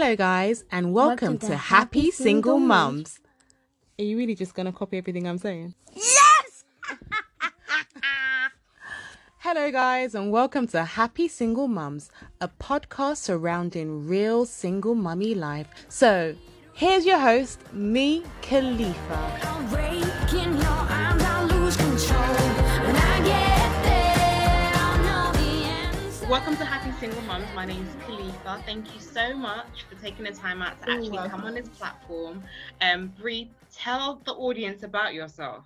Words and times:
Hello, 0.00 0.14
guys, 0.14 0.62
and 0.70 0.92
welcome, 0.92 1.26
welcome 1.26 1.38
to, 1.38 1.46
to, 1.48 1.56
Happy, 1.56 1.98
Happy 2.02 2.10
Single, 2.12 2.58
Single 2.58 2.58
Mums. 2.60 3.18
Are 3.98 4.04
you 4.04 4.16
really 4.16 4.36
just 4.36 4.54
going 4.54 4.66
to 4.66 4.70
copy 4.70 4.96
everything 4.96 5.26
I'm 5.26 5.38
saying? 5.38 5.74
Yes! 5.92 6.64
Hello, 9.38 9.72
guys, 9.72 10.14
and 10.14 10.30
welcome 10.30 10.68
to 10.68 10.84
Happy 10.84 11.26
Single 11.26 11.66
Mums, 11.66 12.12
a 12.40 12.46
podcast 12.46 13.16
surrounding 13.16 14.06
real 14.06 14.46
single 14.46 14.94
mummy 14.94 15.34
life. 15.34 15.66
So, 15.88 16.36
here's 16.74 17.04
your 17.04 17.18
host, 17.18 17.58
me, 17.72 18.22
Khalifa. 18.40 18.94
Welcome 26.30 26.56
to 26.56 26.64
Happy 26.64 26.87
Single 27.00 27.22
Mums. 27.22 27.46
My 27.54 27.64
name 27.64 27.86
is 27.86 27.94
Khalifa. 28.06 28.60
Thank 28.66 28.92
you 28.92 29.00
so 29.00 29.32
much 29.32 29.84
for 29.88 29.94
taking 30.02 30.24
the 30.24 30.32
time 30.32 30.60
out 30.60 30.82
to 30.82 30.90
actually 30.90 31.28
come 31.28 31.44
on 31.44 31.54
this 31.54 31.68
platform. 31.68 32.42
Um, 32.80 33.12
Bree, 33.16 33.52
tell 33.72 34.20
the 34.24 34.32
audience 34.32 34.82
about 34.82 35.14
yourself. 35.14 35.64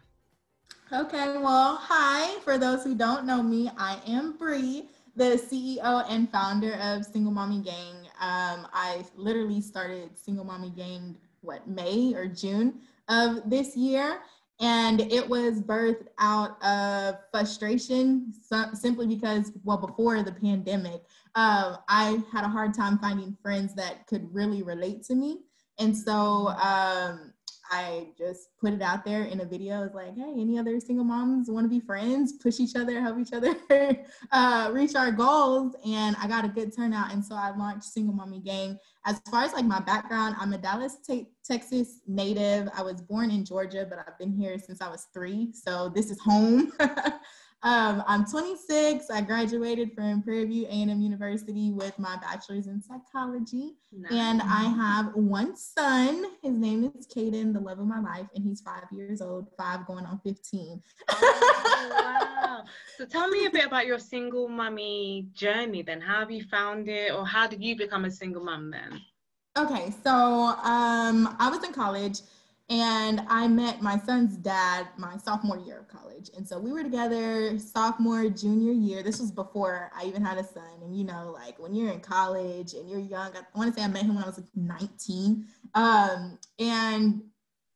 Okay, 0.92 1.38
well, 1.38 1.77
hi. 1.77 2.38
For 2.41 2.58
those 2.58 2.84
who 2.84 2.95
don't 2.95 3.24
know 3.24 3.42
me, 3.42 3.70
I 3.78 3.98
am 4.06 4.36
Bree, 4.36 4.91
the 5.16 5.41
CEO 5.50 6.05
and 6.10 6.30
founder 6.30 6.74
of 6.74 7.06
Single 7.06 7.33
Mommy 7.33 7.62
Gang. 7.62 7.94
Um, 8.20 8.69
I 8.74 9.02
literally 9.16 9.62
started 9.62 10.10
Single 10.19 10.44
Mommy 10.44 10.69
Gang, 10.69 11.16
what, 11.41 11.66
May 11.66 12.12
or 12.14 12.27
June 12.27 12.74
of 13.08 13.48
this 13.48 13.74
year 13.74 14.20
and 14.62 15.00
it 15.00 15.28
was 15.28 15.60
birthed 15.60 16.06
out 16.19 16.62
of 16.62 17.16
frustration 17.30 18.33
simply 18.75 19.06
because 19.06 19.53
well 19.64 19.77
before 19.77 20.22
the 20.22 20.33
pandemic 20.33 21.03
uh, 21.34 21.77
i 21.88 22.22
had 22.33 22.44
a 22.44 22.48
hard 22.48 22.75
time 22.75 22.98
finding 22.98 23.36
friends 23.42 23.75
that 23.75 24.06
could 24.06 24.33
really 24.33 24.62
relate 24.62 25.02
to 25.02 25.14
me 25.14 25.41
and 25.78 25.97
so 25.97 26.48
um, 26.48 27.33
I 27.72 28.08
just 28.19 28.50
put 28.61 28.75
it 28.75 28.83
out 28.83 29.02
there 29.02 29.25
in 29.25 29.41
a 29.41 29.47
video. 29.47 29.83
It's 29.83 29.94
like, 29.94 30.14
hey, 30.14 30.34
any 30.36 30.58
other 30.58 30.78
single 30.78 31.06
moms 31.06 31.50
want 31.50 31.64
to 31.64 31.70
be 31.70 31.80
friends, 31.80 32.34
push 32.34 32.60
each 32.60 32.77
other, 32.77 33.00
help 33.00 33.19
each 33.19 33.33
other 33.33 33.56
uh, 34.33 34.70
reach 34.72 34.94
our 34.94 35.10
goals. 35.10 35.75
And 35.86 36.14
I 36.20 36.28
got 36.28 36.44
a 36.44 36.48
good 36.48 36.77
turnout. 36.77 37.12
And 37.12 37.25
so 37.25 37.34
I 37.34 37.56
launched 37.56 37.84
Single 37.84 38.14
Mommy 38.14 38.41
Gang. 38.41 38.78
As 39.06 39.20
far 39.30 39.44
as 39.44 39.55
like 39.55 39.64
my 39.64 39.80
background, 39.80 40.36
I'm 40.38 40.53
a 40.53 40.58
Dallas, 40.58 40.98
te- 41.06 41.30
Texas 41.44 42.00
native. 42.06 42.69
I 42.77 42.83
was 42.83 43.00
born 43.00 43.30
in 43.30 43.42
Georgia, 43.42 43.86
but 43.88 43.98
I've 43.98 44.19
been 44.19 44.33
here 44.33 44.58
since 44.58 44.83
I 44.83 44.91
was 44.91 45.06
three. 45.14 45.50
So 45.55 45.88
this 45.88 46.10
is 46.10 46.20
home. 46.20 46.72
Um, 47.64 48.02
I'm 48.08 48.24
26. 48.24 49.08
I 49.08 49.20
graduated 49.20 49.92
from 49.94 50.22
Prairie 50.22 50.46
View 50.46 50.66
A&M 50.66 51.00
University 51.00 51.70
with 51.70 51.96
my 51.96 52.16
bachelor's 52.16 52.66
in 52.66 52.82
psychology. 52.82 53.74
Nice. 53.92 54.12
And 54.12 54.42
I 54.42 54.64
have 54.64 55.14
one 55.14 55.56
son. 55.56 56.24
His 56.42 56.54
name 56.54 56.92
is 56.98 57.06
Caden, 57.06 57.52
the 57.52 57.60
love 57.60 57.78
of 57.78 57.86
my 57.86 58.00
life, 58.00 58.27
and 58.34 58.44
he's 58.44 58.60
five 58.60 58.84
years 58.91 59.20
old, 59.20 59.46
five 59.56 59.86
going 59.86 60.04
on 60.06 60.20
15. 60.24 60.82
Oh, 61.08 61.88
wow. 61.91 62.64
So 62.96 63.06
tell 63.06 63.28
me 63.28 63.46
a 63.46 63.50
bit 63.50 63.64
about 63.64 63.86
your 63.86 63.98
single 63.98 64.47
mommy 64.47 65.26
journey 65.32 65.82
then. 65.82 66.00
How 66.00 66.20
have 66.20 66.30
you 66.30 66.44
found 66.44 66.88
it 66.88 67.12
or 67.12 67.26
how 67.26 67.47
did 67.48 67.64
you 67.64 67.76
become 67.76 68.04
a 68.04 68.10
single 68.10 68.44
mom 68.44 68.70
then? 68.70 69.00
Okay, 69.56 69.92
so 70.04 70.10
um, 70.10 71.34
I 71.41 71.48
was 71.50 71.64
in 71.64 71.72
college 71.72 72.20
and 72.73 73.20
I 73.28 73.48
met 73.48 73.83
my 73.83 73.98
son's 73.98 74.34
dad 74.39 74.89
my 74.97 75.19
sophomore 75.19 75.59
year 75.59 75.81
of 75.81 75.89
college. 75.89 76.31
And 76.34 76.48
so 76.48 76.59
we 76.59 76.73
were 76.73 76.83
together 76.83 77.59
sophomore, 77.59 78.31
junior 78.31 78.73
year. 78.73 79.03
This 79.03 79.20
was 79.20 79.31
before 79.31 79.91
I 79.95 80.06
even 80.06 80.25
had 80.25 80.39
a 80.39 80.45
son. 80.45 80.81
And 80.83 80.97
you 80.97 81.05
know, 81.05 81.31
like 81.31 81.59
when 81.59 81.75
you're 81.75 81.93
in 81.93 82.00
college 82.00 82.72
and 82.72 82.88
you're 82.88 82.99
young, 82.99 83.31
I 83.37 83.41
want 83.55 83.75
to 83.75 83.78
say 83.78 83.84
I 83.84 83.88
met 83.88 84.05
him 84.05 84.15
when 84.15 84.25
I 84.25 84.27
was 84.27 84.38
like 84.38 84.47
19. 84.56 85.44
Um, 85.75 86.38
and 86.59 87.21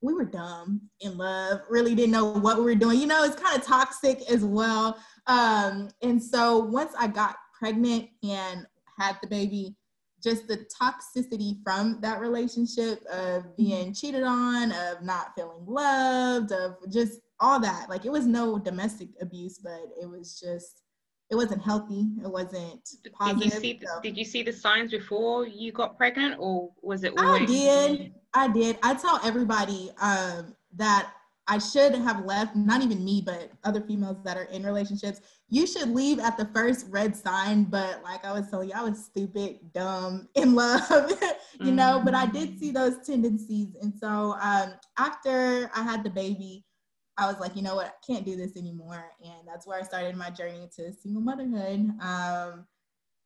we 0.01 0.15
were 0.15 0.25
dumb 0.25 0.81
in 1.01 1.19
love, 1.19 1.61
really 1.69 1.95
didn't 1.95 2.12
know 2.12 2.33
what 2.33 2.56
we 2.56 2.65
were 2.65 2.75
doing. 2.75 2.99
You 2.99 3.06
know, 3.06 3.23
it's 3.23 3.37
kind 3.37 3.55
of 3.55 3.67
toxic 3.67 4.23
as 4.31 4.47
well. 4.47 4.99
Um, 5.27 5.91
and 6.01 6.23
so 6.23 6.56
once 6.56 6.95
I 6.99 7.09
got 7.09 7.37
pregnant 7.59 8.09
and 8.23 8.67
had 8.99 9.19
the 9.21 9.29
baby, 9.29 9.77
just 10.26 10.48
the 10.48 10.66
toxicity 10.82 11.62
from 11.62 12.00
that 12.00 12.20
relationship 12.20 13.04
of 13.12 13.44
mm-hmm. 13.44 13.50
being 13.56 13.94
cheated 13.94 14.25
on, 14.25 14.72
of 14.72 15.03
not 15.03 15.32
feeling 15.37 15.64
loved, 15.66 16.50
of 16.50 16.75
just 16.91 17.20
all 17.38 17.60
that. 17.60 17.88
Like 17.88 18.04
it 18.04 18.10
was 18.10 18.26
no 18.26 18.59
domestic 18.59 19.09
abuse, 19.20 19.59
but 19.59 19.82
it 20.00 20.09
was 20.09 20.41
just 20.41 20.82
it 21.31 21.37
wasn't 21.37 21.62
healthy. 21.62 22.06
It 22.22 22.31
wasn't 22.31 22.88
positive. 23.12 23.42
Did 23.42 23.54
you 23.54 23.60
see 23.60 23.81
so. 23.84 24.00
did 24.00 24.16
you 24.16 24.25
see 24.25 24.42
the 24.42 24.53
signs 24.53 24.91
before 24.91 25.47
you 25.47 25.70
got 25.70 25.97
pregnant 25.97 26.37
or 26.38 26.70
was 26.82 27.04
it 27.04 27.12
always- 27.16 27.43
I 27.43 27.47
did. 27.47 28.12
I 28.34 28.48
did. 28.48 28.78
I 28.82 28.94
tell 28.94 29.20
everybody 29.25 29.91
um, 30.00 30.54
that 30.76 31.12
I 31.48 31.58
should 31.58 31.94
have 31.94 32.25
left, 32.25 32.56
not 32.56 32.82
even 32.82 33.04
me, 33.04 33.22
but 33.25 33.50
other 33.64 33.81
females 33.81 34.16
that 34.25 34.37
are 34.37 34.44
in 34.44 34.64
relationships. 34.64 35.20
You 35.49 35.67
should 35.67 35.91
leave 35.91 36.19
at 36.19 36.37
the 36.37 36.47
first 36.47 36.87
red 36.91 37.15
sign. 37.15 37.65
But 37.65 38.03
like 38.03 38.25
I 38.25 38.33
was 38.33 38.51
telling 38.51 38.69
you, 38.71 38.75
I 38.75 38.83
was 38.83 39.05
stupid, 39.05 39.59
dumb, 39.73 40.29
in 40.34 40.55
love, 40.55 40.83
you 41.61 41.73
know, 41.73 41.97
mm-hmm. 41.97 42.05
but 42.05 42.15
I 42.15 42.27
did 42.27 42.59
see 42.59 42.71
those 42.71 43.05
tendencies. 43.07 43.77
And 43.81 43.93
so 43.95 44.37
um, 44.41 44.75
after 44.99 45.71
I 45.75 45.83
had 45.83 46.05
the 46.05 46.11
baby, 46.11 46.65
I 47.19 47.27
was 47.27 47.41
like, 47.41 47.56
you 47.56 47.62
know 47.62 47.77
what, 47.77 47.87
I 47.87 48.12
can't 48.12 48.27
do 48.27 48.37
this 48.37 48.56
anymore. 48.56 49.11
And 49.23 49.47
that's 49.47 49.67
where 49.67 49.79
I 49.79 49.83
started 49.83 50.17
my 50.17 50.31
journey 50.31 50.69
to 50.77 50.93
single 50.93 51.23
motherhood. 51.23 51.91
Um, 52.01 52.67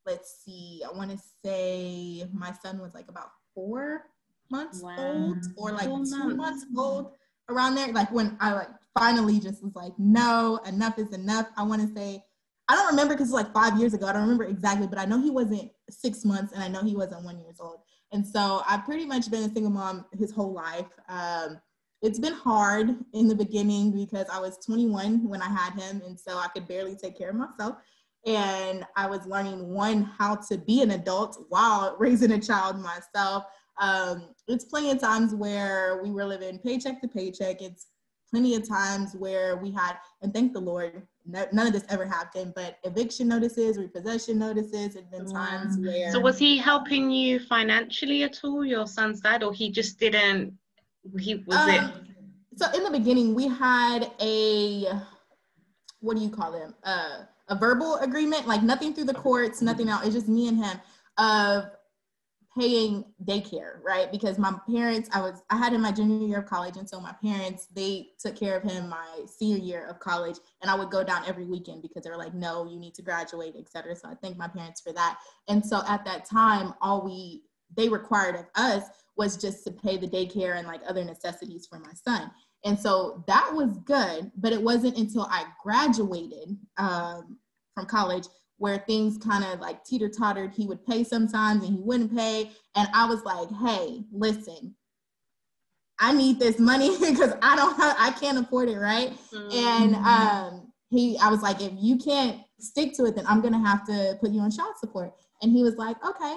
let's 0.06 0.42
see, 0.44 0.82
I 0.88 0.96
want 0.96 1.10
to 1.10 1.18
say 1.44 2.24
my 2.32 2.52
son 2.52 2.80
was 2.80 2.94
like 2.94 3.08
about 3.08 3.30
four 3.54 4.04
months 4.50 4.80
wow. 4.82 4.96
old 4.98 5.38
or 5.56 5.72
like 5.72 5.88
two 5.88 6.36
months 6.36 6.66
old 6.76 7.12
around 7.48 7.74
there, 7.74 7.92
like 7.92 8.10
when 8.12 8.36
I 8.40 8.52
like 8.52 8.68
finally 9.00 9.40
just 9.40 9.64
was 9.64 9.74
like, 9.74 9.94
no, 9.98 10.60
enough 10.66 10.98
is 10.98 11.10
enough. 11.14 11.46
I 11.56 11.62
want 11.62 11.80
to 11.80 11.88
say, 11.98 12.22
I 12.68 12.74
don't 12.74 12.88
remember 12.88 13.14
because 13.14 13.28
it's 13.28 13.34
like 13.34 13.50
five 13.54 13.78
years 13.80 13.94
ago. 13.94 14.06
I 14.06 14.12
don't 14.12 14.20
remember 14.20 14.44
exactly, 14.44 14.86
but 14.86 14.98
I 14.98 15.06
know 15.06 15.18
he 15.18 15.30
wasn't 15.30 15.70
six 15.88 16.22
months 16.22 16.52
and 16.52 16.62
I 16.62 16.68
know 16.68 16.82
he 16.84 16.94
wasn't 16.94 17.24
one 17.24 17.40
years 17.40 17.56
old. 17.58 17.78
And 18.12 18.26
so 18.26 18.62
I've 18.68 18.84
pretty 18.84 19.06
much 19.06 19.30
been 19.30 19.44
a 19.44 19.52
single 19.52 19.70
mom 19.70 20.04
his 20.18 20.30
whole 20.30 20.52
life. 20.52 20.90
Um, 21.08 21.58
it's 22.02 22.18
been 22.18 22.34
hard 22.34 22.90
in 23.14 23.26
the 23.26 23.34
beginning 23.34 23.90
because 23.90 24.26
I 24.30 24.38
was 24.38 24.58
21 24.58 25.26
when 25.26 25.40
I 25.40 25.48
had 25.48 25.80
him, 25.80 26.02
and 26.06 26.18
so 26.18 26.36
I 26.36 26.48
could 26.48 26.68
barely 26.68 26.94
take 26.94 27.16
care 27.16 27.30
of 27.30 27.36
myself. 27.36 27.76
And 28.26 28.84
I 28.96 29.06
was 29.06 29.26
learning 29.26 29.66
one 29.68 30.02
how 30.02 30.36
to 30.50 30.58
be 30.58 30.82
an 30.82 30.90
adult 30.90 31.46
while 31.48 31.96
raising 31.98 32.32
a 32.32 32.40
child 32.40 32.78
myself. 32.78 33.44
Um, 33.80 34.34
it's 34.46 34.64
plenty 34.64 34.90
of 34.90 35.00
times 35.00 35.34
where 35.34 36.02
we 36.02 36.10
were 36.10 36.26
living 36.26 36.58
paycheck 36.58 37.00
to 37.00 37.08
paycheck. 37.08 37.62
It's 37.62 37.86
plenty 38.30 38.54
of 38.54 38.66
times 38.66 39.14
where 39.14 39.56
we 39.56 39.70
had, 39.70 39.94
and 40.22 40.32
thank 40.32 40.52
the 40.52 40.60
Lord, 40.60 41.02
no, 41.26 41.46
none 41.52 41.66
of 41.66 41.72
this 41.72 41.84
ever 41.88 42.06
happened, 42.06 42.52
but 42.54 42.78
eviction 42.84 43.28
notices, 43.28 43.76
repossession 43.76 44.38
notices, 44.38 44.96
and 44.96 45.10
been 45.10 45.26
times 45.26 45.78
where. 45.78 46.10
So 46.12 46.20
was 46.20 46.38
he 46.38 46.56
helping 46.56 47.10
you 47.10 47.40
financially 47.40 48.22
at 48.22 48.40
all, 48.44 48.64
your 48.64 48.86
son's 48.86 49.20
dad, 49.20 49.42
or 49.42 49.52
he 49.52 49.70
just 49.70 49.98
didn't? 49.98 50.56
He 51.18 51.36
was 51.46 51.56
um, 51.56 51.70
it. 51.70 51.94
So 52.56 52.70
in 52.72 52.84
the 52.84 52.90
beginning, 52.90 53.34
we 53.34 53.48
had 53.48 54.10
a, 54.20 54.92
what 56.00 56.16
do 56.16 56.22
you 56.22 56.30
call 56.30 56.52
them? 56.52 56.74
Uh, 56.84 57.22
a 57.48 57.54
verbal 57.56 57.96
agreement, 57.96 58.46
like 58.46 58.62
nothing 58.62 58.94
through 58.94 59.04
the 59.04 59.14
courts, 59.14 59.60
nothing 59.60 59.88
else. 59.88 60.04
It's 60.06 60.14
just 60.14 60.28
me 60.28 60.48
and 60.48 60.64
him 60.64 60.80
of 61.18 61.70
paying 62.58 63.04
daycare, 63.24 63.82
right? 63.84 64.10
Because 64.10 64.38
my 64.38 64.52
parents, 64.68 65.08
I 65.12 65.20
was, 65.20 65.42
I 65.50 65.56
had 65.56 65.72
him 65.72 65.82
my 65.82 65.92
junior 65.92 66.26
year 66.26 66.38
of 66.38 66.46
college, 66.46 66.76
and 66.76 66.88
so 66.88 67.00
my 67.00 67.14
parents, 67.22 67.68
they 67.74 68.08
took 68.18 68.36
care 68.36 68.56
of 68.56 68.62
him 68.62 68.88
my 68.88 69.24
senior 69.26 69.58
year 69.58 69.86
of 69.88 70.00
college, 70.00 70.36
and 70.60 70.70
I 70.70 70.74
would 70.74 70.90
go 70.90 71.04
down 71.04 71.22
every 71.26 71.44
weekend 71.44 71.82
because 71.82 72.02
they 72.02 72.10
were 72.10 72.16
like, 72.16 72.34
no, 72.34 72.68
you 72.68 72.78
need 72.78 72.94
to 72.94 73.02
graduate, 73.02 73.54
et 73.58 73.68
cetera. 73.70 73.94
So 73.94 74.08
I 74.08 74.14
thank 74.14 74.36
my 74.36 74.48
parents 74.48 74.80
for 74.80 74.92
that. 74.92 75.18
And 75.48 75.64
so 75.64 75.82
at 75.86 76.04
that 76.04 76.24
time, 76.24 76.74
all 76.80 77.04
we 77.04 77.42
they 77.76 77.88
required 77.88 78.34
of 78.34 78.46
us 78.56 78.84
was 79.16 79.36
just 79.36 79.62
to 79.64 79.70
pay 79.70 79.96
the 79.96 80.08
daycare 80.08 80.56
and 80.56 80.66
like 80.66 80.80
other 80.88 81.04
necessities 81.04 81.66
for 81.66 81.78
my 81.78 81.92
son. 81.92 82.30
And 82.64 82.78
so 82.78 83.22
that 83.26 83.50
was 83.54 83.78
good, 83.84 84.30
but 84.36 84.52
it 84.52 84.60
wasn't 84.60 84.98
until 84.98 85.22
I 85.30 85.44
graduated 85.62 86.56
um, 86.78 87.38
from 87.74 87.86
college 87.86 88.26
where 88.60 88.76
things 88.86 89.16
kind 89.16 89.42
of 89.42 89.58
like 89.58 89.82
teeter 89.84 90.10
tottered. 90.10 90.52
He 90.54 90.66
would 90.66 90.84
pay 90.84 91.02
sometimes 91.02 91.64
and 91.64 91.74
he 91.74 91.80
wouldn't 91.82 92.14
pay. 92.14 92.50
And 92.76 92.86
I 92.92 93.06
was 93.06 93.24
like, 93.24 93.48
hey, 93.64 94.04
listen, 94.12 94.74
I 95.98 96.12
need 96.12 96.38
this 96.38 96.58
money 96.58 96.90
because 97.00 97.32
I 97.40 97.56
don't 97.56 97.74
have, 97.78 97.96
I 97.98 98.10
can't 98.10 98.36
afford 98.36 98.68
it, 98.68 98.76
right? 98.76 99.16
Mm-hmm. 99.32 99.50
And 99.50 99.94
um, 99.96 100.72
he, 100.90 101.16
I 101.22 101.30
was 101.30 101.40
like, 101.40 101.62
if 101.62 101.72
you 101.74 101.96
can't 101.96 102.42
stick 102.58 102.92
to 102.96 103.06
it, 103.06 103.16
then 103.16 103.24
I'm 103.26 103.40
gonna 103.40 103.66
have 103.66 103.86
to 103.86 104.18
put 104.20 104.30
you 104.30 104.40
on 104.40 104.50
child 104.50 104.74
support. 104.78 105.14
And 105.40 105.50
he 105.50 105.62
was 105.62 105.76
like, 105.76 105.96
okay, 106.04 106.36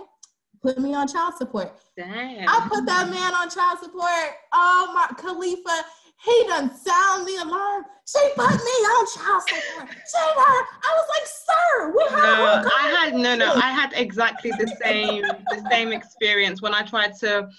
put 0.61 0.79
me 0.79 0.93
on 0.93 1.09
child 1.09 1.33
support. 1.33 1.73
Damn. 1.97 2.47
I 2.47 2.67
put 2.71 2.85
that 2.85 3.09
man 3.09 3.33
on 3.33 3.49
child 3.49 3.79
support. 3.79 4.31
Oh 4.53 4.91
my 4.95 5.13
Khalifa, 5.17 5.85
he 6.23 6.45
done 6.47 6.73
sound 6.73 7.27
the 7.27 7.35
alarm. 7.43 7.83
She 8.07 8.19
put 8.35 8.51
me 8.51 8.75
on 8.95 9.07
child 9.11 9.41
support. 9.43 9.89
She 9.91 10.23
done. 10.35 10.63
I 10.83 10.91
was 10.95 11.07
like, 11.09 11.27
sir, 11.83 11.93
we 11.95 12.03
have. 12.09 12.63
No, 12.63 12.69
I 12.77 12.87
had 12.87 13.13
no, 13.15 13.35
no. 13.35 13.53
I 13.53 13.71
had 13.71 13.93
exactly 13.95 14.51
the 14.51 14.75
same, 14.83 15.21
the 15.21 15.67
same 15.69 15.91
experience 15.91 16.61
when 16.61 16.73
I 16.73 16.83
tried 16.83 17.15
to. 17.19 17.49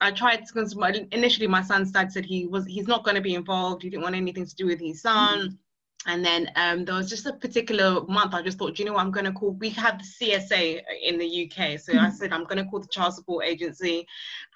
I 0.00 0.10
tried 0.10 0.44
because 0.46 0.76
initially 1.12 1.46
my 1.46 1.62
son's 1.62 1.92
dad 1.92 2.12
said 2.12 2.24
he 2.24 2.46
was 2.46 2.66
he's 2.66 2.88
not 2.88 3.04
going 3.04 3.14
to 3.14 3.20
be 3.20 3.34
involved. 3.34 3.82
He 3.82 3.90
didn't 3.90 4.02
want 4.02 4.16
anything 4.16 4.46
to 4.46 4.54
do 4.54 4.66
with 4.66 4.80
his 4.80 5.02
son. 5.02 5.38
Mm-hmm. 5.38 5.54
And 6.06 6.24
then 6.24 6.50
um, 6.56 6.84
there 6.84 6.94
was 6.94 7.08
just 7.08 7.26
a 7.26 7.32
particular 7.32 8.04
month 8.06 8.34
I 8.34 8.42
just 8.42 8.58
thought, 8.58 8.74
do 8.74 8.82
you 8.82 8.86
know 8.86 8.94
what, 8.94 9.00
I'm 9.00 9.10
going 9.10 9.24
to 9.24 9.32
call, 9.32 9.52
we 9.52 9.70
have 9.70 9.98
the 9.98 10.26
CSA 10.26 10.82
in 11.02 11.18
the 11.18 11.44
UK. 11.44 11.80
So 11.80 11.92
mm-hmm. 11.92 12.04
I 12.04 12.10
said, 12.10 12.30
I'm 12.30 12.44
going 12.44 12.62
to 12.62 12.70
call 12.70 12.80
the 12.80 12.88
Child 12.88 13.14
Support 13.14 13.46
Agency 13.46 14.06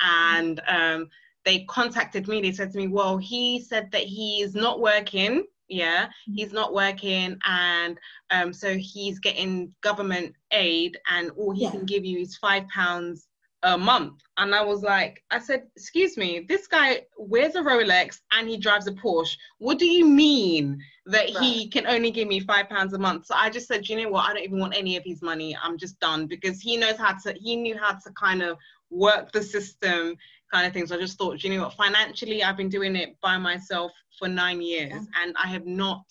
and 0.00 0.60
um, 0.68 1.08
they 1.46 1.60
contacted 1.60 2.28
me. 2.28 2.42
They 2.42 2.52
said 2.52 2.70
to 2.72 2.78
me, 2.78 2.88
well, 2.88 3.16
he 3.16 3.62
said 3.62 3.90
that 3.92 4.02
he 4.02 4.42
is 4.42 4.54
not 4.54 4.80
working. 4.80 5.44
Yeah, 5.68 6.06
mm-hmm. 6.06 6.34
he's 6.34 6.52
not 6.52 6.72
working, 6.72 7.38
and 7.44 7.98
um, 8.30 8.52
so 8.52 8.76
he's 8.76 9.18
getting 9.18 9.74
government 9.82 10.34
aid, 10.50 10.98
and 11.10 11.30
all 11.32 11.54
he 11.54 11.64
yeah. 11.64 11.70
can 11.70 11.84
give 11.84 12.04
you 12.04 12.18
is 12.18 12.36
five 12.36 12.66
pounds 12.68 13.28
a 13.64 13.76
month. 13.76 14.22
And 14.36 14.54
I 14.54 14.62
was 14.62 14.82
like, 14.82 15.22
I 15.30 15.38
said, 15.40 15.64
excuse 15.76 16.16
me, 16.16 16.46
this 16.48 16.66
guy 16.66 17.02
wears 17.16 17.56
a 17.56 17.60
Rolex 17.60 18.20
and 18.32 18.48
he 18.48 18.56
drives 18.56 18.86
a 18.86 18.92
Porsche. 18.92 19.36
What 19.58 19.78
do 19.78 19.86
you 19.86 20.06
mean 20.06 20.78
that 21.06 21.34
right. 21.34 21.36
he 21.38 21.68
can 21.68 21.86
only 21.86 22.10
give 22.10 22.28
me 22.28 22.40
five 22.40 22.68
pounds 22.68 22.92
a 22.92 22.98
month? 22.98 23.26
So 23.26 23.34
I 23.36 23.50
just 23.50 23.66
said, 23.66 23.88
you 23.88 23.96
know 23.96 24.10
what? 24.10 24.28
I 24.28 24.34
don't 24.34 24.44
even 24.44 24.60
want 24.60 24.76
any 24.76 24.96
of 24.96 25.02
his 25.04 25.22
money. 25.22 25.56
I'm 25.60 25.76
just 25.76 25.98
done 25.98 26.26
because 26.26 26.60
he 26.60 26.76
knows 26.76 26.96
how 26.96 27.14
to, 27.24 27.32
he 27.32 27.56
knew 27.56 27.76
how 27.76 27.94
to 27.94 28.10
kind 28.12 28.42
of 28.42 28.58
work 28.90 29.32
the 29.32 29.42
system 29.42 30.16
kind 30.52 30.66
of 30.66 30.72
things. 30.72 30.92
I 30.92 30.98
just 30.98 31.18
thought, 31.18 31.42
you 31.42 31.50
know 31.50 31.64
what, 31.64 31.74
financially, 31.74 32.42
I've 32.42 32.56
been 32.56 32.68
doing 32.68 32.96
it 32.96 33.16
by 33.20 33.38
myself 33.38 33.92
for 34.18 34.28
nine 34.28 34.60
years 34.60 34.92
yeah. 34.92 35.22
and 35.22 35.34
I 35.42 35.46
have 35.48 35.66
not, 35.66 36.04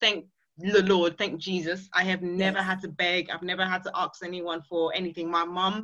thank 0.00 0.26
the 0.58 0.82
Lord, 0.84 1.18
thank 1.18 1.40
Jesus, 1.40 1.88
I 1.92 2.04
have 2.04 2.22
never 2.22 2.58
yes. 2.58 2.66
had 2.66 2.80
to 2.82 2.88
beg. 2.88 3.28
I've 3.30 3.42
never 3.42 3.64
had 3.64 3.82
to 3.84 3.90
ask 3.94 4.24
anyone 4.24 4.62
for 4.68 4.92
anything. 4.94 5.28
My 5.28 5.44
mom 5.44 5.82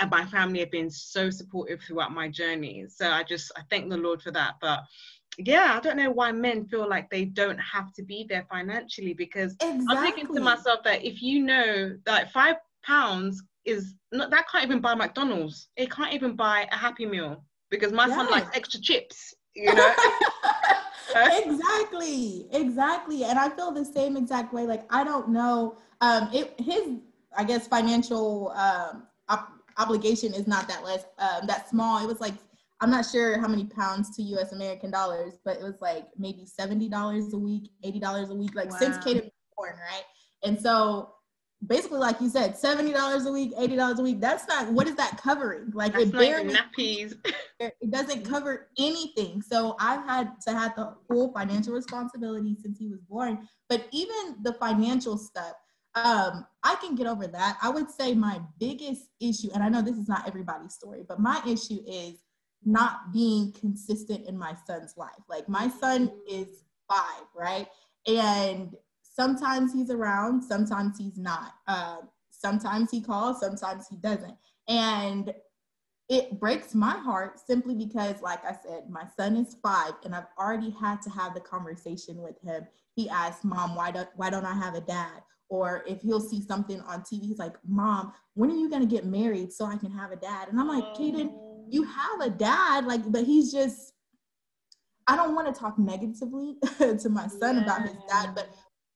and 0.00 0.10
my 0.10 0.26
family 0.26 0.60
have 0.60 0.70
been 0.70 0.90
so 0.90 1.30
supportive 1.30 1.80
throughout 1.80 2.12
my 2.12 2.28
journey. 2.28 2.84
So 2.88 3.10
I 3.10 3.22
just, 3.22 3.50
I 3.56 3.62
thank 3.70 3.88
the 3.88 3.96
Lord 3.96 4.20
for 4.20 4.30
that. 4.30 4.56
But 4.60 4.80
yeah, 5.38 5.74
I 5.76 5.80
don't 5.80 5.96
know 5.96 6.10
why 6.10 6.30
men 6.30 6.66
feel 6.66 6.86
like 6.86 7.08
they 7.08 7.24
don't 7.24 7.58
have 7.58 7.92
to 7.94 8.02
be 8.02 8.26
there 8.28 8.46
financially 8.50 9.14
because 9.14 9.54
exactly. 9.54 9.86
I'm 9.88 10.04
thinking 10.04 10.34
to 10.34 10.40
myself 10.42 10.82
that 10.84 11.04
if 11.04 11.22
you 11.22 11.42
know 11.42 11.96
that 12.04 12.32
five 12.32 12.56
pounds 12.82 13.42
is 13.64 13.94
not 14.12 14.30
that 14.30 14.48
can't 14.50 14.64
even 14.64 14.80
buy 14.80 14.94
McDonald's. 14.94 15.68
It 15.76 15.90
can't 15.90 16.12
even 16.12 16.36
buy 16.36 16.66
a 16.72 16.76
Happy 16.76 17.06
Meal 17.06 17.44
because 17.70 17.92
my 17.92 18.06
yes. 18.06 18.16
son 18.16 18.30
likes 18.30 18.56
extra 18.56 18.80
chips. 18.80 19.34
You 19.54 19.74
know. 19.74 19.94
exactly, 21.14 22.46
exactly, 22.52 23.24
and 23.24 23.38
I 23.38 23.48
feel 23.50 23.70
the 23.70 23.84
same 23.84 24.16
exact 24.16 24.52
way. 24.52 24.66
Like 24.66 24.84
I 24.90 25.04
don't 25.04 25.30
know. 25.30 25.76
Um, 26.00 26.28
it 26.32 26.54
his 26.58 26.98
I 27.36 27.44
guess 27.44 27.66
financial 27.66 28.50
um 28.50 29.04
op- 29.28 29.52
obligation 29.78 30.34
is 30.34 30.46
not 30.46 30.68
that 30.68 30.84
less 30.84 31.04
um 31.18 31.46
that 31.46 31.68
small. 31.68 32.02
It 32.02 32.06
was 32.06 32.20
like 32.20 32.34
I'm 32.80 32.90
not 32.90 33.06
sure 33.06 33.38
how 33.40 33.46
many 33.46 33.64
pounds 33.64 34.14
to 34.16 34.22
U.S. 34.22 34.52
American 34.52 34.90
dollars, 34.90 35.34
but 35.44 35.56
it 35.56 35.62
was 35.62 35.80
like 35.80 36.08
maybe 36.18 36.44
seventy 36.46 36.88
dollars 36.88 37.32
a 37.32 37.38
week, 37.38 37.70
eighty 37.84 38.00
dollars 38.00 38.30
a 38.30 38.34
week, 38.34 38.54
like 38.54 38.70
wow. 38.70 38.78
since 38.78 38.98
Kaden 38.98 39.22
was 39.22 39.32
born, 39.56 39.74
right? 39.74 40.04
And 40.42 40.60
so 40.60 41.14
basically 41.66 41.98
like 41.98 42.20
you 42.20 42.28
said 42.28 42.54
$70 42.54 43.26
a 43.26 43.32
week 43.32 43.54
$80 43.56 43.98
a 43.98 44.02
week 44.02 44.20
that's 44.20 44.46
not 44.48 44.70
what 44.72 44.88
is 44.88 44.96
that 44.96 45.20
covering? 45.22 45.70
Like 45.72 45.92
that's 45.92 46.04
it 46.06 46.12
barely 46.12 46.54
nappies 46.54 47.16
it 47.60 47.90
doesn't 47.90 48.24
cover 48.28 48.68
anything. 48.78 49.42
So 49.42 49.76
i've 49.78 50.04
had 50.04 50.40
to 50.46 50.52
have 50.52 50.74
the 50.76 50.94
full 51.08 51.32
financial 51.32 51.74
responsibility 51.74 52.56
since 52.60 52.78
he 52.78 52.88
was 52.88 53.00
born. 53.00 53.48
But 53.68 53.86
even 53.92 54.36
the 54.42 54.54
financial 54.54 55.16
stuff 55.16 55.54
um, 55.94 56.46
i 56.62 56.74
can 56.76 56.94
get 56.94 57.06
over 57.06 57.26
that. 57.26 57.58
I 57.62 57.68
would 57.68 57.90
say 57.90 58.14
my 58.14 58.40
biggest 58.58 59.08
issue 59.20 59.50
and 59.54 59.62
i 59.62 59.68
know 59.68 59.82
this 59.82 59.96
is 59.96 60.08
not 60.08 60.26
everybody's 60.26 60.74
story 60.74 61.04
but 61.06 61.20
my 61.20 61.40
issue 61.46 61.80
is 61.86 62.22
not 62.64 63.12
being 63.12 63.52
consistent 63.52 64.26
in 64.26 64.38
my 64.38 64.54
son's 64.66 64.94
life. 64.96 65.10
Like 65.28 65.48
my 65.48 65.68
son 65.68 66.10
is 66.28 66.64
five 66.88 67.26
right? 67.34 67.68
And 68.06 68.74
sometimes 69.12 69.72
he's 69.72 69.90
around, 69.90 70.42
sometimes 70.42 70.98
he's 70.98 71.18
not. 71.18 71.54
Uh, 71.66 71.98
sometimes 72.30 72.90
he 72.90 73.00
calls, 73.00 73.40
sometimes 73.40 73.86
he 73.88 73.96
doesn't. 73.96 74.36
And 74.68 75.34
it 76.08 76.38
breaks 76.38 76.74
my 76.74 76.92
heart 76.98 77.40
simply 77.44 77.74
because, 77.74 78.20
like 78.20 78.44
I 78.44 78.54
said, 78.62 78.90
my 78.90 79.04
son 79.16 79.36
is 79.36 79.56
five, 79.62 79.92
and 80.04 80.14
I've 80.14 80.26
already 80.38 80.70
had 80.70 81.00
to 81.02 81.10
have 81.10 81.34
the 81.34 81.40
conversation 81.40 82.20
with 82.20 82.38
him. 82.42 82.66
He 82.94 83.08
asked, 83.08 83.44
"Mom, 83.44 83.74
why 83.74 83.90
don't 83.90 84.08
why 84.16 84.28
don't 84.28 84.44
I 84.44 84.52
have 84.52 84.74
a 84.74 84.80
dad?" 84.80 85.22
Or 85.48 85.84
if 85.86 86.02
he'll 86.02 86.20
see 86.20 86.42
something 86.42 86.80
on 86.82 87.02
TV, 87.02 87.28
he's 87.28 87.38
like, 87.38 87.56
"Mom, 87.66 88.12
when 88.34 88.50
are 88.50 88.56
you 88.56 88.68
gonna 88.68 88.86
get 88.86 89.06
married 89.06 89.52
so 89.52 89.64
I 89.64 89.76
can 89.76 89.90
have 89.92 90.12
a 90.12 90.16
dad?" 90.16 90.48
And 90.48 90.60
I'm 90.60 90.68
like, 90.68 90.84
"Kaden, 90.94 91.32
you 91.70 91.84
have 91.84 92.20
a 92.20 92.30
dad, 92.30 92.86
like, 92.86 93.10
but 93.10 93.24
he's 93.24 93.52
just." 93.52 93.94
I 95.08 95.16
don't 95.16 95.34
want 95.34 95.52
to 95.52 95.58
talk 95.58 95.78
negatively 95.78 96.56
to 96.78 97.08
my 97.08 97.26
son 97.26 97.56
yeah. 97.56 97.62
about 97.62 97.82
his 97.82 97.96
dad, 98.08 98.34
but 98.34 98.48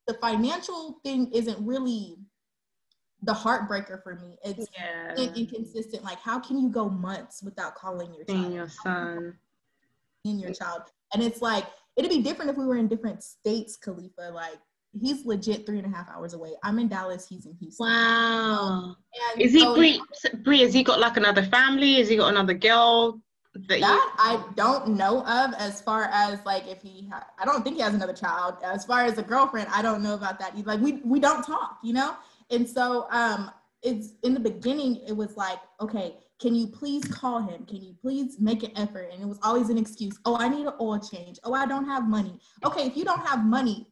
the 0.06 0.14
financial 0.14 1.00
thing 1.04 1.30
isn't 1.32 1.58
really 1.64 2.16
the 3.22 3.32
heartbreaker 3.32 4.02
for 4.02 4.14
me. 4.16 4.38
It's 4.44 4.68
yeah. 4.76 5.14
inconsistent. 5.34 6.04
Like, 6.04 6.20
how 6.20 6.38
can 6.38 6.58
you 6.58 6.68
go 6.68 6.88
months 6.88 7.42
without 7.42 7.74
calling 7.74 8.14
your 8.14 8.24
child? 8.24 8.52
your 8.52 8.68
son. 8.68 9.34
In 10.24 10.38
your 10.38 10.52
child. 10.52 10.82
And 11.14 11.22
it's 11.22 11.40
like, 11.40 11.64
it'd 11.96 12.10
be 12.10 12.22
different 12.22 12.50
if 12.50 12.56
we 12.56 12.66
were 12.66 12.76
in 12.76 12.88
different 12.88 13.22
states, 13.22 13.76
Khalifa. 13.76 14.30
Like, 14.32 14.58
he's 15.00 15.24
legit 15.24 15.66
three 15.66 15.78
and 15.78 15.92
a 15.92 15.96
half 15.96 16.08
hours 16.08 16.34
away. 16.34 16.52
I'm 16.62 16.78
in 16.78 16.88
Dallas, 16.88 17.26
he's 17.28 17.46
in 17.46 17.54
Houston. 17.60 17.86
Wow. 17.86 18.60
Um, 18.60 18.96
is 19.38 19.52
he 19.52 19.60
so, 19.60 19.74
Bree, 19.74 20.00
Bree, 20.42 20.60
has 20.60 20.72
he 20.72 20.82
got 20.82 21.00
like 21.00 21.16
another 21.16 21.44
family? 21.44 21.94
Has 21.94 22.08
he 22.08 22.16
got 22.16 22.28
another 22.28 22.54
girl? 22.54 23.20
That, 23.68 23.80
that 23.80 24.14
I 24.18 24.42
don't 24.54 24.96
know 24.96 25.20
of 25.26 25.54
as 25.54 25.80
far 25.80 26.04
as 26.12 26.38
like 26.44 26.66
if 26.66 26.82
he 26.82 27.08
ha- 27.10 27.26
I 27.38 27.44
don't 27.44 27.62
think 27.62 27.76
he 27.76 27.82
has 27.82 27.94
another 27.94 28.12
child. 28.12 28.56
As 28.64 28.84
far 28.84 29.04
as 29.04 29.18
a 29.18 29.22
girlfriend, 29.22 29.68
I 29.72 29.82
don't 29.82 30.02
know 30.02 30.14
about 30.14 30.38
that. 30.40 30.56
Like 30.66 30.80
we 30.80 30.94
we 31.04 31.20
don't 31.20 31.44
talk, 31.44 31.78
you 31.82 31.92
know? 31.92 32.16
And 32.50 32.68
so 32.68 33.06
um 33.10 33.50
it's 33.82 34.14
in 34.22 34.34
the 34.34 34.40
beginning 34.40 34.96
it 35.06 35.16
was 35.16 35.36
like, 35.36 35.58
okay, 35.80 36.16
can 36.40 36.54
you 36.54 36.66
please 36.66 37.04
call 37.04 37.40
him? 37.40 37.64
Can 37.66 37.82
you 37.82 37.94
please 38.00 38.38
make 38.40 38.62
an 38.62 38.72
effort? 38.76 39.10
And 39.12 39.22
it 39.22 39.26
was 39.26 39.38
always 39.42 39.70
an 39.70 39.78
excuse. 39.78 40.18
Oh, 40.24 40.36
I 40.36 40.48
need 40.48 40.66
an 40.66 40.74
oil 40.80 40.98
change. 40.98 41.38
Oh, 41.44 41.54
I 41.54 41.66
don't 41.66 41.86
have 41.86 42.08
money. 42.08 42.38
Okay, 42.64 42.86
if 42.86 42.96
you 42.96 43.04
don't 43.04 43.24
have 43.26 43.44
money, 43.44 43.86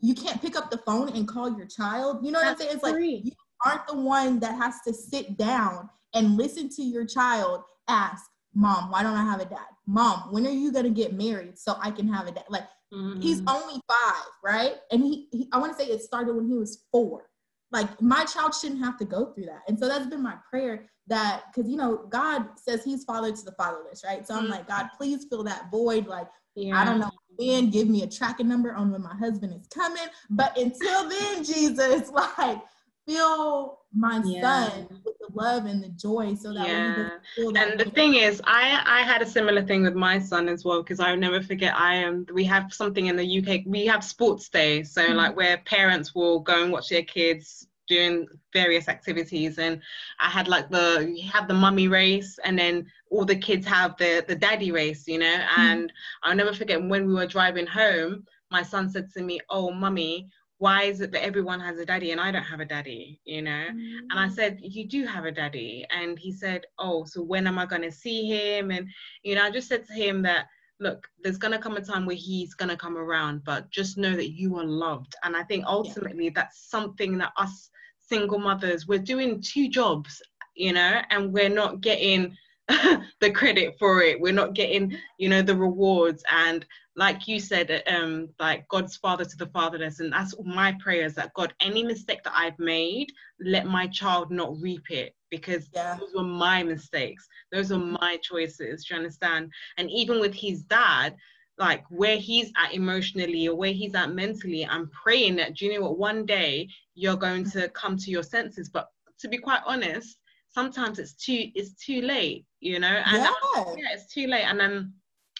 you 0.00 0.14
can't 0.14 0.40
pick 0.40 0.56
up 0.56 0.70
the 0.70 0.78
phone 0.78 1.10
and 1.10 1.28
call 1.28 1.56
your 1.56 1.66
child. 1.66 2.24
You 2.24 2.32
know 2.32 2.40
what 2.40 2.58
That's 2.58 2.62
I'm 2.62 2.80
saying? 2.80 2.80
It's 2.82 2.88
free. 2.88 3.14
like 3.16 3.24
you 3.26 3.32
aren't 3.64 3.86
the 3.86 3.96
one 3.96 4.40
that 4.40 4.56
has 4.56 4.80
to 4.86 4.94
sit 4.94 5.36
down 5.36 5.88
and 6.14 6.36
listen 6.36 6.68
to 6.70 6.82
your 6.82 7.04
child 7.04 7.62
ask, 7.90 8.29
Mom, 8.54 8.90
why 8.90 9.02
don't 9.02 9.16
I 9.16 9.24
have 9.24 9.40
a 9.40 9.44
dad? 9.44 9.66
Mom, 9.86 10.32
when 10.32 10.46
are 10.46 10.50
you 10.50 10.72
gonna 10.72 10.90
get 10.90 11.12
married 11.12 11.58
so 11.58 11.76
I 11.80 11.90
can 11.90 12.08
have 12.08 12.26
a 12.26 12.32
dad? 12.32 12.44
Like 12.48 12.66
mm-hmm. 12.92 13.20
he's 13.20 13.42
only 13.46 13.80
five, 13.88 14.26
right? 14.44 14.74
And 14.90 15.02
he, 15.02 15.28
he 15.32 15.48
I 15.52 15.58
want 15.58 15.76
to 15.76 15.82
say 15.82 15.90
it 15.90 16.02
started 16.02 16.34
when 16.34 16.46
he 16.46 16.54
was 16.54 16.84
four. 16.90 17.28
Like 17.72 18.00
my 18.00 18.24
child 18.24 18.54
shouldn't 18.54 18.84
have 18.84 18.98
to 18.98 19.04
go 19.04 19.32
through 19.32 19.46
that. 19.46 19.62
And 19.68 19.78
so 19.78 19.88
that's 19.88 20.06
been 20.06 20.22
my 20.22 20.36
prayer 20.48 20.90
that 21.06 21.44
because 21.52 21.70
you 21.70 21.76
know 21.76 22.06
God 22.08 22.46
says 22.56 22.84
He's 22.84 23.04
father 23.04 23.30
to 23.32 23.44
the 23.44 23.52
fatherless, 23.52 24.02
right? 24.04 24.26
So 24.26 24.34
I'm 24.34 24.44
mm-hmm. 24.44 24.52
like, 24.52 24.68
God, 24.68 24.88
please 24.96 25.26
fill 25.28 25.44
that 25.44 25.70
void. 25.70 26.06
Like 26.06 26.28
yeah. 26.56 26.80
I 26.80 26.84
don't 26.84 26.98
know 26.98 27.10
when, 27.36 27.70
give 27.70 27.88
me 27.88 28.02
a 28.02 28.06
tracking 28.06 28.48
number 28.48 28.72
on 28.74 28.90
when 28.90 29.02
my 29.02 29.14
husband 29.14 29.54
is 29.54 29.66
coming. 29.68 30.06
But 30.30 30.56
until 30.58 31.08
then, 31.08 31.44
Jesus, 31.44 32.10
like 32.10 32.60
fill 33.06 33.80
my 33.92 34.20
yeah. 34.24 34.40
son 34.40 35.02
love 35.34 35.66
and 35.66 35.82
the 35.82 35.88
joy 35.90 36.34
so 36.34 36.52
that 36.52 36.66
yeah. 36.66 37.08
and 37.56 37.78
the 37.78 37.90
thing 37.94 38.14
is 38.14 38.40
i 38.44 38.82
i 38.86 39.02
had 39.02 39.22
a 39.22 39.26
similar 39.26 39.62
thing 39.62 39.82
with 39.82 39.94
my 39.94 40.18
son 40.18 40.48
as 40.48 40.64
well 40.64 40.82
because 40.82 41.00
i'll 41.00 41.16
never 41.16 41.42
forget 41.42 41.74
i 41.76 41.94
am 41.94 42.26
we 42.32 42.44
have 42.44 42.72
something 42.72 43.06
in 43.06 43.16
the 43.16 43.38
uk 43.38 43.60
we 43.66 43.86
have 43.86 44.04
sports 44.04 44.48
day 44.48 44.82
so 44.82 45.02
mm-hmm. 45.02 45.16
like 45.16 45.36
where 45.36 45.58
parents 45.58 46.14
will 46.14 46.40
go 46.40 46.62
and 46.62 46.72
watch 46.72 46.88
their 46.88 47.02
kids 47.02 47.66
doing 47.88 48.26
various 48.52 48.88
activities 48.88 49.58
and 49.58 49.80
i 50.20 50.28
had 50.28 50.46
like 50.48 50.70
the 50.70 51.12
you 51.14 51.28
have 51.28 51.48
the 51.48 51.54
mummy 51.54 51.88
race 51.88 52.38
and 52.44 52.58
then 52.58 52.86
all 53.10 53.24
the 53.24 53.36
kids 53.36 53.66
have 53.66 53.96
the 53.98 54.24
the 54.28 54.34
daddy 54.34 54.70
race 54.70 55.08
you 55.08 55.18
know 55.18 55.26
mm-hmm. 55.26 55.60
and 55.60 55.92
i'll 56.22 56.36
never 56.36 56.52
forget 56.52 56.82
when 56.82 57.06
we 57.06 57.14
were 57.14 57.26
driving 57.26 57.66
home 57.66 58.24
my 58.50 58.62
son 58.62 58.88
said 58.88 59.10
to 59.12 59.22
me 59.22 59.40
oh 59.50 59.70
mummy 59.70 60.28
why 60.60 60.82
is 60.82 61.00
it 61.00 61.10
that 61.10 61.24
everyone 61.24 61.58
has 61.58 61.78
a 61.78 61.86
daddy 61.86 62.12
and 62.12 62.20
I 62.20 62.30
don't 62.30 62.42
have 62.42 62.60
a 62.60 62.66
daddy, 62.66 63.18
you 63.24 63.40
know? 63.40 63.64
Mm. 63.72 63.98
And 64.10 64.20
I 64.20 64.28
mm. 64.28 64.34
said, 64.34 64.58
You 64.60 64.86
do 64.86 65.06
have 65.06 65.24
a 65.24 65.32
daddy. 65.32 65.86
And 65.90 66.18
he 66.18 66.30
said, 66.30 66.66
Oh, 66.78 67.04
so 67.06 67.22
when 67.22 67.46
am 67.46 67.58
I 67.58 67.64
going 67.64 67.80
to 67.80 67.90
see 67.90 68.26
him? 68.26 68.70
And, 68.70 68.86
you 69.22 69.34
know, 69.34 69.42
I 69.42 69.50
just 69.50 69.68
said 69.68 69.86
to 69.86 69.94
him 69.94 70.20
that, 70.22 70.48
look, 70.78 71.08
there's 71.22 71.38
going 71.38 71.52
to 71.52 71.58
come 71.58 71.78
a 71.78 71.80
time 71.80 72.04
where 72.04 72.14
he's 72.14 72.52
going 72.52 72.68
to 72.68 72.76
come 72.76 72.98
around, 72.98 73.42
but 73.42 73.70
just 73.70 73.96
know 73.96 74.14
that 74.14 74.32
you 74.32 74.58
are 74.58 74.64
loved. 74.64 75.14
And 75.24 75.34
I 75.34 75.44
think 75.44 75.64
ultimately 75.66 76.26
yeah. 76.26 76.32
that's 76.34 76.68
something 76.68 77.16
that 77.18 77.32
us 77.38 77.70
single 77.98 78.38
mothers, 78.38 78.86
we're 78.86 78.98
doing 78.98 79.40
two 79.40 79.66
jobs, 79.70 80.20
you 80.56 80.74
know, 80.74 81.00
and 81.08 81.32
we're 81.32 81.48
not 81.48 81.80
getting 81.80 82.36
the 83.20 83.30
credit 83.30 83.76
for 83.78 84.02
it. 84.02 84.20
We're 84.20 84.32
not 84.32 84.54
getting 84.54 84.96
you 85.18 85.28
know 85.28 85.42
the 85.42 85.56
rewards. 85.56 86.22
And 86.30 86.64
like 86.96 87.28
you 87.28 87.40
said 87.40 87.82
um 87.86 88.28
like 88.38 88.68
god's 88.68 88.96
father 88.96 89.24
to 89.24 89.36
the 89.36 89.46
fatherless. 89.46 90.00
And 90.00 90.12
that's 90.12 90.34
my 90.44 90.76
prayers 90.80 91.14
that 91.14 91.34
god 91.34 91.54
any 91.60 91.82
mistake 91.82 92.22
that 92.24 92.34
i've 92.36 92.58
made 92.58 93.10
let 93.40 93.66
my 93.66 93.86
child 93.86 94.30
not 94.30 94.60
reap 94.60 94.90
it 94.90 95.14
because 95.30 95.68
yeah. 95.74 95.96
those 95.98 96.14
were 96.14 96.22
my 96.24 96.62
mistakes. 96.62 97.26
Those 97.52 97.70
are 97.72 97.78
my 97.78 98.18
choices. 98.22 98.84
Do 98.84 98.94
you 98.94 98.98
understand? 98.98 99.50
And 99.78 99.90
even 99.90 100.20
with 100.20 100.34
his 100.34 100.62
dad 100.62 101.16
like 101.58 101.84
where 101.90 102.16
he's 102.16 102.50
at 102.56 102.72
emotionally 102.72 103.46
or 103.46 103.54
where 103.54 103.72
he's 103.72 103.94
at 103.94 104.14
mentally 104.14 104.64
i'm 104.64 104.88
praying 104.88 105.36
that 105.36 105.54
do 105.54 105.66
you 105.66 105.74
know 105.74 105.82
what? 105.82 105.98
One 105.98 106.24
day 106.24 106.66
you're 106.94 107.16
going 107.16 107.44
to 107.50 107.68
come 107.70 107.98
to 107.98 108.10
your 108.10 108.22
senses. 108.22 108.70
But 108.70 108.88
to 109.20 109.28
be 109.28 109.36
quite 109.36 109.60
honest 109.66 110.19
sometimes 110.52 110.98
it's 110.98 111.14
too 111.14 111.50
it's 111.54 111.72
too 111.74 112.00
late 112.02 112.44
you 112.60 112.78
know 112.78 112.88
and 112.88 113.22
yeah, 113.22 113.30
was, 113.30 113.76
yeah 113.78 113.86
it's 113.92 114.12
too 114.12 114.26
late 114.26 114.44
and 114.44 114.58
then 114.58 114.92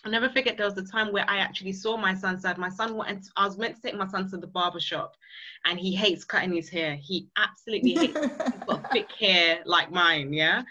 I'll 0.04 0.10
never 0.10 0.30
forget 0.30 0.56
there 0.56 0.66
was 0.66 0.78
a 0.78 0.84
time 0.84 1.12
where 1.12 1.28
I 1.28 1.38
actually 1.38 1.74
saw 1.74 1.96
my 1.96 2.14
son's 2.14 2.42
dad. 2.42 2.56
My 2.56 2.70
son 2.70 2.96
wanted 2.96 3.22
to, 3.22 3.30
I 3.36 3.44
was 3.44 3.58
meant 3.58 3.76
to 3.76 3.82
take 3.82 3.94
my 3.96 4.06
son 4.06 4.30
to 4.30 4.38
the 4.38 4.46
barber 4.46 4.80
shop 4.80 5.14
and 5.66 5.78
he 5.78 5.94
hates 5.94 6.24
cutting 6.24 6.54
his 6.54 6.70
hair. 6.70 6.94
He 6.94 7.28
absolutely 7.36 7.92
hates 7.94 8.18
he's 8.18 8.64
got 8.66 8.90
thick 8.92 9.10
hair 9.12 9.60
like 9.66 9.90
mine, 9.90 10.32
yeah. 10.32 10.62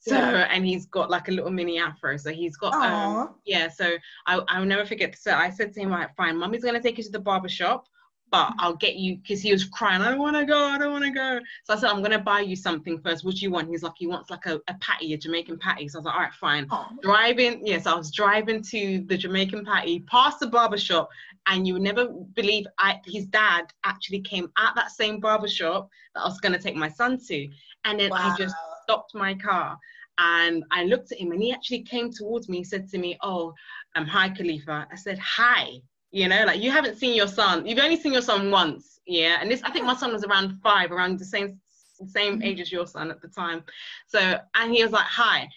So 0.00 0.14
yeah. 0.14 0.48
and 0.50 0.64
he's 0.64 0.86
got 0.86 1.10
like 1.10 1.28
a 1.28 1.32
little 1.32 1.50
mini 1.50 1.78
afro. 1.78 2.16
So 2.16 2.30
he's 2.30 2.56
got 2.56 2.72
um 2.72 3.34
yeah, 3.44 3.68
so 3.68 3.96
I 4.26 4.40
I'll 4.48 4.64
never 4.64 4.86
forget. 4.86 5.18
So 5.18 5.32
I 5.32 5.50
said 5.50 5.74
to 5.74 5.80
him, 5.80 5.90
right, 5.90 6.08
fine, 6.16 6.38
mommy's 6.38 6.64
gonna 6.64 6.80
take 6.80 6.96
you 6.96 7.04
to 7.04 7.10
the 7.10 7.18
barber 7.18 7.48
shop 7.48 7.84
but 8.30 8.52
I'll 8.58 8.76
get 8.76 8.96
you 8.96 9.16
because 9.16 9.40
he 9.40 9.52
was 9.52 9.64
crying. 9.64 10.02
I 10.02 10.10
don't 10.10 10.20
want 10.20 10.36
to 10.36 10.44
go. 10.44 10.58
I 10.58 10.78
don't 10.78 10.92
want 10.92 11.04
to 11.04 11.10
go. 11.10 11.40
So 11.64 11.74
I 11.74 11.76
said, 11.76 11.90
I'm 11.90 12.02
gonna 12.02 12.18
buy 12.18 12.40
you 12.40 12.56
something 12.56 13.00
first. 13.00 13.24
What 13.24 13.36
do 13.36 13.40
you 13.40 13.50
want? 13.50 13.68
He's 13.68 13.82
like, 13.82 13.94
he 13.96 14.06
wants 14.06 14.30
like 14.30 14.46
a, 14.46 14.60
a 14.68 14.74
patty, 14.80 15.14
a 15.14 15.18
Jamaican 15.18 15.58
patty. 15.58 15.88
So 15.88 15.98
I 15.98 16.00
was 16.00 16.04
like, 16.06 16.14
all 16.14 16.20
right, 16.20 16.34
fine. 16.34 16.66
Oh. 16.70 16.88
Driving, 17.02 17.66
yes, 17.66 17.86
I 17.86 17.94
was 17.94 18.10
driving 18.10 18.62
to 18.64 19.04
the 19.06 19.16
Jamaican 19.16 19.64
patty, 19.64 20.00
past 20.00 20.40
the 20.40 20.46
barber 20.46 20.78
shop, 20.78 21.08
and 21.46 21.66
you 21.66 21.74
would 21.74 21.82
never 21.82 22.08
believe 22.08 22.66
I, 22.78 23.00
his 23.06 23.26
dad 23.26 23.72
actually 23.84 24.20
came 24.20 24.50
at 24.58 24.74
that 24.74 24.90
same 24.90 25.20
barber 25.20 25.48
shop 25.48 25.88
that 26.14 26.20
I 26.20 26.24
was 26.24 26.40
gonna 26.40 26.58
take 26.58 26.76
my 26.76 26.88
son 26.88 27.18
to, 27.28 27.48
and 27.84 28.00
then 28.00 28.10
wow. 28.10 28.32
I 28.32 28.36
just 28.36 28.54
stopped 28.82 29.14
my 29.14 29.34
car. 29.34 29.78
And 30.20 30.64
I 30.72 30.82
looked 30.82 31.12
at 31.12 31.18
him 31.18 31.30
and 31.30 31.40
he 31.40 31.52
actually 31.52 31.82
came 31.82 32.10
towards 32.12 32.48
me. 32.48 32.58
He 32.58 32.64
said 32.64 32.88
to 32.88 32.98
me, 32.98 33.16
Oh, 33.22 33.54
um, 33.94 34.04
hi, 34.04 34.28
Khalifa. 34.28 34.88
I 34.90 34.96
said, 34.96 35.16
Hi 35.20 35.80
you 36.10 36.28
know 36.28 36.44
like 36.44 36.60
you 36.60 36.70
haven't 36.70 36.96
seen 36.96 37.14
your 37.14 37.28
son 37.28 37.66
you've 37.66 37.78
only 37.78 38.00
seen 38.00 38.12
your 38.12 38.22
son 38.22 38.50
once 38.50 39.00
yeah 39.06 39.38
and 39.40 39.50
this 39.50 39.62
i 39.62 39.70
think 39.70 39.84
my 39.84 39.94
son 39.94 40.12
was 40.12 40.24
around 40.24 40.58
five 40.62 40.90
around 40.90 41.18
the 41.18 41.24
same 41.24 41.60
same 42.06 42.34
mm-hmm. 42.34 42.42
age 42.42 42.60
as 42.60 42.70
your 42.70 42.86
son 42.86 43.10
at 43.10 43.20
the 43.20 43.28
time. 43.28 43.64
So 44.06 44.38
and 44.54 44.72
he 44.72 44.82
was 44.82 44.92
like 44.92 45.06
hi. 45.06 45.48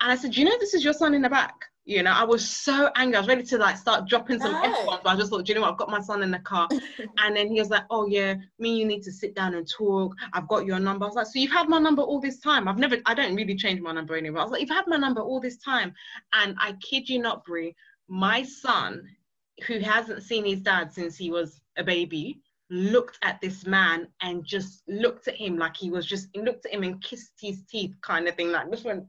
And 0.00 0.10
i 0.10 0.16
said 0.16 0.36
you 0.36 0.44
know 0.44 0.56
this 0.58 0.74
is 0.74 0.84
your 0.84 0.94
son 0.94 1.14
in 1.14 1.22
the 1.22 1.28
back? 1.28 1.54
You 1.86 2.02
know 2.02 2.12
i 2.12 2.22
was 2.22 2.48
so 2.48 2.90
angry 2.94 3.16
i 3.16 3.20
was 3.20 3.26
ready 3.26 3.42
to 3.42 3.58
like 3.58 3.76
start 3.76 4.06
dropping 4.06 4.38
some 4.38 4.52
no. 4.52 4.62
f-bombs 4.62 5.00
but 5.02 5.10
i 5.10 5.16
just 5.16 5.30
thought 5.30 5.48
you 5.48 5.54
know 5.54 5.62
what? 5.62 5.72
I've 5.72 5.78
got 5.78 5.90
my 5.90 6.00
son 6.00 6.22
in 6.22 6.30
the 6.30 6.38
car. 6.38 6.68
And 7.18 7.34
then 7.34 7.48
he 7.48 7.58
was 7.58 7.70
like 7.70 7.84
oh 7.90 8.06
yeah 8.06 8.34
me 8.58 8.76
you 8.76 8.84
need 8.84 9.02
to 9.04 9.12
sit 9.12 9.34
down 9.34 9.54
and 9.54 9.68
talk 9.68 10.14
i've 10.34 10.46
got 10.46 10.66
your 10.66 10.78
number. 10.78 11.04
I 11.04 11.08
was 11.08 11.16
like 11.16 11.26
so 11.26 11.38
you've 11.38 11.50
had 11.50 11.68
my 11.68 11.78
number 11.78 12.02
all 12.02 12.20
this 12.20 12.38
time? 12.38 12.68
I've 12.68 12.78
never 12.78 12.98
i 13.06 13.14
don't 13.14 13.34
really 13.34 13.56
change 13.56 13.80
my 13.80 13.92
number 13.92 14.16
anymore 14.16 14.40
i 14.40 14.44
was 14.44 14.52
like 14.52 14.60
you've 14.60 14.70
had 14.70 14.86
my 14.86 14.98
number 14.98 15.20
all 15.20 15.40
this 15.40 15.56
time 15.56 15.92
and 16.34 16.54
i 16.60 16.72
kid 16.74 17.08
you 17.08 17.18
not 17.18 17.44
Bree 17.44 17.74
my 18.08 18.42
son 18.42 19.02
who 19.66 19.78
hasn't 19.80 20.22
seen 20.22 20.44
his 20.44 20.60
dad 20.60 20.92
since 20.92 21.16
he 21.16 21.30
was 21.30 21.60
a 21.76 21.84
baby 21.84 22.40
looked 22.70 23.18
at 23.22 23.40
this 23.40 23.66
man 23.66 24.06
and 24.22 24.44
just 24.44 24.82
looked 24.88 25.26
at 25.26 25.34
him 25.34 25.58
like 25.58 25.76
he 25.76 25.90
was 25.90 26.06
just 26.06 26.28
looked 26.36 26.66
at 26.66 26.72
him 26.72 26.84
and 26.84 27.02
kissed 27.02 27.32
his 27.40 27.62
teeth 27.68 27.94
kind 28.02 28.28
of 28.28 28.34
thing 28.36 28.52
like 28.52 28.70
this 28.70 28.84
one 28.84 29.06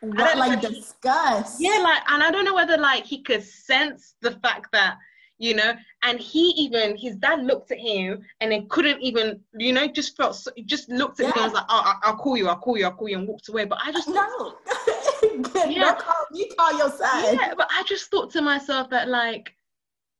what, 0.00 0.36
like 0.36 0.60
disgust? 0.60 1.60
Yeah 1.60 1.78
like 1.82 2.02
and 2.08 2.22
i 2.22 2.30
don't 2.30 2.44
know 2.44 2.54
whether 2.54 2.76
like 2.76 3.04
he 3.04 3.22
could 3.22 3.42
sense 3.42 4.14
the 4.20 4.32
fact 4.32 4.70
that 4.72 4.98
you 5.38 5.54
know 5.54 5.74
and 6.02 6.20
he 6.20 6.50
even 6.50 6.96
his 6.96 7.16
dad 7.16 7.42
looked 7.44 7.72
at 7.72 7.78
him 7.78 8.24
and 8.40 8.52
then 8.52 8.68
couldn't 8.68 9.00
even 9.00 9.40
you 9.58 9.72
know 9.72 9.88
just 9.88 10.16
felt 10.16 10.36
so, 10.36 10.50
just 10.64 10.88
looked 10.88 11.20
at 11.20 11.26
yeah. 11.26 11.32
him 11.32 11.42
and 11.42 11.52
was 11.52 11.54
like 11.54 11.66
oh, 11.68 11.94
I'll 12.02 12.16
call 12.16 12.36
you 12.36 12.48
I'll 12.48 12.56
call 12.56 12.78
you 12.78 12.84
I'll 12.84 12.92
call 12.92 13.08
you 13.08 13.18
and 13.18 13.26
walked 13.26 13.48
away. 13.48 13.64
But 13.64 13.78
I 13.82 13.90
just 13.90 14.08
no 14.08 14.54
yeah. 15.68 15.94
call, 15.94 16.26
you 16.32 16.48
call 16.58 16.78
your 16.78 16.90
side. 16.90 17.38
Yeah, 17.40 17.54
but 17.56 17.68
I 17.70 17.82
just 17.84 18.10
thought 18.10 18.30
to 18.32 18.42
myself 18.42 18.90
that 18.90 19.08
like 19.08 19.54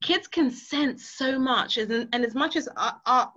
kids 0.03 0.27
can 0.27 0.51
sense 0.51 1.09
so 1.09 1.39
much, 1.39 1.77
and, 1.77 2.07
and 2.13 2.25
as 2.25 2.35
much 2.35 2.55
as 2.55 2.67
our, 2.77 2.99
our, 3.05 3.31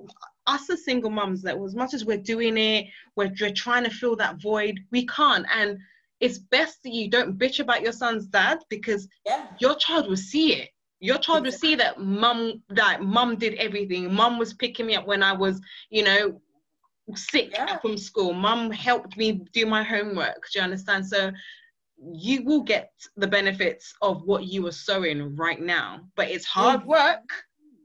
us 0.47 0.69
as 0.71 0.85
single 0.85 1.11
moms, 1.11 1.43
that 1.43 1.59
as 1.59 1.75
much 1.75 1.95
as 1.95 2.05
we're 2.05 2.19
doing 2.19 2.57
it, 2.57 2.87
we're, 3.17 3.33
we're 3.41 3.53
trying 3.53 3.85
to 3.85 3.91
fill 3.91 4.17
that 4.17 4.41
void, 4.41 4.81
we 4.91 5.07
can't. 5.07 5.47
And 5.55 5.79
it's 6.21 6.39
best 6.39 6.83
that 6.83 6.93
you 6.93 7.09
don't 7.09 7.39
bitch 7.39 7.61
about 7.61 7.83
your 7.83 7.93
son's 7.93 8.27
dad 8.27 8.59
because 8.69 9.07
yeah. 9.25 9.47
your 9.61 9.77
child 9.77 10.09
will 10.09 10.17
see 10.17 10.55
it. 10.55 10.71
Your 11.01 11.19
child 11.19 11.45
will 11.45 11.53
see 11.53 11.77
that 11.77 12.01
mum 12.01 12.61
that 12.71 13.03
mum 13.03 13.37
did 13.37 13.55
everything. 13.55 14.13
Mum 14.13 14.37
was 14.37 14.53
picking 14.53 14.87
me 14.87 14.97
up 14.97 15.07
when 15.07 15.23
I 15.23 15.33
was, 15.33 15.61
you 15.91 16.03
know, 16.03 16.41
sick 17.17 17.51
yeah. 17.53 17.79
from 17.79 17.97
school. 17.97 18.33
Mum 18.33 18.71
helped 18.71 19.17
me 19.17 19.45
do 19.53 19.67
my 19.67 19.83
homework. 19.83 20.49
Do 20.53 20.59
you 20.59 20.63
understand? 20.65 21.07
So 21.07 21.31
you 22.01 22.45
will 22.45 22.63
get 22.63 22.93
the 23.17 23.27
benefits 23.27 23.95
of 24.03 24.23
what 24.23 24.45
you 24.45 24.67
are 24.67 24.73
sowing 24.73 25.37
right 25.37 25.61
now. 25.61 26.01
But 26.17 26.29
it's 26.29 26.45
hard 26.45 26.85
work. 26.85 27.29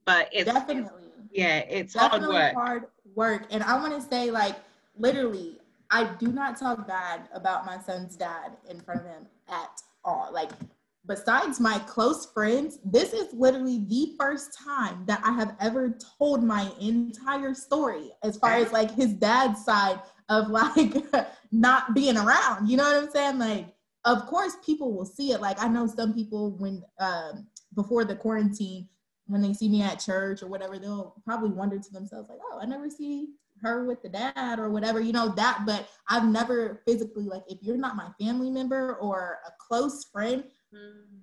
But 0.05 0.29
it's 0.31 0.51
definitely 0.51 1.03
yeah, 1.31 1.59
it's 1.59 1.93
definitely 1.93 2.35
hard 2.35 2.55
work. 2.55 2.65
Hard 2.65 2.83
work. 3.15 3.47
And 3.49 3.63
I 3.63 3.79
want 3.79 3.99
to 3.99 4.07
say, 4.07 4.31
like, 4.31 4.55
literally, 4.97 5.57
I 5.89 6.05
do 6.05 6.27
not 6.27 6.59
talk 6.59 6.87
bad 6.87 7.27
about 7.33 7.65
my 7.65 7.79
son's 7.79 8.15
dad 8.15 8.53
in 8.69 8.79
front 8.79 9.01
of 9.01 9.07
him 9.07 9.25
at 9.49 9.81
all. 10.05 10.29
Like, 10.31 10.51
besides 11.07 11.59
my 11.59 11.79
close 11.79 12.31
friends, 12.33 12.79
this 12.85 13.13
is 13.13 13.33
literally 13.33 13.85
the 13.87 14.15
first 14.19 14.57
time 14.57 15.03
that 15.05 15.21
I 15.23 15.31
have 15.33 15.55
ever 15.59 15.97
told 16.17 16.43
my 16.43 16.71
entire 16.79 17.53
story 17.53 18.11
as 18.23 18.37
far 18.37 18.53
as 18.53 18.71
like 18.71 18.91
his 18.91 19.13
dad's 19.13 19.63
side 19.65 19.99
of 20.29 20.47
like 20.49 20.93
not 21.51 21.93
being 21.93 22.17
around. 22.17 22.69
You 22.69 22.77
know 22.77 22.83
what 22.83 23.03
I'm 23.03 23.11
saying? 23.11 23.37
Like, 23.37 23.67
of 24.05 24.25
course, 24.25 24.57
people 24.65 24.93
will 24.93 25.05
see 25.05 25.31
it. 25.31 25.41
Like, 25.41 25.61
I 25.61 25.67
know 25.67 25.87
some 25.87 26.13
people 26.13 26.51
when 26.57 26.83
um, 26.99 27.47
before 27.75 28.03
the 28.03 28.15
quarantine, 28.15 28.87
when 29.27 29.41
they 29.41 29.53
see 29.53 29.69
me 29.69 29.81
at 29.81 29.99
church 29.99 30.43
or 30.43 30.47
whatever, 30.47 30.77
they'll 30.77 31.15
probably 31.23 31.49
wonder 31.49 31.79
to 31.79 31.91
themselves, 31.91 32.29
like, 32.29 32.39
oh, 32.51 32.59
I 32.61 32.65
never 32.65 32.89
see 32.89 33.29
her 33.61 33.85
with 33.85 34.01
the 34.01 34.09
dad 34.09 34.59
or 34.59 34.69
whatever, 34.69 34.99
you 34.99 35.13
know, 35.13 35.29
that. 35.35 35.63
But 35.65 35.87
I've 36.09 36.25
never 36.25 36.81
physically, 36.85 37.23
like, 37.23 37.43
if 37.47 37.59
you're 37.61 37.77
not 37.77 37.95
my 37.95 38.09
family 38.19 38.49
member 38.49 38.95
or 38.95 39.39
a 39.47 39.51
close 39.57 40.05
friend, 40.11 40.43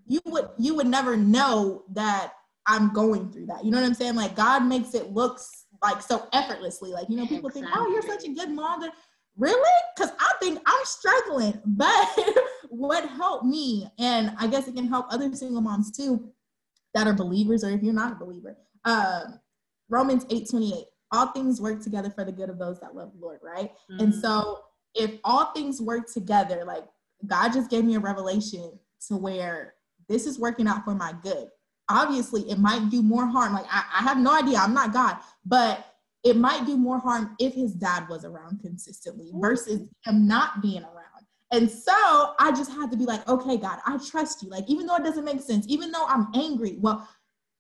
you 0.07 0.21
would 0.27 0.49
you 0.59 0.75
would 0.75 0.87
never 0.87 1.17
know 1.17 1.85
that 1.93 2.33
I'm 2.67 2.93
going 2.93 3.33
through 3.33 3.47
that. 3.47 3.65
You 3.65 3.71
know 3.71 3.81
what 3.81 3.87
I'm 3.87 3.95
saying? 3.95 4.17
Like 4.17 4.37
God 4.37 4.65
makes 4.65 4.95
it 4.95 5.13
look 5.13 5.41
like 5.83 6.03
so 6.03 6.27
effortlessly. 6.33 6.93
Like, 6.93 7.09
you 7.09 7.17
know, 7.17 7.27
people 7.27 7.49
exactly. 7.49 7.63
think, 7.63 7.77
oh, 7.77 7.91
you're 7.91 8.03
such 8.03 8.25
a 8.25 8.33
good 8.33 8.51
mom. 8.51 8.83
Really? 9.37 9.71
Because 9.97 10.13
I 10.19 10.33
think 10.41 10.61
I'm 10.67 10.85
struggling. 10.85 11.61
But 11.67 12.29
what 12.69 13.09
helped 13.09 13.45
me, 13.45 13.89
and 13.99 14.33
I 14.39 14.47
guess 14.47 14.69
it 14.69 14.75
can 14.75 14.87
help 14.87 15.07
other 15.11 15.33
single 15.35 15.61
moms 15.61 15.91
too 15.91 16.31
that 16.95 17.07
are 17.07 17.15
believers, 17.15 17.65
or 17.65 17.71
if 17.71 17.83
you're 17.83 17.95
not 17.95 18.13
a 18.13 18.15
believer, 18.15 18.57
uh, 18.85 19.23
Romans 19.89 20.25
8 20.31 20.49
28. 20.49 20.85
All 21.13 21.27
things 21.29 21.61
work 21.61 21.83
together 21.83 22.11
for 22.11 22.25
the 22.25 22.31
good 22.31 22.51
of 22.51 22.59
those 22.59 22.79
that 22.81 22.95
love 22.95 23.11
the 23.13 23.21
Lord, 23.21 23.41
right? 23.43 23.73
Mm-hmm. 23.91 24.05
And 24.05 24.15
so 24.15 24.61
if 24.95 25.19
all 25.25 25.47
things 25.47 25.83
work 25.83 26.13
together, 26.13 26.65
like 26.65 26.85
God 27.27 27.53
just 27.53 27.69
gave 27.69 27.85
me 27.85 27.97
a 27.97 28.01
revelation 28.01 28.79
to 29.09 29.17
where 29.17 29.75
this 30.09 30.27
is 30.27 30.39
working 30.39 30.67
out 30.67 30.85
for 30.85 30.95
my 30.95 31.15
good. 31.23 31.49
Obviously, 31.89 32.49
it 32.51 32.59
might 32.59 32.89
do 32.91 33.03
more 33.03 33.27
harm. 33.27 33.53
Like, 33.53 33.67
I, 33.69 33.85
I 33.99 34.03
have 34.03 34.19
no 34.19 34.37
idea. 34.37 34.59
I'm 34.59 34.75
not 34.75 34.93
God, 34.93 35.17
but 35.45 35.85
it 36.23 36.37
might 36.37 36.67
do 36.67 36.77
more 36.77 36.99
harm 36.99 37.35
if 37.39 37.55
his 37.55 37.73
dad 37.73 38.09
was 38.09 38.25
around 38.25 38.61
consistently 38.61 39.31
versus 39.35 39.89
him 40.05 40.27
not 40.29 40.63
being 40.63 40.83
around. 40.83 40.97
And 41.53 41.69
so 41.69 42.35
I 42.39 42.53
just 42.53 42.71
had 42.71 42.91
to 42.93 42.97
be 42.97 43.05
like, 43.05 43.27
okay, 43.29 43.57
God, 43.57 43.81
I 43.85 43.99
trust 43.99 44.43
you. 44.43 44.51
Like, 44.51 44.69
even 44.69 44.87
though 44.87 44.97
it 44.97 45.05
doesn't 45.05 45.25
make 45.25 45.41
sense, 45.41 45.67
even 45.69 45.91
though 45.91 46.07
I'm 46.07 46.29
angry, 46.35 46.77
well, 46.79 47.09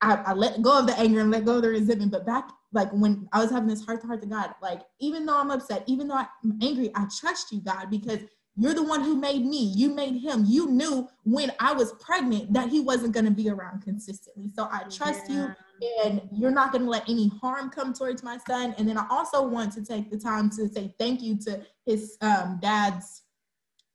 I, 0.00 0.14
I 0.16 0.32
let 0.32 0.62
go 0.62 0.78
of 0.78 0.87
the 0.87 0.99
anger 0.99 1.20
and 1.20 1.30
let 1.30 1.44
go 1.44 1.56
of 1.56 1.62
the 1.62 1.70
resentment. 1.70 2.12
But 2.12 2.25
back, 2.25 2.50
like, 2.73 2.90
when 2.92 3.28
I 3.32 3.40
was 3.42 3.50
having 3.50 3.68
this 3.68 3.85
heart 3.85 4.00
to 4.02 4.06
heart 4.06 4.23
to 4.23 4.28
God, 4.28 4.54
like, 4.62 4.82
even 5.00 5.26
though 5.26 5.38
I'm 5.38 5.50
upset, 5.50 5.82
even 5.87 6.06
though 6.06 6.14
I'm 6.14 6.59
angry, 6.62 6.90
I 6.94 7.06
trust 7.18 7.50
you, 7.50 7.61
God, 7.61 7.90
because 7.90 8.20
you're 8.57 8.75
the 8.75 8.83
one 8.83 9.02
who 9.02 9.16
made 9.16 9.45
me. 9.45 9.73
You 9.75 9.95
made 9.95 10.21
him. 10.21 10.45
You 10.47 10.69
knew 10.69 11.09
when 11.25 11.52
I 11.61 11.73
was 11.73 11.92
pregnant 11.95 12.52
that 12.52 12.69
he 12.69 12.80
wasn't 12.80 13.14
going 13.14 13.25
to 13.25 13.30
be 13.30 13.49
around 13.49 13.83
consistently. 13.83 14.50
So 14.54 14.69
I 14.71 14.83
trust 14.90 15.23
yeah. 15.28 15.54
you, 15.80 16.00
and 16.04 16.21
you're 16.33 16.50
not 16.50 16.73
going 16.73 16.85
to 16.85 16.90
let 16.90 17.09
any 17.09 17.28
harm 17.40 17.71
come 17.71 17.95
towards 17.95 18.23
my 18.23 18.38
son. 18.47 18.75
And 18.76 18.88
then 18.88 18.99
I 18.99 19.07
also 19.09 19.47
want 19.47 19.73
to 19.75 19.85
take 19.85 20.11
the 20.11 20.19
time 20.19 20.50
to 20.50 20.69
say 20.69 20.95
thank 20.99 21.23
you 21.23 21.38
to 21.47 21.64
his 21.87 22.16
um, 22.21 22.59
dad's 22.61 23.23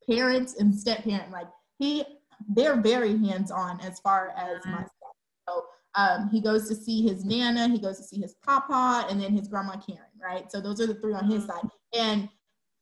parents 0.08 0.56
and 0.58 0.74
step 0.74 1.04
parent. 1.04 1.30
Like 1.30 1.48
he, 1.78 2.04
they're 2.48 2.80
very 2.80 3.16
hands 3.18 3.50
on 3.50 3.80
as 3.80 4.00
far 4.00 4.32
as 4.36 4.64
my 4.64 4.78
son. 4.78 4.88
So 5.48 5.64
um, 5.94 6.28
he 6.30 6.40
goes 6.40 6.68
to 6.68 6.74
see 6.74 7.02
his 7.02 7.24
nana, 7.24 7.68
he 7.68 7.78
goes 7.78 7.98
to 7.98 8.04
see 8.04 8.20
his 8.20 8.34
papa, 8.44 9.06
and 9.08 9.20
then 9.20 9.32
his 9.32 9.48
grandma 9.48 9.76
Karen. 9.76 10.02
Right. 10.20 10.50
So 10.50 10.60
those 10.60 10.80
are 10.80 10.86
the 10.86 10.94
three 10.94 11.14
on 11.14 11.30
his 11.30 11.44
mm-hmm. 11.44 11.52
side. 11.52 11.70
And 11.94 12.28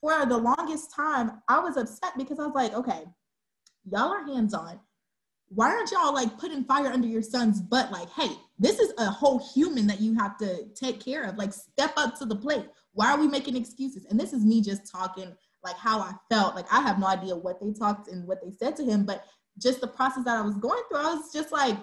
for 0.04 0.26
the 0.26 0.36
longest 0.36 0.94
time, 0.94 1.40
I 1.48 1.60
was 1.60 1.78
upset 1.78 2.12
because 2.18 2.38
I 2.38 2.44
was 2.44 2.54
like, 2.54 2.74
okay, 2.74 3.04
y'all 3.90 4.12
are 4.12 4.22
hands 4.26 4.52
on. 4.52 4.78
Why 5.48 5.70
aren't 5.70 5.90
y'all 5.92 6.12
like 6.12 6.36
putting 6.36 6.64
fire 6.64 6.88
under 6.88 7.08
your 7.08 7.22
son's 7.22 7.62
butt? 7.62 7.90
Like, 7.90 8.10
hey, 8.10 8.28
this 8.58 8.78
is 8.80 8.92
a 8.98 9.06
whole 9.06 9.38
human 9.54 9.86
that 9.86 10.02
you 10.02 10.14
have 10.16 10.36
to 10.38 10.66
take 10.74 11.02
care 11.02 11.24
of. 11.24 11.38
Like, 11.38 11.54
step 11.54 11.94
up 11.96 12.18
to 12.18 12.26
the 12.26 12.36
plate. 12.36 12.66
Why 12.92 13.12
are 13.12 13.18
we 13.18 13.28
making 13.28 13.56
excuses? 13.56 14.04
And 14.10 14.20
this 14.20 14.34
is 14.34 14.44
me 14.44 14.60
just 14.60 14.92
talking 14.92 15.34
like 15.62 15.76
how 15.76 16.00
I 16.00 16.12
felt. 16.30 16.54
Like, 16.54 16.70
I 16.70 16.82
have 16.82 16.98
no 16.98 17.06
idea 17.06 17.34
what 17.34 17.58
they 17.58 17.72
talked 17.72 18.08
and 18.08 18.28
what 18.28 18.42
they 18.42 18.50
said 18.50 18.76
to 18.76 18.84
him, 18.84 19.06
but 19.06 19.24
just 19.58 19.80
the 19.80 19.86
process 19.88 20.24
that 20.24 20.36
I 20.36 20.42
was 20.42 20.56
going 20.56 20.82
through, 20.90 20.98
I 20.98 21.14
was 21.14 21.32
just 21.32 21.50
like, 21.50 21.78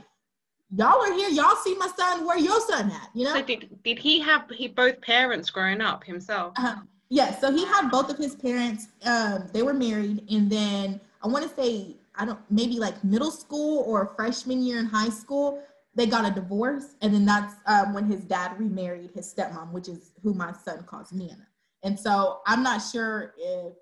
y'all 0.75 1.01
are 1.01 1.13
here. 1.13 1.29
Y'all 1.29 1.55
see 1.55 1.75
my 1.75 1.89
son. 1.97 2.27
Where 2.27 2.37
your 2.37 2.61
son 2.61 2.91
at? 2.91 3.09
You 3.15 3.25
know. 3.25 3.33
So 3.33 3.41
did 3.41 3.83
did 3.83 3.97
he 3.97 4.19
have 4.19 4.47
he 4.51 4.67
both 4.67 5.01
parents 5.01 5.49
growing 5.49 5.81
up 5.81 6.03
himself? 6.03 6.53
Uh-huh. 6.57 6.81
Uh, 7.11 7.15
yeah, 7.15 7.39
so 7.39 7.51
he 7.51 7.65
had 7.65 7.89
both 7.89 8.09
of 8.09 8.17
his 8.17 8.35
parents. 8.35 8.87
Um, 9.05 9.47
they 9.53 9.63
were 9.63 9.73
married, 9.73 10.25
and 10.31 10.49
then 10.49 11.01
I 11.21 11.27
want 11.27 11.47
to 11.47 11.55
say 11.55 11.97
I 12.15 12.25
don't 12.25 12.39
maybe 12.49 12.79
like 12.79 13.03
middle 13.03 13.31
school 13.31 13.83
or 13.85 14.13
freshman 14.15 14.61
year 14.63 14.79
in 14.79 14.85
high 14.85 15.09
school, 15.09 15.61
they 15.95 16.05
got 16.05 16.25
a 16.25 16.33
divorce, 16.33 16.95
and 17.01 17.13
then 17.13 17.25
that's 17.25 17.55
um, 17.65 17.93
when 17.93 18.05
his 18.05 18.21
dad 18.23 18.57
remarried 18.59 19.11
his 19.13 19.33
stepmom, 19.33 19.71
which 19.71 19.87
is 19.87 20.11
who 20.23 20.33
my 20.33 20.53
son 20.53 20.83
calls 20.83 21.11
Nana. 21.11 21.47
And 21.83 21.99
so 21.99 22.41
I'm 22.45 22.63
not 22.63 22.79
sure 22.79 23.33
if 23.37 23.73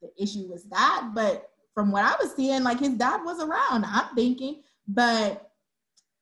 the 0.00 0.10
issue 0.22 0.46
was 0.48 0.64
that, 0.64 1.10
but 1.14 1.50
from 1.74 1.90
what 1.90 2.04
I 2.04 2.14
was 2.22 2.34
seeing, 2.34 2.62
like 2.62 2.80
his 2.80 2.94
dad 2.94 3.22
was 3.24 3.40
around. 3.40 3.84
I'm 3.84 4.14
thinking, 4.14 4.62
but 4.88 5.50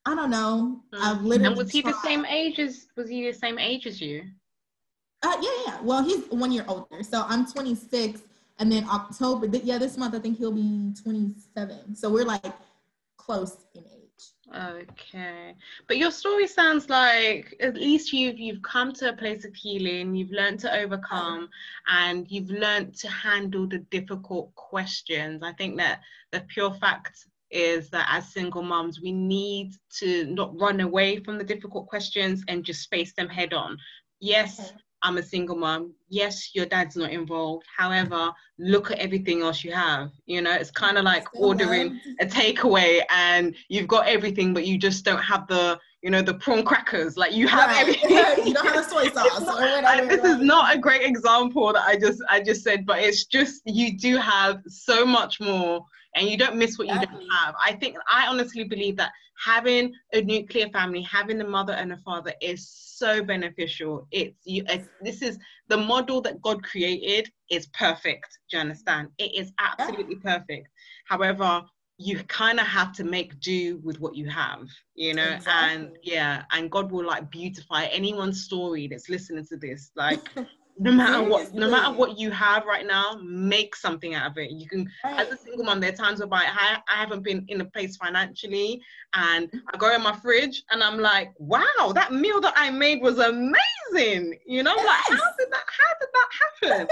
I 0.07 0.15
don't 0.15 0.31
know. 0.31 0.81
Mm. 0.93 0.99
I've 1.01 1.23
literally. 1.23 1.49
And 1.49 1.57
was 1.57 1.71
he 1.71 1.83
tried. 1.83 1.95
the 1.95 2.01
same 2.01 2.25
age 2.25 2.59
as? 2.59 2.87
Was 2.97 3.09
he 3.09 3.27
the 3.27 3.33
same 3.33 3.59
age 3.59 3.87
as 3.87 4.01
you? 4.01 4.25
Uh, 5.23 5.37
yeah, 5.41 5.51
yeah. 5.67 5.79
Well, 5.83 6.05
he's 6.05 6.25
one 6.31 6.53
year 6.53 6.65
older. 6.69 7.03
So 7.03 7.25
I'm 7.27 7.51
26, 7.51 8.23
and 8.59 8.71
then 8.71 8.89
October. 8.89 9.47
Yeah, 9.47 9.79
this 9.79 9.97
month 9.97 10.15
I 10.15 10.19
think 10.19 10.39
he'll 10.39 10.53
be 10.53 10.93
27. 11.03 11.97
So 11.97 12.11
we're 12.11 12.25
like 12.25 12.45
close 13.17 13.57
in 13.75 13.85
age. 13.85 13.99
Okay, 14.57 15.55
but 15.87 15.99
your 15.99 16.11
story 16.11 16.47
sounds 16.47 16.89
like 16.89 17.55
at 17.61 17.75
least 17.75 18.13
you've 18.13 18.39
you've 18.39 18.63
come 18.63 18.93
to 18.95 19.11
a 19.11 19.17
place 19.17 19.45
of 19.45 19.55
healing. 19.55 20.15
You've 20.15 20.31
learned 20.31 20.61
to 20.61 20.75
overcome, 20.75 21.49
and 21.87 22.27
you've 22.31 22.51
learned 22.51 22.95
to 22.97 23.09
handle 23.09 23.67
the 23.67 23.79
difficult 23.91 24.55
questions. 24.55 25.43
I 25.43 25.53
think 25.53 25.77
that 25.77 26.01
the 26.33 26.41
pure 26.41 26.73
fact 26.75 27.27
is 27.51 27.91
that 27.91 28.09
as 28.11 28.33
single 28.33 28.63
moms, 28.63 29.01
we 29.01 29.13
need 29.13 29.73
to 29.99 30.27
not 30.27 30.59
run 30.59 30.81
away 30.81 31.19
from 31.19 31.39
the 31.39 31.45
difficult 31.45 31.87
questions 31.87 32.43
and 32.49 32.65
just 32.65 32.89
face 32.91 33.13
them 33.15 33.29
head 33.29 33.53
on. 33.53 33.77
Yes, 34.21 34.73
I'm 35.03 35.19
a 35.19 35.23
single 35.23 35.57
mom. 35.57 35.95
Yes, 36.09 36.55
your 36.55 36.67
dad's 36.67 36.97
not 36.97 37.11
involved. 37.11 37.65
However, 37.77 38.33
look 38.59 38.91
at 38.91 38.99
everything 38.99 39.43
else 39.43 39.63
you 39.63 39.73
have. 39.73 40.11
You 40.27 40.43
know, 40.43 40.53
it's 40.53 40.71
kind 40.71 40.99
of 40.99 41.05
like 41.05 41.27
ordering 41.35 42.01
a 42.21 42.27
takeaway 42.27 43.03
and 43.11 43.55
you've 43.69 43.89
got 43.89 44.09
everything, 44.09 44.53
but 44.53 44.67
you 44.67 44.79
just 44.79 45.05
don't 45.05 45.23
have 45.23 45.47
the, 45.47 45.79
you 46.03 46.11
know, 46.11 46.23
the 46.23 46.35
prawn 46.35 46.65
crackers. 46.65 47.17
Like 47.17 47.33
you 47.33 47.47
have 47.47 47.71
right. 47.71 47.81
everything. 47.83 48.47
you 48.47 48.55
don't 48.55 48.67
have 48.67 48.75
the 48.75 48.83
soy 48.83 49.09
sauce. 49.11 49.41
Not, 49.41 50.09
this 50.09 50.25
is 50.25 50.41
not 50.41 50.75
a 50.75 50.79
great 50.79 51.03
example 51.03 51.73
that 51.73 51.85
I 51.87 51.97
just 51.97 52.23
I 52.29 52.41
just 52.41 52.63
said, 52.63 52.85
but 52.85 52.99
it's 53.01 53.27
just 53.27 53.63
you 53.67 53.97
do 53.97 54.17
have 54.17 54.63
so 54.67 55.07
much 55.07 55.41
more 55.41 55.85
and 56.15 56.29
you 56.29 56.37
don't 56.37 56.57
miss 56.57 56.79
what 56.79 56.89
you 56.89 56.95
don't 56.95 57.31
have. 57.31 57.55
I 57.65 57.73
think 57.73 57.97
I 58.09 58.27
honestly 58.27 58.65
believe 58.65 58.97
that 58.97 59.13
having 59.45 59.93
a 60.13 60.21
nuclear 60.23 60.69
family, 60.71 61.03
having 61.03 61.41
a 61.41 61.47
mother 61.47 61.73
and 61.73 61.93
a 61.93 61.97
father 61.99 62.33
is 62.43 62.69
so 62.69 63.23
beneficial. 63.23 64.07
It's 64.11 64.37
you. 64.45 64.65
It's, 64.69 64.89
this 65.03 65.23
is 65.23 65.39
the 65.69 65.77
model 65.77 66.21
that 66.23 66.43
God 66.43 66.63
created 66.63 67.31
is 67.51 67.67
perfect. 67.69 68.39
Do 68.51 68.57
you 68.57 68.61
understand? 68.63 69.09
It 69.19 69.35
is 69.35 69.53
absolutely 69.59 70.17
yeah. 70.25 70.39
perfect. 70.39 70.69
However, 71.07 71.63
you 71.99 72.19
kind 72.25 72.61
of 72.61 72.67
have 72.67 72.93
to 72.93 73.05
make 73.05 73.39
do 73.41 73.81
with 73.83 74.01
what 74.01 74.15
you 74.15 74.29
have, 74.29 74.69
you 74.95 75.15
know. 75.15 75.35
Exactly. 75.35 75.85
And 75.85 75.97
yeah, 76.03 76.45
and 76.53 76.71
God 76.71 76.93
will 76.93 77.05
like 77.05 77.31
beautify 77.31 77.85
anyone's 77.87 78.45
story 78.45 78.87
that's 78.87 79.09
listening 79.09 79.47
to 79.47 79.57
this. 79.57 79.91
Like 79.97 80.21
no 80.79 80.93
matter 80.93 81.23
what 81.23 81.53
no 81.55 81.71
matter 81.71 81.93
what 81.93 82.19
you 82.19 82.31
have 82.31 82.65
right 82.65 82.87
now 82.87 83.19
make 83.23 83.75
something 83.75 84.15
out 84.15 84.31
of 84.31 84.39
it. 84.39 84.51
You 84.51 84.69
can 84.69 84.89
right. 85.05 85.21
as 85.21 85.33
a 85.33 85.37
single 85.37 85.65
mom 85.65 85.81
there 85.81 85.93
are 85.93 85.97
times 85.97 86.21
where 86.21 86.29
I, 86.33 86.79
I 86.89 86.95
haven't 86.95 87.25
been 87.25 87.45
in 87.49 87.61
a 87.61 87.65
place 87.65 87.97
financially 87.97 88.81
and 89.15 89.51
i 89.73 89.77
go 89.77 89.95
in 89.95 90.03
my 90.03 90.15
fridge 90.17 90.63
and 90.71 90.83
i'm 90.83 90.99
like 90.99 91.33
wow 91.39 91.93
that 91.95 92.13
meal 92.13 92.41
that 92.41 92.55
i 92.57 92.71
made 92.71 93.03
was 93.03 93.19
amazing. 93.19 94.39
You 94.47 94.63
know 94.63 94.75
yes. 94.77 94.87
like 95.11 95.19
how 95.19 95.31
did 95.39 95.49
that 95.51 95.65
how 95.79 95.93
did 96.01 96.09
that 96.15 96.29
happen? 96.41 96.89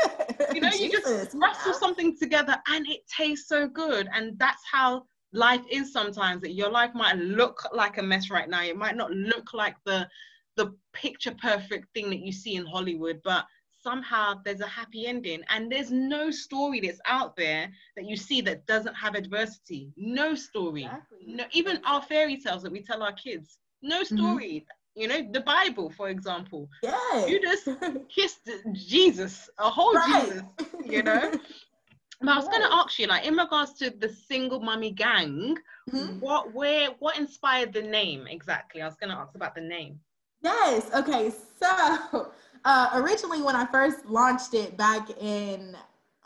You 0.55 0.61
know 0.61 0.71
you 0.71 0.91
just 0.91 1.35
wrestle 1.35 1.75
something 1.75 2.17
together 2.17 2.57
and 2.69 2.87
it 2.87 3.01
tastes 3.15 3.49
so 3.49 3.69
good. 3.69 4.09
And 4.15 4.39
that's 4.39 4.63
how 4.71 5.05
life 5.33 5.63
is 5.71 5.93
sometimes 5.93 6.41
that 6.43 6.53
your 6.53 6.71
life 6.71 6.93
might 6.95 7.17
look 7.17 7.63
like 7.75 7.99
a 7.99 8.03
mess 8.03 8.31
right 8.31 8.49
now. 8.49 8.63
It 8.63 8.77
might 8.77 8.97
not 8.97 9.11
look 9.11 9.53
like 9.53 9.77
the 9.85 10.09
the 10.57 10.75
picture 10.93 11.35
perfect 11.41 11.87
thing 11.95 12.11
that 12.11 12.21
you 12.21 12.33
see 12.33 12.57
in 12.57 12.67
hollywood 12.67 13.21
but 13.23 13.45
somehow 13.87 14.35
there's 14.45 14.61
a 14.61 14.67
happy 14.67 15.07
ending 15.07 15.43
and 15.49 15.71
there's 15.71 15.93
no 15.93 16.29
story 16.29 16.81
that's 16.81 16.99
out 17.07 17.37
there 17.37 17.71
that 17.95 18.05
you 18.05 18.17
see 18.17 18.41
that 18.41 18.67
doesn't 18.67 18.95
have 18.95 19.15
adversity 19.15 19.93
no 19.97 20.35
story 20.35 20.83
exactly. 20.83 21.19
no 21.27 21.45
even 21.53 21.79
our 21.85 22.03
fairy 22.03 22.37
tales 22.37 22.65
that 22.65 22.73
we 22.73 22.83
tell 22.83 23.01
our 23.01 23.13
kids 23.13 23.59
no 23.83 24.03
mm-hmm. 24.03 24.17
story 24.17 24.55
mm-hmm. 24.57 25.01
you 25.01 25.07
know 25.07 25.21
the 25.31 25.41
bible 25.43 25.89
for 25.89 26.09
example 26.09 26.69
yeah 26.83 27.25
judas 27.29 27.69
kissed 28.15 28.51
jesus 28.73 29.49
a 29.59 29.71
whole 29.71 29.95
right. 29.95 30.25
jesus 30.25 30.43
you 30.85 31.03
know 31.05 31.33
but 32.21 32.31
I 32.31 32.37
was 32.37 32.49
going 32.49 32.63
to 32.63 32.73
ask 32.73 32.99
you, 32.99 33.07
like, 33.09 33.27
in 33.27 33.37
regards 33.37 33.75
to 33.75 33.91
the 33.91 34.09
single 34.09 34.59
mummy 34.59 34.91
gang, 34.91 35.55
mm-hmm. 35.91 36.19
what, 36.19 36.55
where, 36.55 36.89
what 36.99 37.19
inspired 37.19 37.75
the 37.75 37.83
name 37.83 38.27
exactly? 38.27 38.81
I 38.81 38.87
was 38.87 38.97
going 38.97 39.11
to 39.11 39.17
ask 39.17 39.35
about 39.35 39.55
the 39.55 39.61
name. 39.61 40.01
Yes. 40.43 40.91
Okay. 40.95 41.31
So 41.61 42.33
uh, 42.67 42.91
originally 42.95 43.41
when 43.43 43.55
I 43.55 43.65
first 43.67 44.05
launched 44.07 44.53
it 44.53 44.77
back 44.77 45.09
in 45.21 45.77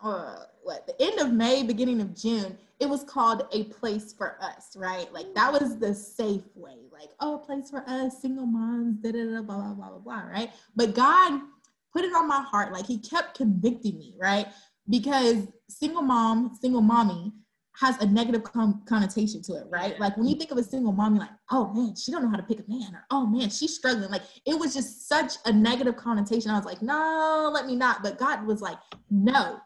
uh, 0.03 0.45
what 0.63 0.87
the 0.87 1.01
end 1.01 1.21
of 1.21 1.33
May, 1.33 1.63
beginning 1.63 2.01
of 2.01 2.17
June, 2.17 2.57
it 2.81 2.89
was 2.89 3.05
called 3.05 3.47
a 3.53 3.65
place 3.65 4.15
for 4.15 4.39
us, 4.41 4.75
right? 4.75 5.13
Like 5.13 5.35
that 5.35 5.53
was 5.53 5.79
the 5.79 5.95
safe 5.95 6.45
way, 6.55 6.77
like 6.91 7.11
oh, 7.21 7.35
a 7.35 7.39
place 7.39 7.69
for 7.69 7.85
us, 7.87 8.23
single 8.23 8.47
moms, 8.47 8.97
da 9.03 9.13
da 9.13 9.19
da, 9.19 9.43
blah 9.43 9.57
blah 9.57 9.75
blah 9.75 9.89
blah 9.91 9.99
blah, 9.99 10.23
right? 10.23 10.51
But 10.75 10.95
God 10.95 11.43
put 11.93 12.05
it 12.05 12.15
on 12.15 12.27
my 12.27 12.41
heart, 12.41 12.73
like 12.73 12.87
He 12.87 12.99
kept 12.99 13.37
convicting 13.37 13.99
me, 13.99 14.15
right? 14.19 14.47
Because 14.89 15.47
single 15.69 16.03
mom, 16.03 16.57
single 16.59 16.81
mommy 16.81 17.35
has 17.79 17.97
a 17.99 18.07
negative 18.07 18.43
connotation 18.43 19.43
to 19.43 19.55
it, 19.55 19.67
right? 19.71 19.99
Like 19.99 20.17
when 20.17 20.27
you 20.27 20.37
think 20.37 20.51
of 20.51 20.59
a 20.59 20.63
single 20.63 20.93
mom, 20.93 21.15
you're 21.15 21.25
like, 21.25 21.31
oh 21.51 21.73
man, 21.73 21.95
she 21.97 22.11
don't 22.11 22.23
know 22.23 22.31
how 22.31 22.37
to 22.37 22.43
pick 22.43 22.59
a 22.59 22.65
man, 22.69 22.95
or 22.95 23.05
oh 23.11 23.27
man, 23.27 23.51
she's 23.51 23.75
struggling. 23.75 24.11
Like 24.11 24.23
it 24.47 24.59
was 24.59 24.75
just 24.75 25.09
such 25.09 25.35
a 25.45 25.53
negative 25.53 25.97
connotation. 25.97 26.51
I 26.51 26.57
was 26.57 26.67
like, 26.67 26.83
no, 26.83 27.51
let 27.53 27.67
me 27.67 27.77
not. 27.77 28.03
But 28.03 28.19
God 28.19 28.47
was 28.47 28.61
like, 28.61 28.79
no, 29.11 29.59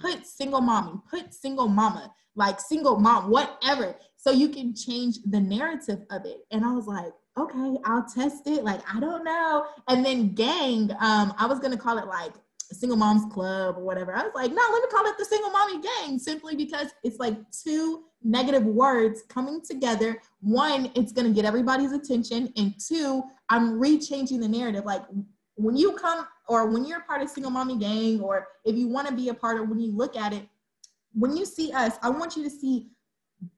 put 0.00 0.26
single 0.26 0.60
mommy, 0.60 1.00
put 1.10 1.34
single 1.34 1.68
mama, 1.68 2.12
like 2.36 2.60
single 2.60 2.98
mom, 2.98 3.30
whatever, 3.30 3.96
so 4.16 4.30
you 4.30 4.48
can 4.48 4.74
change 4.74 5.18
the 5.26 5.40
narrative 5.40 6.00
of 6.10 6.24
it. 6.24 6.38
And 6.50 6.64
I 6.64 6.72
was 6.72 6.86
like, 6.86 7.12
okay, 7.38 7.76
I'll 7.84 8.04
test 8.04 8.46
it. 8.46 8.64
Like 8.64 8.80
I 8.92 9.00
don't 9.00 9.24
know. 9.24 9.66
And 9.88 10.04
then 10.04 10.34
gang, 10.34 10.90
um, 11.00 11.34
I 11.38 11.46
was 11.46 11.58
gonna 11.58 11.76
call 11.76 11.98
it 11.98 12.06
like 12.06 12.32
single 12.72 12.96
moms 12.96 13.32
club 13.32 13.76
or 13.78 13.84
whatever. 13.84 14.14
I 14.14 14.22
was 14.22 14.32
like, 14.34 14.52
no, 14.52 14.62
let 14.72 14.82
me 14.82 14.88
call 14.90 15.06
it 15.06 15.16
the 15.18 15.24
single 15.24 15.50
mommy 15.50 15.80
gang 15.80 16.18
simply 16.18 16.54
because 16.54 16.88
it's 17.02 17.18
like 17.18 17.36
two 17.50 18.04
negative 18.22 18.64
words 18.64 19.22
coming 19.28 19.60
together. 19.62 20.20
One, 20.40 20.90
it's 20.94 21.12
going 21.12 21.26
to 21.26 21.32
get 21.32 21.44
everybody's 21.44 21.92
attention. 21.92 22.52
And 22.56 22.74
two, 22.78 23.22
I'm 23.48 23.80
rechanging 23.80 24.40
the 24.40 24.48
narrative. 24.48 24.84
Like 24.84 25.02
when 25.54 25.76
you 25.76 25.92
come 25.92 26.26
or 26.48 26.66
when 26.66 26.84
you're 26.84 27.00
part 27.00 27.22
of 27.22 27.28
single 27.28 27.50
mommy 27.50 27.76
gang, 27.76 28.20
or 28.20 28.48
if 28.64 28.76
you 28.76 28.88
want 28.88 29.08
to 29.08 29.14
be 29.14 29.28
a 29.28 29.34
part 29.34 29.60
of 29.60 29.68
when 29.68 29.78
you 29.78 29.92
look 29.92 30.16
at 30.16 30.32
it, 30.32 30.42
when 31.12 31.36
you 31.36 31.44
see 31.44 31.72
us, 31.72 31.96
I 32.02 32.10
want 32.10 32.36
you 32.36 32.44
to 32.44 32.50
see 32.50 32.88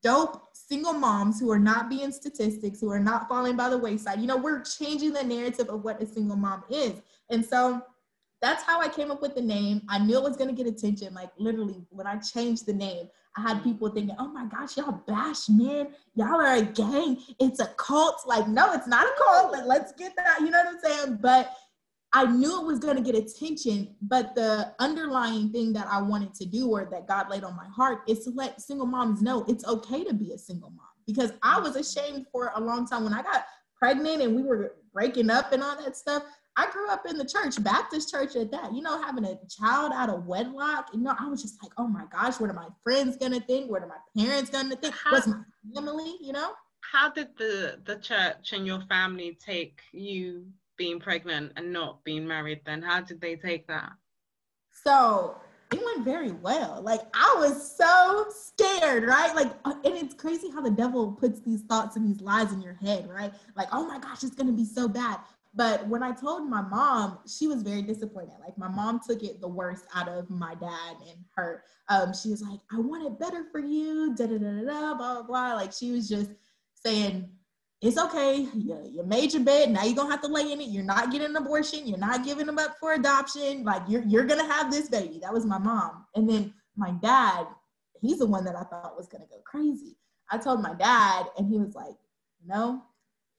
dope 0.02 0.48
single 0.52 0.92
moms 0.92 1.40
who 1.40 1.50
are 1.50 1.58
not 1.58 1.88
being 1.88 2.12
statistics, 2.12 2.80
who 2.80 2.90
are 2.90 3.00
not 3.00 3.28
falling 3.28 3.56
by 3.56 3.68
the 3.68 3.78
wayside. 3.78 4.20
You 4.20 4.26
know, 4.26 4.36
we're 4.36 4.62
changing 4.62 5.12
the 5.12 5.22
narrative 5.22 5.68
of 5.68 5.84
what 5.84 6.02
a 6.02 6.06
single 6.06 6.36
mom 6.36 6.64
is. 6.68 6.94
And 7.28 7.44
so 7.44 7.82
that's 8.42 8.62
how 8.64 8.80
I 8.80 8.88
came 8.88 9.10
up 9.10 9.20
with 9.20 9.34
the 9.34 9.42
name. 9.42 9.82
I 9.88 9.98
knew 9.98 10.16
it 10.16 10.22
was 10.22 10.36
gonna 10.36 10.52
get 10.52 10.66
attention. 10.66 11.12
Like 11.14 11.30
literally, 11.38 11.84
when 11.90 12.06
I 12.06 12.16
changed 12.16 12.66
the 12.66 12.72
name, 12.72 13.08
I 13.36 13.42
had 13.42 13.58
mm-hmm. 13.58 13.70
people 13.70 13.90
thinking, 13.90 14.16
"Oh 14.18 14.28
my 14.28 14.46
gosh, 14.46 14.76
y'all 14.76 15.02
bash 15.06 15.48
men. 15.48 15.88
Y'all 16.14 16.40
are 16.40 16.56
a 16.56 16.62
gang. 16.62 17.18
It's 17.38 17.60
a 17.60 17.66
cult." 17.76 18.22
Like, 18.26 18.48
no, 18.48 18.72
it's 18.72 18.86
not 18.86 19.06
a 19.06 19.12
cult. 19.24 19.52
Like, 19.52 19.66
let's 19.66 19.92
get 19.92 20.16
that. 20.16 20.40
You 20.40 20.50
know 20.50 20.62
what 20.64 20.74
I'm 20.74 20.80
saying? 20.80 21.18
But 21.20 21.54
I 22.12 22.26
knew 22.26 22.60
it 22.60 22.66
was 22.66 22.78
gonna 22.78 23.02
get 23.02 23.14
attention. 23.14 23.94
But 24.00 24.34
the 24.34 24.74
underlying 24.78 25.52
thing 25.52 25.72
that 25.74 25.86
I 25.88 26.00
wanted 26.00 26.34
to 26.34 26.46
do, 26.46 26.68
or 26.70 26.88
that 26.90 27.06
God 27.06 27.28
laid 27.28 27.44
on 27.44 27.56
my 27.56 27.68
heart, 27.68 28.02
is 28.08 28.24
to 28.24 28.30
let 28.30 28.60
single 28.60 28.86
moms 28.86 29.20
know 29.20 29.44
it's 29.48 29.66
okay 29.66 30.02
to 30.04 30.14
be 30.14 30.32
a 30.32 30.38
single 30.38 30.70
mom. 30.70 30.86
Because 31.06 31.32
I 31.42 31.60
was 31.60 31.76
ashamed 31.76 32.26
for 32.32 32.52
a 32.54 32.60
long 32.60 32.86
time 32.86 33.04
when 33.04 33.12
I 33.12 33.22
got 33.22 33.44
pregnant 33.76 34.22
and 34.22 34.34
we 34.34 34.42
were 34.42 34.76
breaking 34.92 35.30
up 35.30 35.52
and 35.52 35.62
all 35.62 35.76
that 35.82 35.96
stuff. 35.96 36.22
I 36.56 36.70
grew 36.70 36.88
up 36.88 37.06
in 37.06 37.16
the 37.16 37.24
church, 37.24 37.62
Baptist 37.62 38.10
church 38.10 38.36
at 38.36 38.50
that. 38.50 38.74
You 38.74 38.82
know, 38.82 39.00
having 39.00 39.24
a 39.24 39.38
child 39.48 39.92
out 39.94 40.10
of 40.10 40.26
wedlock. 40.26 40.88
You 40.92 41.00
know, 41.00 41.14
I 41.18 41.28
was 41.28 41.42
just 41.42 41.62
like, 41.62 41.72
oh 41.78 41.86
my 41.86 42.04
gosh, 42.10 42.40
what 42.40 42.50
are 42.50 42.54
my 42.54 42.68
friends 42.82 43.16
gonna 43.16 43.40
think? 43.40 43.70
What 43.70 43.82
are 43.82 43.86
my 43.86 44.22
parents 44.22 44.50
gonna 44.50 44.76
think? 44.76 44.94
How, 44.94 45.12
What's 45.12 45.26
my 45.26 45.42
family? 45.74 46.16
You 46.20 46.32
know? 46.32 46.52
How 46.80 47.10
did 47.10 47.28
the 47.38 47.78
the 47.84 47.96
church 47.96 48.52
and 48.52 48.66
your 48.66 48.80
family 48.82 49.38
take 49.44 49.80
you 49.92 50.46
being 50.76 50.98
pregnant 50.98 51.52
and 51.56 51.72
not 51.72 52.02
being 52.04 52.26
married? 52.26 52.60
Then 52.66 52.82
how 52.82 53.00
did 53.00 53.20
they 53.20 53.36
take 53.36 53.66
that? 53.68 53.92
So 54.84 55.36
it 55.72 55.80
went 55.84 56.04
very 56.04 56.32
well. 56.32 56.82
Like 56.82 57.00
I 57.14 57.36
was 57.38 57.76
so 57.76 58.26
scared, 58.30 59.04
right? 59.04 59.34
Like, 59.34 59.52
uh, 59.64 59.74
and 59.84 59.94
it's 59.94 60.14
crazy 60.14 60.50
how 60.50 60.60
the 60.60 60.70
devil 60.70 61.12
puts 61.12 61.40
these 61.40 61.62
thoughts 61.62 61.96
and 61.96 62.06
these 62.06 62.20
lies 62.20 62.52
in 62.52 62.60
your 62.60 62.74
head, 62.74 63.08
right? 63.08 63.32
Like, 63.56 63.68
oh 63.72 63.86
my 63.86 63.98
gosh, 63.98 64.24
it's 64.24 64.34
gonna 64.34 64.52
be 64.52 64.64
so 64.64 64.88
bad. 64.88 65.20
But 65.52 65.88
when 65.88 66.02
I 66.02 66.12
told 66.12 66.48
my 66.48 66.62
mom, 66.62 67.18
she 67.26 67.48
was 67.48 67.62
very 67.62 67.82
disappointed. 67.82 68.34
Like 68.40 68.56
my 68.56 68.68
mom 68.68 69.00
took 69.04 69.22
it 69.22 69.40
the 69.40 69.48
worst 69.48 69.84
out 69.94 70.08
of 70.08 70.30
my 70.30 70.54
dad 70.54 70.96
and 71.08 71.18
her. 71.34 71.64
Um, 71.88 72.12
she 72.14 72.30
was 72.30 72.40
like, 72.40 72.60
I 72.72 72.78
want 72.78 73.04
it 73.04 73.18
better 73.18 73.44
for 73.50 73.58
you, 73.58 74.14
da 74.14 74.26
da 74.26 74.38
da 74.38 74.50
da 74.52 74.62
blah 74.62 74.94
blah 74.94 75.22
blah. 75.22 75.54
Like 75.54 75.72
she 75.72 75.90
was 75.90 76.08
just 76.08 76.30
saying, 76.74 77.28
it's 77.80 77.98
okay. 77.98 78.46
You, 78.54 78.78
you 78.92 79.02
made 79.02 79.32
your 79.32 79.42
bed. 79.42 79.70
Now 79.70 79.84
you're 79.84 79.96
gonna 79.96 80.10
have 80.10 80.22
to 80.22 80.28
lay 80.28 80.52
in 80.52 80.60
it. 80.60 80.68
You're 80.68 80.84
not 80.84 81.10
getting 81.10 81.30
an 81.30 81.36
abortion. 81.36 81.86
You're 81.86 81.98
not 81.98 82.24
giving 82.24 82.46
them 82.46 82.58
up 82.58 82.76
for 82.78 82.92
adoption. 82.92 83.64
Like 83.64 83.82
you're 83.88 84.04
you're 84.04 84.26
gonna 84.26 84.46
have 84.46 84.70
this 84.70 84.88
baby. 84.88 85.18
That 85.20 85.32
was 85.32 85.46
my 85.46 85.58
mom. 85.58 86.04
And 86.14 86.28
then 86.28 86.54
my 86.76 86.92
dad, 87.02 87.46
he's 88.00 88.18
the 88.18 88.26
one 88.26 88.44
that 88.44 88.54
I 88.54 88.62
thought 88.64 88.96
was 88.96 89.08
gonna 89.08 89.26
go 89.26 89.40
crazy. 89.44 89.96
I 90.30 90.38
told 90.38 90.62
my 90.62 90.74
dad, 90.74 91.26
and 91.36 91.48
he 91.48 91.58
was 91.58 91.74
like, 91.74 91.96
No, 92.46 92.84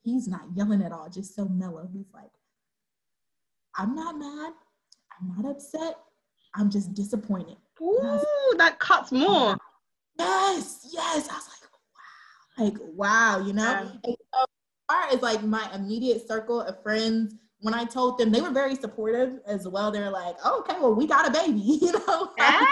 he's 0.03 0.27
not 0.27 0.41
yelling 0.55 0.81
at 0.81 0.91
all, 0.91 1.09
just 1.09 1.35
so 1.35 1.45
mellow. 1.45 1.87
He's 1.91 2.07
like, 2.13 2.31
I'm 3.77 3.95
not 3.95 4.17
mad. 4.17 4.53
I'm 5.19 5.35
not 5.35 5.51
upset. 5.51 5.97
I'm 6.55 6.69
just 6.69 6.93
disappointed. 6.93 7.57
Ooh, 7.81 7.99
like, 8.01 8.57
that 8.57 8.79
cuts 8.79 9.11
more. 9.11 9.57
Yes, 10.19 10.89
yes. 10.91 11.29
I 11.29 11.35
was 11.35 11.47
like, 11.47 11.69
wow, 12.57 12.63
like 12.65 12.77
wow 12.95 13.45
you 13.45 13.53
know 13.53 13.63
yeah. 13.63 13.87
so, 14.05 14.11
as 14.11 14.47
far 14.89 15.07
as 15.11 15.21
like 15.21 15.41
my 15.43 15.67
immediate 15.73 16.27
circle 16.27 16.61
of 16.61 16.81
friends 16.83 17.35
when 17.59 17.73
i 17.73 17.85
told 17.85 18.17
them 18.17 18.31
they 18.31 18.41
were 18.41 18.51
very 18.51 18.75
supportive 18.75 19.39
as 19.47 19.67
well 19.67 19.91
they're 19.91 20.09
like 20.11 20.35
oh, 20.43 20.59
okay 20.59 20.79
well 20.79 20.93
we 20.93 21.07
got 21.07 21.27
a 21.27 21.31
baby 21.31 21.59
you 21.81 21.91
know 21.91 22.31
yeah. 22.37 22.65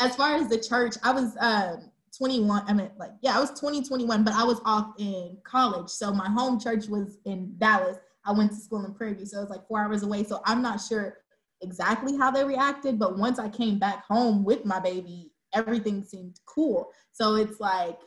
as 0.00 0.16
far 0.16 0.34
as 0.34 0.48
the 0.48 0.58
church 0.58 0.96
i 1.02 1.12
was 1.12 1.36
um 1.40 1.90
21 2.16 2.62
i 2.66 2.72
mean 2.72 2.90
like 2.98 3.10
yeah 3.22 3.36
i 3.36 3.40
was 3.40 3.50
20 3.58 3.82
21 3.82 4.24
but 4.24 4.34
i 4.34 4.44
was 4.44 4.60
off 4.64 4.92
in 4.98 5.36
college 5.44 5.88
so 5.88 6.12
my 6.12 6.28
home 6.28 6.58
church 6.60 6.86
was 6.86 7.18
in 7.24 7.52
dallas 7.58 7.96
i 8.24 8.32
went 8.32 8.50
to 8.50 8.56
school 8.56 8.84
in 8.84 8.94
prairie 8.94 9.14
view 9.14 9.26
so 9.26 9.38
it 9.38 9.40
was 9.40 9.50
like 9.50 9.66
four 9.66 9.80
hours 9.80 10.02
away 10.02 10.22
so 10.24 10.40
i'm 10.44 10.62
not 10.62 10.80
sure 10.80 11.18
exactly 11.62 12.16
how 12.16 12.30
they 12.30 12.44
reacted 12.44 12.98
but 12.98 13.18
once 13.18 13.38
i 13.38 13.48
came 13.48 13.78
back 13.78 14.04
home 14.06 14.44
with 14.44 14.64
my 14.64 14.78
baby 14.80 15.30
everything 15.54 16.04
seemed 16.04 16.38
cool 16.46 16.90
so 17.12 17.36
it's 17.36 17.60
like 17.60 17.98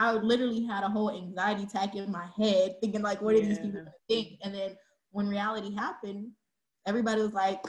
I 0.00 0.12
literally 0.12 0.64
had 0.64 0.82
a 0.82 0.88
whole 0.88 1.10
anxiety 1.10 1.64
attack 1.64 1.94
in 1.94 2.10
my 2.10 2.26
head, 2.34 2.76
thinking 2.80 3.02
like, 3.02 3.20
what 3.20 3.36
yeah. 3.36 3.42
are 3.42 3.46
these 3.46 3.58
people 3.58 3.80
gonna 3.80 3.92
think? 4.08 4.38
And 4.42 4.54
then 4.54 4.74
when 5.10 5.28
reality 5.28 5.74
happened, 5.74 6.30
everybody 6.86 7.20
was 7.20 7.34
like, 7.34 7.62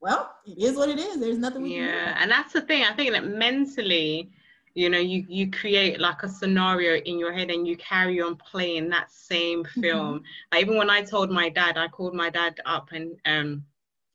well, 0.00 0.30
it 0.46 0.62
is 0.62 0.76
what 0.76 0.90
it 0.90 0.98
is. 0.98 1.18
There's 1.18 1.38
nothing 1.38 1.62
we 1.62 1.76
yeah. 1.76 2.16
And 2.20 2.30
that's 2.30 2.52
the 2.52 2.60
thing. 2.60 2.84
I 2.84 2.92
think 2.92 3.12
that 3.12 3.24
mentally, 3.26 4.30
you 4.78 4.88
know, 4.88 4.98
you 4.98 5.24
you 5.28 5.50
create 5.50 5.98
like 5.98 6.22
a 6.22 6.28
scenario 6.28 7.02
in 7.02 7.18
your 7.18 7.32
head 7.32 7.50
and 7.50 7.66
you 7.66 7.76
carry 7.76 8.20
on 8.20 8.36
playing 8.36 8.88
that 8.90 9.10
same 9.10 9.64
mm-hmm. 9.64 9.80
film. 9.80 10.14
Mm-hmm. 10.14 10.24
Like, 10.52 10.60
even 10.62 10.76
when 10.76 10.88
I 10.88 11.02
told 11.02 11.32
my 11.32 11.48
dad, 11.48 11.76
I 11.76 11.88
called 11.88 12.14
my 12.14 12.30
dad 12.30 12.60
up 12.64 12.90
and 12.92 13.16
um 13.24 13.64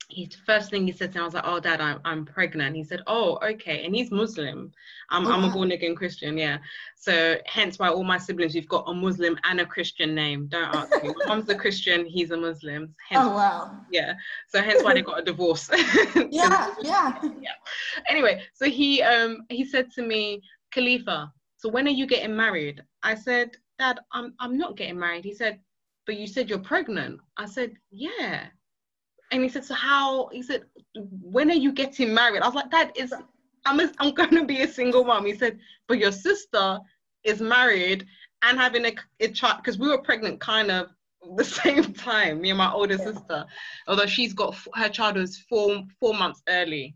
he 0.08 0.30
first 0.46 0.70
thing 0.70 0.86
he 0.86 0.92
said 0.92 1.12
to 1.12 1.18
me, 1.18 1.22
I 1.22 1.24
was 1.24 1.34
like, 1.34 1.44
"Oh, 1.46 1.60
Dad, 1.60 1.80
I'm 1.80 2.00
I'm 2.04 2.24
pregnant." 2.24 2.76
He 2.76 2.84
said, 2.84 3.02
"Oh, 3.06 3.38
okay," 3.42 3.84
and 3.84 3.94
he's 3.94 4.10
Muslim. 4.10 4.72
I'm 5.10 5.26
oh, 5.26 5.32
I'm 5.32 5.44
a 5.44 5.50
born 5.50 5.72
again 5.72 5.94
Christian, 5.94 6.36
yeah. 6.36 6.58
So 6.96 7.36
hence 7.46 7.78
why 7.78 7.88
all 7.88 8.04
my 8.04 8.18
siblings, 8.18 8.54
we've 8.54 8.68
got 8.68 8.84
a 8.86 8.94
Muslim 8.94 9.38
and 9.44 9.60
a 9.60 9.66
Christian 9.66 10.14
name. 10.14 10.46
Don't 10.46 10.74
ask 10.74 11.02
me. 11.02 11.10
My 11.20 11.26
mom's 11.26 11.48
a 11.48 11.54
Christian, 11.54 12.06
he's 12.06 12.30
a 12.30 12.36
Muslim. 12.36 12.94
Hence, 13.08 13.22
oh 13.24 13.34
wow. 13.34 13.78
Yeah. 13.90 14.14
So 14.48 14.60
hence 14.60 14.82
why 14.82 14.94
they 14.94 15.02
got 15.02 15.20
a 15.20 15.24
divorce. 15.24 15.70
yeah, 16.30 16.74
yeah. 16.82 17.20
Yeah. 17.22 17.54
Anyway, 18.08 18.42
so 18.52 18.66
he 18.66 19.02
um 19.02 19.44
he 19.48 19.64
said 19.64 19.90
to 19.92 20.02
me, 20.02 20.42
Khalifa, 20.72 21.32
so 21.56 21.68
when 21.68 21.86
are 21.86 21.90
you 21.90 22.06
getting 22.06 22.36
married? 22.36 22.82
I 23.02 23.14
said, 23.14 23.56
Dad, 23.78 24.00
I'm 24.12 24.34
I'm 24.38 24.58
not 24.58 24.76
getting 24.76 24.98
married. 24.98 25.24
He 25.24 25.34
said, 25.34 25.60
but 26.06 26.16
you 26.16 26.26
said 26.26 26.50
you're 26.50 26.58
pregnant. 26.58 27.20
I 27.38 27.46
said, 27.46 27.72
yeah. 27.90 28.46
And 29.34 29.42
he 29.42 29.48
said, 29.48 29.64
so 29.64 29.74
how, 29.74 30.28
he 30.28 30.44
said, 30.44 30.62
when 30.94 31.50
are 31.50 31.54
you 31.54 31.72
getting 31.72 32.14
married? 32.14 32.42
I 32.42 32.46
was 32.46 32.54
like, 32.54 32.70
Dad, 32.70 32.92
is 32.94 33.12
I'm, 33.66 33.80
a, 33.80 33.90
I'm 33.98 34.14
going 34.14 34.30
to 34.30 34.44
be 34.44 34.60
a 34.60 34.68
single 34.68 35.02
mom. 35.02 35.26
He 35.26 35.34
said, 35.34 35.58
but 35.88 35.98
your 35.98 36.12
sister 36.12 36.78
is 37.24 37.40
married 37.40 38.06
and 38.42 38.56
having 38.56 38.86
a, 38.86 38.92
a 39.18 39.26
child, 39.26 39.56
because 39.56 39.76
we 39.76 39.88
were 39.88 39.98
pregnant 39.98 40.38
kind 40.38 40.70
of 40.70 40.90
the 41.36 41.42
same 41.42 41.92
time, 41.94 42.42
me 42.42 42.50
and 42.50 42.58
my 42.58 42.70
older 42.70 42.94
yeah. 42.94 43.12
sister, 43.12 43.44
although 43.88 44.06
she's 44.06 44.34
got, 44.34 44.56
her 44.74 44.88
child 44.88 45.16
was 45.16 45.38
four, 45.48 45.82
four 45.98 46.14
months 46.14 46.40
early. 46.48 46.94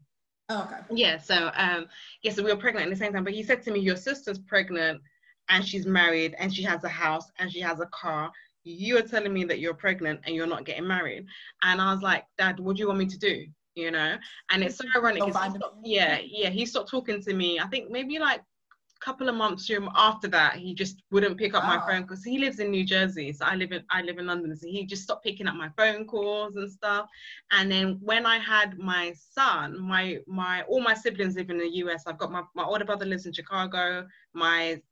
Oh, 0.48 0.62
okay. 0.62 0.81
Yeah, 0.92 1.18
so 1.18 1.51
um, 1.57 1.87
yeah, 2.22 2.31
so 2.31 2.44
we 2.44 2.53
were 2.53 2.57
pregnant 2.57 2.87
at 2.87 2.90
the 2.90 3.05
same 3.05 3.12
time. 3.12 3.24
But 3.24 3.35
he 3.35 3.42
said 3.42 3.62
to 3.64 3.72
me, 3.72 3.81
Your 3.81 3.96
sister's 3.96 4.38
pregnant 4.38 5.03
and 5.48 5.66
she's 5.66 5.87
married 5.87 6.37
and 6.38 6.55
she 6.55 6.62
has 6.62 6.85
a 6.85 6.88
house 6.88 7.31
and 7.38 7.53
she 7.53 7.61
has 7.61 7.81
a 7.81 7.87
car 7.87 8.31
you 8.68 8.98
are 8.98 9.02
telling 9.02 9.33
me 9.33 9.44
that 9.44 9.59
you're 9.59 9.74
pregnant 9.74 10.20
and 10.24 10.35
you're 10.35 10.46
not 10.46 10.64
getting 10.64 10.87
married. 10.87 11.26
And 11.62 11.81
I 11.81 11.92
was 11.92 12.02
like, 12.02 12.24
Dad, 12.37 12.61
what 12.61 12.76
do 12.76 12.81
you 12.81 12.88
want 12.88 12.98
me 12.98 13.07
to 13.07 13.18
do? 13.18 13.46
You 13.74 13.90
know? 13.90 14.16
And 14.50 14.62
it's 14.62 14.76
so 14.76 14.85
ironic. 14.96 15.22
Stopped, 15.22 15.76
yeah, 15.85 16.18
yeah. 16.24 16.50
He 16.50 16.66
stopped 16.66 16.90
talking 16.90 17.22
to 17.22 17.35
me. 17.35 17.61
I 17.61 17.66
think 17.66 17.90
maybe 17.90 18.18
like 18.18 18.40
a 18.40 19.04
couple 19.04 19.28
of 19.28 19.37
months 19.37 19.70
after 19.94 20.28
that, 20.28 20.57
he 20.57 20.74
just 20.74 21.02
wouldn't 21.11 21.38
pick 21.38 21.54
up 21.54 21.62
wow. 21.62 21.76
my 21.76 21.87
phone 21.87 22.02
because 22.02 22.24
he 22.24 22.38
lives 22.38 22.59
in 22.59 22.70
New 22.70 22.85
Jersey. 22.85 23.33
So 23.33 23.44
I 23.46 23.54
live 23.54 23.72
in 23.72 23.85
I 23.90 24.02
live 24.02 24.18
in 24.18 24.26
London. 24.26 24.54
So 24.57 24.66
he 24.66 24.85
just 24.85 25.04
stopped 25.04 25.24
picking 25.24 25.46
up 25.46 25.54
my 25.54 25.70
phone 25.76 26.07
calls 26.07 26.57
and 26.57 26.70
stuff. 26.70 27.09
And 27.52 27.70
then 27.70 27.98
when 28.02 28.26
I 28.26 28.38
had 28.38 28.78
my 28.78 29.14
son, 29.33 29.81
my 29.81 30.18
my 30.26 30.62
all 30.62 30.81
my 30.81 30.94
siblings 30.94 31.37
live 31.37 31.50
in 31.50 31.59
the 31.59 31.70
US. 31.85 32.02
I've 32.07 32.18
got 32.18 32.33
my, 32.33 32.42
my 32.54 32.64
older 32.64 32.85
brother 32.85 33.07
lives 33.07 33.26
in 33.26 33.33
Chicago, 33.33 34.07
my 34.35 34.83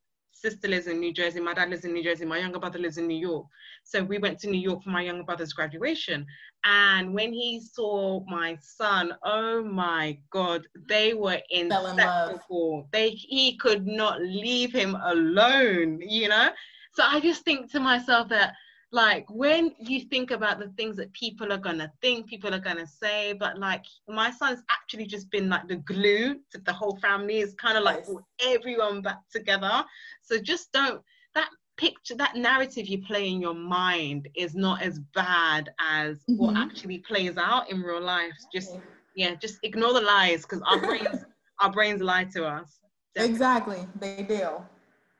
sister 0.41 0.67
lives 0.67 0.87
in 0.87 0.99
New 0.99 1.13
Jersey, 1.13 1.39
my 1.39 1.53
dad 1.53 1.69
lives 1.69 1.85
in 1.85 1.93
New 1.93 2.03
Jersey, 2.03 2.25
my 2.25 2.37
younger 2.39 2.59
brother 2.59 2.79
lives 2.79 2.97
in 2.97 3.07
New 3.07 3.17
York. 3.17 3.45
So 3.83 4.03
we 4.03 4.17
went 4.17 4.39
to 4.39 4.49
New 4.49 4.59
York 4.59 4.83
for 4.83 4.89
my 4.89 5.01
younger 5.01 5.23
brother's 5.23 5.53
graduation. 5.53 6.25
And 6.63 7.13
when 7.13 7.33
he 7.33 7.61
saw 7.61 8.23
my 8.27 8.57
son, 8.61 9.13
oh 9.23 9.63
my 9.63 10.17
God, 10.31 10.67
they 10.87 11.13
were 11.13 11.39
inseparable. 11.49 12.87
They 12.91 13.09
he 13.11 13.57
could 13.57 13.87
not 13.87 14.21
leave 14.21 14.73
him 14.73 14.95
alone, 15.03 15.99
you 16.01 16.29
know? 16.29 16.49
So 16.93 17.03
I 17.05 17.19
just 17.19 17.43
think 17.43 17.71
to 17.71 17.79
myself 17.79 18.29
that 18.29 18.53
like 18.91 19.25
when 19.29 19.73
you 19.79 20.01
think 20.01 20.31
about 20.31 20.59
the 20.59 20.69
things 20.77 20.95
that 20.97 21.11
people 21.13 21.51
are 21.51 21.57
gonna 21.57 21.91
think, 22.01 22.27
people 22.27 22.53
are 22.53 22.59
gonna 22.59 22.87
say, 22.87 23.33
but 23.33 23.57
like 23.57 23.83
my 24.07 24.31
son's 24.31 24.61
actually 24.69 25.05
just 25.05 25.29
been 25.29 25.49
like 25.49 25.67
the 25.67 25.77
glue 25.77 26.35
to 26.51 26.57
the 26.59 26.71
whole 26.71 26.97
family. 27.01 27.39
It's 27.39 27.53
kind 27.55 27.77
of 27.77 27.83
like 27.83 28.05
everyone 28.39 29.01
back 29.01 29.19
together. 29.31 29.83
So 30.21 30.39
just 30.39 30.71
don't 30.71 31.01
that 31.35 31.49
picture 31.75 32.15
that 32.15 32.35
narrative 32.35 32.87
you 32.87 33.01
play 33.03 33.27
in 33.27 33.41
your 33.41 33.53
mind 33.53 34.29
is 34.35 34.55
not 34.55 34.81
as 34.81 34.99
bad 35.13 35.69
as 35.79 36.19
mm-hmm. 36.19 36.37
what 36.37 36.57
actually 36.57 36.99
plays 36.99 37.37
out 37.37 37.69
in 37.69 37.81
real 37.81 38.01
life. 38.01 38.33
Just 38.53 38.77
yeah, 39.15 39.35
just 39.35 39.59
ignore 39.63 39.93
the 39.93 40.01
lies 40.01 40.43
because 40.43 40.61
our 40.61 40.79
brains 40.79 41.25
our 41.59 41.71
brains 41.71 42.01
lie 42.01 42.23
to 42.35 42.45
us. 42.45 42.79
Definitely. 43.15 43.33
Exactly, 43.33 43.87
they 43.99 44.23
do. 44.23 44.49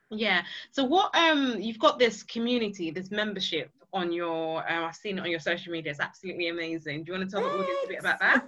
Yeah. 0.10 0.43
So 0.72 0.84
what 0.84 1.15
um 1.15 1.56
you've 1.60 1.80
got 1.80 2.00
this 2.00 2.24
community, 2.24 2.91
this 2.91 3.12
membership 3.12 3.72
on 3.93 4.12
your 4.12 4.60
uh, 4.70 4.88
I've 4.88 4.96
seen 4.96 5.17
it 5.17 5.22
on 5.22 5.30
your 5.30 5.39
social 5.39 5.72
media. 5.72 5.91
It's 5.91 6.00
absolutely 6.00 6.50
amazing. 6.50 7.04
Do 7.04 7.12
you 7.12 7.17
want 7.17 7.30
to 7.30 7.36
tell 7.36 7.48
Thanks. 7.48 7.58
the 7.58 7.63
audience 7.63 7.80
a 7.86 7.88
bit 7.88 8.00
about 8.00 8.20
that? 8.20 8.46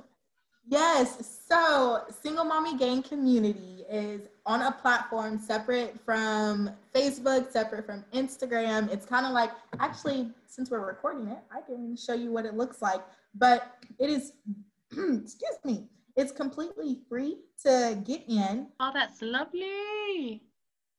Yes. 0.67 1.39
So 1.47 2.03
Single 2.21 2.45
Mommy 2.45 2.77
Gang 2.77 3.01
Community 3.01 3.83
is 3.89 4.21
on 4.45 4.61
a 4.61 4.71
platform 4.71 5.39
separate 5.39 5.99
from 6.05 6.69
Facebook, 6.93 7.51
separate 7.51 7.85
from 7.85 8.05
Instagram. 8.13 8.91
It's 8.91 9.05
kind 9.05 9.25
of 9.25 9.33
like 9.33 9.51
actually 9.79 10.29
since 10.45 10.69
we're 10.69 10.85
recording 10.85 11.27
it, 11.27 11.39
I 11.51 11.61
can 11.61 11.95
show 11.95 12.13
you 12.13 12.31
what 12.31 12.45
it 12.45 12.53
looks 12.53 12.81
like. 12.81 13.01
But 13.35 13.73
it 13.97 14.09
is 14.09 14.33
excuse 14.91 15.57
me. 15.65 15.87
It's 16.15 16.31
completely 16.31 16.99
free 17.07 17.37
to 17.63 18.01
get 18.05 18.23
in. 18.27 18.67
Oh, 18.79 18.91
that's 18.93 19.21
lovely 19.21 20.41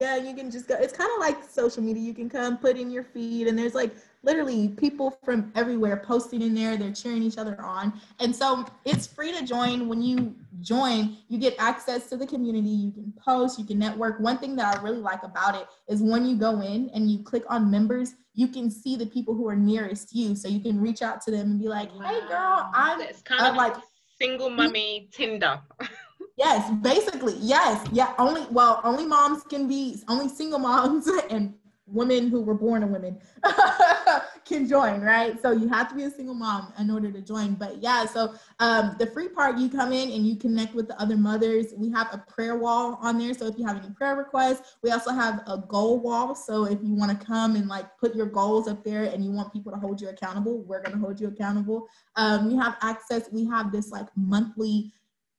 yeah, 0.01 0.17
you 0.17 0.35
can 0.35 0.51
just 0.51 0.67
go. 0.67 0.77
It's 0.77 0.97
kind 0.97 1.11
of 1.13 1.21
like 1.21 1.45
social 1.45 1.83
media. 1.83 2.03
You 2.03 2.15
can 2.15 2.31
come 2.31 2.57
put 2.57 2.79
in 2.79 2.91
your 2.91 3.05
feed, 3.05 3.47
and 3.49 3.59
there's 3.59 3.75
like 3.75 3.95
literally 4.23 4.69
people 4.69 5.19
from 5.23 5.53
everywhere 5.55 5.99
posting 5.99 6.41
in 6.41 6.55
there. 6.55 6.77
They're 6.79 6.93
cheering 6.93 7.23
each 7.23 7.37
other 7.37 7.61
on. 7.61 7.93
And 8.19 8.35
so 8.35 8.65
it's 8.85 9.07
free 9.07 9.33
to 9.33 9.45
join. 9.45 9.89
When 9.89 10.03
you 10.03 10.35
join, 10.63 11.19
you 11.29 11.39
get 11.39 11.55
access 11.59 12.09
to 12.11 12.17
the 12.17 12.27
community. 12.27 12.69
You 12.69 12.93
can 12.93 13.13
post, 13.23 13.59
you 13.59 13.65
can 13.65 13.79
network. 13.79 14.21
One 14.21 14.39
thing 14.39 14.57
that 14.57 14.79
I 14.79 14.83
really 14.83 14.99
like 14.99 15.23
about 15.23 15.55
it 15.55 15.67
is 15.87 16.03
when 16.03 16.25
you 16.25 16.37
go 16.37 16.61
in 16.61 16.91
and 16.95 17.11
you 17.11 17.23
click 17.23 17.45
on 17.49 17.71
members, 17.71 18.15
you 18.35 18.49
can 18.49 18.71
see 18.71 18.97
the 18.97 19.07
people 19.07 19.35
who 19.35 19.49
are 19.49 19.57
nearest 19.57 20.15
you. 20.15 20.35
So 20.35 20.49
you 20.49 20.61
can 20.61 20.81
reach 20.81 21.03
out 21.03 21.21
to 21.23 21.31
them 21.31 21.53
and 21.53 21.61
be 21.61 21.69
like, 21.69 21.91
hey 21.93 22.21
girl, 22.29 22.71
I'm 22.73 23.01
it's 23.01 23.23
kind 23.23 23.47
of 23.47 23.55
like 23.55 23.75
single 24.19 24.51
mummy 24.51 25.09
Tinder. 25.13 25.61
yes, 26.40 26.70
basically. 26.83 27.37
Yes. 27.38 27.87
Yeah. 27.92 28.14
Only 28.18 28.46
well, 28.50 28.81
only 28.83 29.07
moms 29.07 29.44
can 29.44 29.68
be 29.68 30.03
only 30.09 30.29
single 30.29 30.59
moms 30.59 31.07
and 31.31 31.55
women 31.87 32.29
who 32.29 32.40
were 32.40 32.55
born 32.55 32.85
a 32.85 32.87
women 32.87 33.18
can 34.44 34.68
join, 34.68 35.00
right? 35.00 35.42
So 35.42 35.50
you 35.50 35.68
have 35.68 35.88
to 35.88 35.96
be 35.96 36.05
a 36.05 36.11
single 36.11 36.37
mom 36.37 36.72
in 36.79 36.88
order 36.88 37.11
to 37.11 37.20
join. 37.20 37.55
But 37.55 37.83
yeah, 37.83 38.07
so 38.07 38.35
um, 38.61 38.94
the 39.00 39.09
free 39.09 39.29
part, 39.29 39.59
you 39.59 39.68
come 39.68 39.92
in 39.92 40.12
and 40.12 40.24
you 40.24 40.37
connect 40.37 40.72
with 40.72 40.87
the 40.87 41.00
other 41.00 41.16
mothers. 41.16 41.74
We 41.76 41.90
have 41.90 42.07
a 42.12 42.18
prayer 42.33 42.57
wall 42.57 42.96
on 43.03 43.18
there. 43.18 43.35
So 43.35 43.48
if 43.48 43.59
you 43.59 43.66
have 43.66 43.76
any 43.76 43.92
prayer 43.92 44.14
requests, 44.14 44.76
we 44.85 44.92
also 44.92 45.11
have 45.11 45.42
a 45.48 45.59
goal 45.66 45.98
wall. 45.98 46.37
So 46.37 46.64
if 46.64 46.79
you 46.81 46.94
want 46.94 47.18
to 47.18 47.26
come 47.26 47.57
and 47.57 47.66
like 47.66 47.87
put 47.98 48.14
your 48.14 48.26
goals 48.26 48.68
up 48.68 48.85
there 48.85 49.05
and 49.05 49.24
you 49.24 49.33
want 49.33 49.53
people 49.53 49.72
to 49.72 49.79
hold 49.79 50.00
you 50.00 50.11
accountable, 50.11 50.62
we're 50.62 50.83
going 50.83 50.96
to 50.96 51.05
hold 51.05 51.20
you 51.20 51.26
accountable. 51.26 51.88
Um, 52.14 52.50
you 52.53 52.61
have 52.61 52.76
access. 52.83 53.29
We 53.33 53.46
have 53.46 53.72
this 53.72 53.90
like 53.90 54.07
monthly 54.14 54.92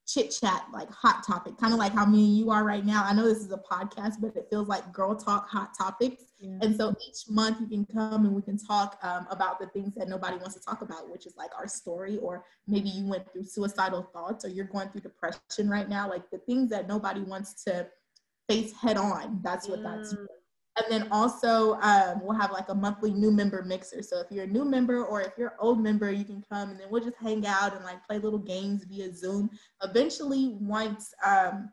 chit 0.06 0.30
chat, 0.30 0.66
like 0.72 0.90
hot 0.90 1.24
topic, 1.26 1.56
kind 1.58 1.72
of 1.72 1.78
like 1.78 1.92
how 1.92 2.04
me 2.04 2.24
and 2.24 2.36
you 2.36 2.50
are 2.50 2.64
right 2.64 2.84
now. 2.84 3.04
I 3.04 3.12
know 3.12 3.24
this 3.24 3.38
is 3.38 3.52
a 3.52 3.58
podcast, 3.58 4.14
but 4.20 4.36
it 4.36 4.46
feels 4.50 4.68
like 4.68 4.92
girl 4.92 5.14
talk 5.14 5.48
hot 5.48 5.70
topics. 5.78 6.24
Yeah. 6.38 6.58
And 6.62 6.76
so 6.76 6.94
each 7.06 7.28
month 7.28 7.58
you 7.60 7.68
can 7.68 7.86
come 7.86 8.26
and 8.26 8.34
we 8.34 8.42
can 8.42 8.58
talk 8.58 8.98
um, 9.02 9.26
about 9.30 9.60
the 9.60 9.66
things 9.68 9.94
that 9.94 10.08
nobody 10.08 10.36
wants 10.36 10.54
to 10.54 10.60
talk 10.60 10.82
about, 10.82 11.10
which 11.10 11.26
is 11.26 11.36
like 11.36 11.50
our 11.56 11.68
story, 11.68 12.18
or 12.18 12.44
maybe 12.66 12.88
you 12.88 13.06
went 13.06 13.30
through 13.32 13.44
suicidal 13.44 14.02
thoughts 14.12 14.44
or 14.44 14.48
you're 14.48 14.66
going 14.66 14.88
through 14.88 15.02
depression 15.02 15.68
right 15.68 15.88
now, 15.88 16.08
like 16.08 16.28
the 16.30 16.38
things 16.38 16.68
that 16.70 16.88
nobody 16.88 17.20
wants 17.20 17.62
to 17.64 17.86
face 18.48 18.72
head 18.72 18.96
on. 18.96 19.40
That's 19.42 19.68
what 19.68 19.80
mm. 19.80 19.84
that's 19.84 20.14
and 20.76 20.86
then 20.88 21.08
also 21.10 21.74
um, 21.80 22.20
we'll 22.22 22.38
have 22.38 22.50
like 22.50 22.68
a 22.68 22.74
monthly 22.74 23.12
new 23.12 23.30
member 23.30 23.62
mixer. 23.62 24.02
So 24.02 24.20
if 24.20 24.30
you're 24.30 24.44
a 24.44 24.48
new 24.48 24.64
member 24.64 25.04
or 25.04 25.20
if 25.20 25.32
you're 25.36 25.48
an 25.48 25.56
old 25.58 25.80
member, 25.80 26.10
you 26.10 26.24
can 26.24 26.42
come 26.50 26.70
and 26.70 26.80
then 26.80 26.86
we'll 26.90 27.04
just 27.04 27.16
hang 27.18 27.46
out 27.46 27.74
and 27.74 27.84
like 27.84 28.04
play 28.06 28.18
little 28.18 28.38
games 28.38 28.84
via 28.84 29.12
Zoom. 29.12 29.50
Eventually, 29.82 30.56
once 30.60 31.12
um, 31.26 31.70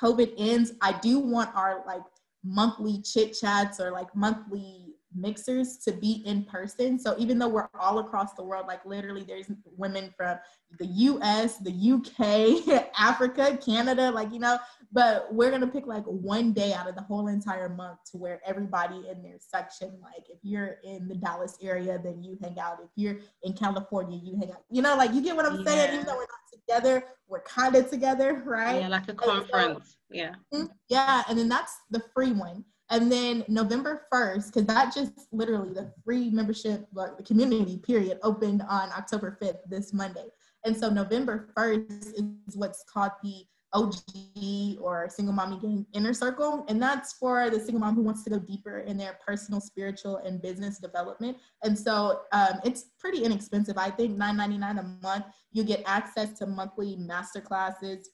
COVID 0.00 0.34
ends, 0.36 0.72
I 0.80 0.98
do 0.98 1.20
want 1.20 1.54
our 1.54 1.84
like 1.86 2.02
monthly 2.42 3.00
chit 3.02 3.36
chats 3.40 3.78
or 3.78 3.90
like 3.90 4.14
monthly 4.16 4.83
mixers 5.14 5.78
to 5.78 5.92
be 5.92 6.22
in 6.26 6.44
person. 6.44 6.98
So 6.98 7.14
even 7.18 7.38
though 7.38 7.48
we're 7.48 7.68
all 7.78 7.98
across 7.98 8.34
the 8.34 8.42
world, 8.42 8.66
like 8.66 8.84
literally 8.84 9.22
there's 9.22 9.46
women 9.76 10.12
from 10.16 10.38
the 10.78 10.86
US, 10.86 11.58
the 11.58 11.70
UK, 11.70 12.90
Africa, 12.98 13.58
Canada, 13.64 14.10
like, 14.10 14.32
you 14.32 14.38
know, 14.38 14.58
but 14.92 15.32
we're 15.32 15.50
gonna 15.50 15.66
pick 15.66 15.86
like 15.86 16.04
one 16.04 16.52
day 16.52 16.72
out 16.72 16.88
of 16.88 16.94
the 16.94 17.02
whole 17.02 17.28
entire 17.28 17.68
month 17.68 17.98
to 18.12 18.16
where 18.16 18.40
everybody 18.46 19.08
in 19.10 19.22
their 19.22 19.38
section, 19.38 19.92
like 20.02 20.24
if 20.28 20.38
you're 20.42 20.76
in 20.84 21.08
the 21.08 21.14
Dallas 21.14 21.56
area, 21.62 22.00
then 22.02 22.22
you 22.22 22.38
hang 22.42 22.58
out. 22.58 22.78
If 22.82 22.90
you're 22.96 23.18
in 23.42 23.52
California, 23.54 24.18
you 24.22 24.36
hang 24.36 24.50
out. 24.52 24.62
You 24.70 24.82
know, 24.82 24.96
like 24.96 25.12
you 25.12 25.22
get 25.22 25.36
what 25.36 25.46
I'm 25.46 25.58
yeah. 25.60 25.64
saying? 25.64 25.94
Even 25.94 26.06
though 26.06 26.16
we're 26.16 26.20
not 26.20 26.28
together, 26.52 27.04
we're 27.28 27.42
kind 27.42 27.74
of 27.74 27.90
together, 27.90 28.42
right? 28.44 28.80
Yeah, 28.80 28.88
like 28.88 29.08
a 29.08 29.14
conference. 29.14 29.96
So, 30.10 30.16
yeah. 30.16 30.34
Mm-hmm. 30.52 30.66
Yeah, 30.88 31.22
and 31.28 31.38
then 31.38 31.48
that's 31.48 31.74
the 31.90 32.02
free 32.14 32.32
one. 32.32 32.64
And 32.90 33.10
then 33.10 33.44
November 33.48 34.06
1st, 34.12 34.46
because 34.46 34.66
that 34.66 34.94
just 34.94 35.12
literally 35.32 35.72
the 35.72 35.92
free 36.04 36.30
membership, 36.30 36.86
like 36.92 37.16
the 37.16 37.22
community 37.22 37.78
period, 37.78 38.18
opened 38.22 38.62
on 38.68 38.90
October 38.90 39.38
5th, 39.40 39.58
this 39.68 39.92
Monday. 39.92 40.26
And 40.64 40.76
so 40.76 40.90
November 40.90 41.48
1st 41.56 42.14
is 42.46 42.56
what's 42.56 42.84
called 42.84 43.12
the 43.22 43.44
OG 43.74 44.78
or 44.80 45.08
single 45.08 45.34
mommy 45.34 45.58
gang 45.58 45.84
inner 45.92 46.14
circle. 46.14 46.64
And 46.68 46.80
that's 46.80 47.14
for 47.14 47.50
the 47.50 47.58
single 47.58 47.80
mom 47.80 47.96
who 47.96 48.02
wants 48.02 48.22
to 48.24 48.30
go 48.30 48.38
deeper 48.38 48.78
in 48.80 48.96
their 48.96 49.18
personal, 49.26 49.60
spiritual, 49.60 50.18
and 50.18 50.40
business 50.40 50.78
development. 50.78 51.36
And 51.62 51.76
so 51.76 52.20
um, 52.32 52.60
it's 52.64 52.86
pretty 52.98 53.24
inexpensive. 53.24 53.76
I 53.76 53.90
think 53.90 54.16
$9.99 54.16 54.78
a 54.78 54.82
month. 55.02 55.24
You 55.52 55.64
get 55.64 55.82
access 55.86 56.38
to 56.38 56.46
monthly 56.46 56.96
master 56.96 57.40
classes, 57.40 58.10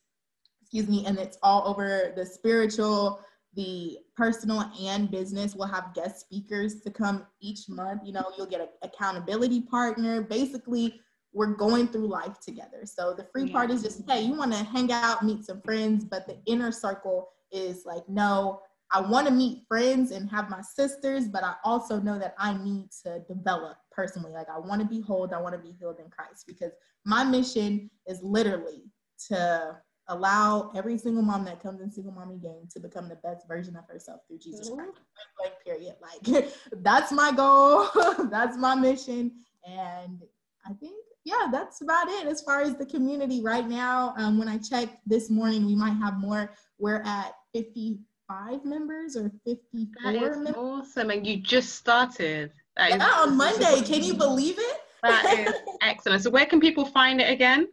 excuse 0.63 0.89
me, 0.89 1.05
and 1.07 1.19
it's 1.19 1.39
all 1.43 1.67
over 1.67 2.13
the 2.17 2.25
spiritual, 2.25 3.21
the 3.55 3.99
personal 4.17 4.71
and 4.81 5.11
business 5.11 5.55
will 5.55 5.67
have 5.67 5.95
guest 5.95 6.21
speakers 6.21 6.81
to 6.83 6.91
come 6.91 7.27
each 7.41 7.69
month. 7.69 8.03
You 8.05 8.13
know, 8.13 8.31
you'll 8.37 8.47
get 8.47 8.61
an 8.61 8.69
accountability 8.83 9.63
partner. 9.63 10.23
Basically, 10.23 11.01
we're 11.33 11.55
going 11.55 11.89
through 11.89 12.09
life 12.09 12.41
together. 12.41 12.85
So 12.85 13.15
the 13.15 13.25
free 13.33 13.51
part 13.51 13.71
is 13.71 13.83
just, 13.83 14.03
hey, 14.09 14.23
you 14.23 14.35
want 14.35 14.53
to 14.53 14.65
hang 14.65 14.91
out, 14.93 15.25
meet 15.25 15.45
some 15.45 15.61
friends, 15.63 16.05
but 16.05 16.27
the 16.27 16.39
inner 16.47 16.73
circle 16.73 17.29
is 17.53 17.85
like, 17.85 18.09
no, 18.09 18.61
I 18.93 19.01
want 19.01 19.29
to 19.29 19.33
meet 19.33 19.65
friends 19.69 20.11
and 20.11 20.29
have 20.31 20.51
my 20.51 20.61
sisters, 20.61 21.29
but 21.29 21.45
I 21.45 21.55
also 21.65 22.01
know 22.01 22.19
that 22.19 22.35
I 22.39 22.55
need 22.59 22.91
to 23.05 23.21
develop 23.29 23.77
personally. 23.93 24.33
Like 24.33 24.49
I 24.49 24.59
want 24.59 24.81
to 24.81 24.87
be 24.87 25.01
whole, 25.01 25.33
I 25.33 25.41
want 25.41 25.55
to 25.55 25.61
be 25.61 25.77
healed 25.79 26.01
in 26.01 26.11
Christ 26.11 26.45
because 26.49 26.73
my 27.05 27.23
mission 27.23 27.89
is 28.09 28.21
literally 28.23 28.91
to 29.29 29.77
allow 30.11 30.71
every 30.75 30.99
single 30.99 31.23
mom 31.23 31.45
that 31.45 31.63
comes 31.63 31.81
in 31.81 31.91
single 31.91 32.13
mommy 32.13 32.37
gang 32.37 32.69
to 32.73 32.81
become 32.81 33.09
the 33.09 33.17
best 33.17 33.49
version 33.49 33.77
of 33.77 33.87
herself 33.89 34.21
through 34.29 34.39
Jesus. 34.39 34.69
Christ. 34.69 34.99
Like 35.43 35.65
period. 35.65 35.95
Like 36.03 36.53
that's 36.83 37.13
my 37.13 37.33
goal. 37.33 37.89
that's 38.31 38.59
my 38.59 38.75
mission. 38.75 39.33
And 39.67 40.21
I 40.67 40.73
think 40.75 40.95
yeah, 41.25 41.49
that's 41.53 41.83
about 41.83 42.09
it 42.09 42.27
as 42.27 42.43
far 42.43 42.63
as 42.63 42.77
the 42.77 42.87
community 42.87 43.43
right 43.43 43.67
now. 43.67 44.15
Um, 44.17 44.39
when 44.39 44.49
I 44.49 44.59
checked 44.59 44.97
this 45.07 45.31
morning, 45.31 45.67
we 45.67 45.75
might 45.75 45.95
have 45.95 46.19
more. 46.19 46.55
We're 46.79 47.03
at 47.03 47.35
55 47.55 48.65
members 48.65 49.17
or 49.17 49.31
54 49.45 50.13
that 50.13 50.23
is 50.23 50.37
members. 50.37 50.57
Awesome. 50.57 51.11
And 51.11 51.27
you 51.27 51.37
just 51.37 51.75
started. 51.75 52.53
That 52.77 52.91
yeah, 52.91 53.13
on 53.19 53.37
Monday. 53.37 53.83
Can 53.83 54.03
you 54.03 54.15
believe 54.15 54.57
it? 54.59 54.81
That 55.03 55.47
is 55.47 55.55
excellent. 55.83 56.23
So 56.23 56.31
where 56.31 56.47
can 56.47 56.61
people 56.61 56.87
find 56.87 57.21
it 57.21 57.31
again? 57.31 57.69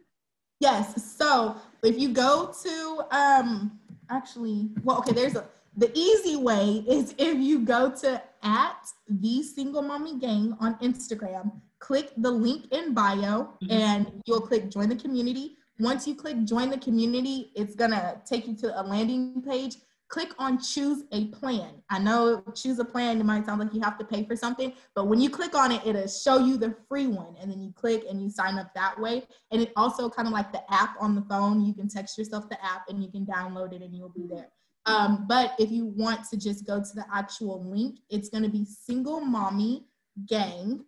Yes. 0.60 1.16
So 1.16 1.56
if 1.82 1.98
you 1.98 2.10
go 2.10 2.52
to 2.62 3.06
um 3.10 3.78
actually, 4.10 4.70
well, 4.82 4.98
okay, 4.98 5.12
there's 5.12 5.36
a 5.36 5.46
the 5.76 5.90
easy 5.96 6.36
way 6.36 6.84
is 6.88 7.14
if 7.18 7.38
you 7.38 7.60
go 7.60 7.90
to 7.90 8.20
at 8.42 8.88
the 9.08 9.42
single 9.42 9.82
mommy 9.82 10.18
gang 10.18 10.56
on 10.60 10.74
Instagram 10.78 11.52
click 11.78 12.12
the 12.16 12.30
link 12.30 12.72
in 12.72 12.94
bio 12.94 13.48
mm-hmm. 13.62 13.70
and 13.70 14.22
you'll 14.26 14.40
click 14.40 14.68
join 14.70 14.88
the 14.88 14.96
community. 14.96 15.56
Once 15.78 16.06
you 16.06 16.14
click 16.14 16.44
join 16.44 16.70
the 16.70 16.78
community, 16.78 17.52
it's 17.54 17.74
gonna 17.74 18.20
take 18.26 18.46
you 18.48 18.56
to 18.56 18.80
a 18.80 18.82
landing 18.82 19.42
page. 19.42 19.76
Click 20.08 20.30
on 20.38 20.58
choose 20.58 21.04
a 21.12 21.26
plan. 21.26 21.82
I 21.90 21.98
know 21.98 22.42
choose 22.54 22.78
a 22.78 22.84
plan, 22.84 23.20
it 23.20 23.24
might 23.24 23.44
sound 23.44 23.60
like 23.60 23.74
you 23.74 23.80
have 23.82 23.98
to 23.98 24.04
pay 24.04 24.24
for 24.24 24.34
something, 24.34 24.72
but 24.94 25.06
when 25.06 25.20
you 25.20 25.28
click 25.28 25.54
on 25.54 25.70
it, 25.70 25.82
it'll 25.84 26.08
show 26.08 26.38
you 26.38 26.56
the 26.56 26.74
free 26.88 27.06
one. 27.06 27.34
And 27.40 27.50
then 27.50 27.60
you 27.60 27.72
click 27.72 28.04
and 28.08 28.22
you 28.22 28.30
sign 28.30 28.58
up 28.58 28.72
that 28.74 28.98
way. 28.98 29.26
And 29.50 29.60
it 29.60 29.72
also 29.76 30.08
kind 30.08 30.26
of 30.26 30.32
like 30.32 30.50
the 30.50 30.62
app 30.72 30.96
on 30.98 31.14
the 31.14 31.22
phone, 31.22 31.62
you 31.62 31.74
can 31.74 31.88
text 31.88 32.16
yourself 32.16 32.48
the 32.48 32.62
app 32.64 32.88
and 32.88 33.02
you 33.02 33.10
can 33.10 33.26
download 33.26 33.74
it 33.74 33.82
and 33.82 33.94
you'll 33.94 34.08
be 34.08 34.26
there. 34.26 34.48
Um, 34.86 35.26
but 35.28 35.52
if 35.58 35.70
you 35.70 35.84
want 35.84 36.24
to 36.30 36.38
just 36.38 36.66
go 36.66 36.80
to 36.80 36.94
the 36.94 37.04
actual 37.12 37.62
link, 37.62 37.98
it's 38.08 38.30
going 38.30 38.44
to 38.44 38.48
be 38.48 38.64
single 38.64 39.20
mommy 39.20 39.84
gang 40.26 40.84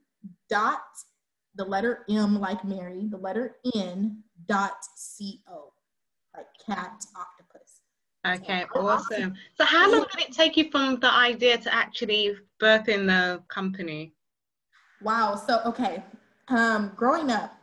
dot 0.49 0.81
the 1.57 1.65
letter 1.65 2.05
M 2.09 2.41
like 2.41 2.65
Mary, 2.65 3.07
the 3.11 3.19
letter 3.19 3.57
N 3.75 4.23
dot 4.47 4.77
C 4.97 5.43
O, 5.49 5.73
like 6.35 6.47
cat. 6.65 7.05
Okay, 8.27 8.65
awesome. 8.75 9.35
So 9.57 9.65
how 9.65 9.91
long 9.91 10.07
did 10.15 10.29
it 10.29 10.33
take 10.33 10.57
you 10.57 10.71
from 10.71 11.01
the 11.01 11.11
idea 11.11 11.57
to 11.57 11.75
actually 11.75 12.37
birthing 12.61 13.07
the 13.07 13.43
company? 13.49 14.13
Wow. 15.01 15.37
So 15.37 15.61
okay, 15.65 16.03
um, 16.49 16.93
growing 16.97 17.31
up, 17.31 17.57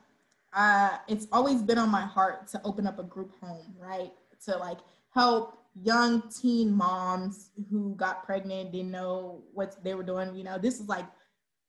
uh, 0.54 0.98
it's 1.08 1.28
always 1.32 1.62
been 1.62 1.78
on 1.78 1.90
my 1.90 2.02
heart 2.02 2.48
to 2.50 2.62
open 2.64 2.88
up 2.88 2.98
a 2.98 3.04
group 3.04 3.34
home, 3.40 3.76
right? 3.78 4.12
To 4.46 4.58
like 4.58 4.80
help 5.14 5.60
young 5.84 6.24
teen 6.30 6.74
moms 6.74 7.52
who 7.70 7.94
got 7.96 8.24
pregnant, 8.24 8.72
didn't 8.72 8.90
know 8.90 9.44
what 9.54 9.84
they 9.84 9.94
were 9.94 10.04
doing. 10.04 10.36
You 10.36 10.44
know, 10.44 10.58
this 10.58 10.80
is 10.80 10.88
like 10.88 11.06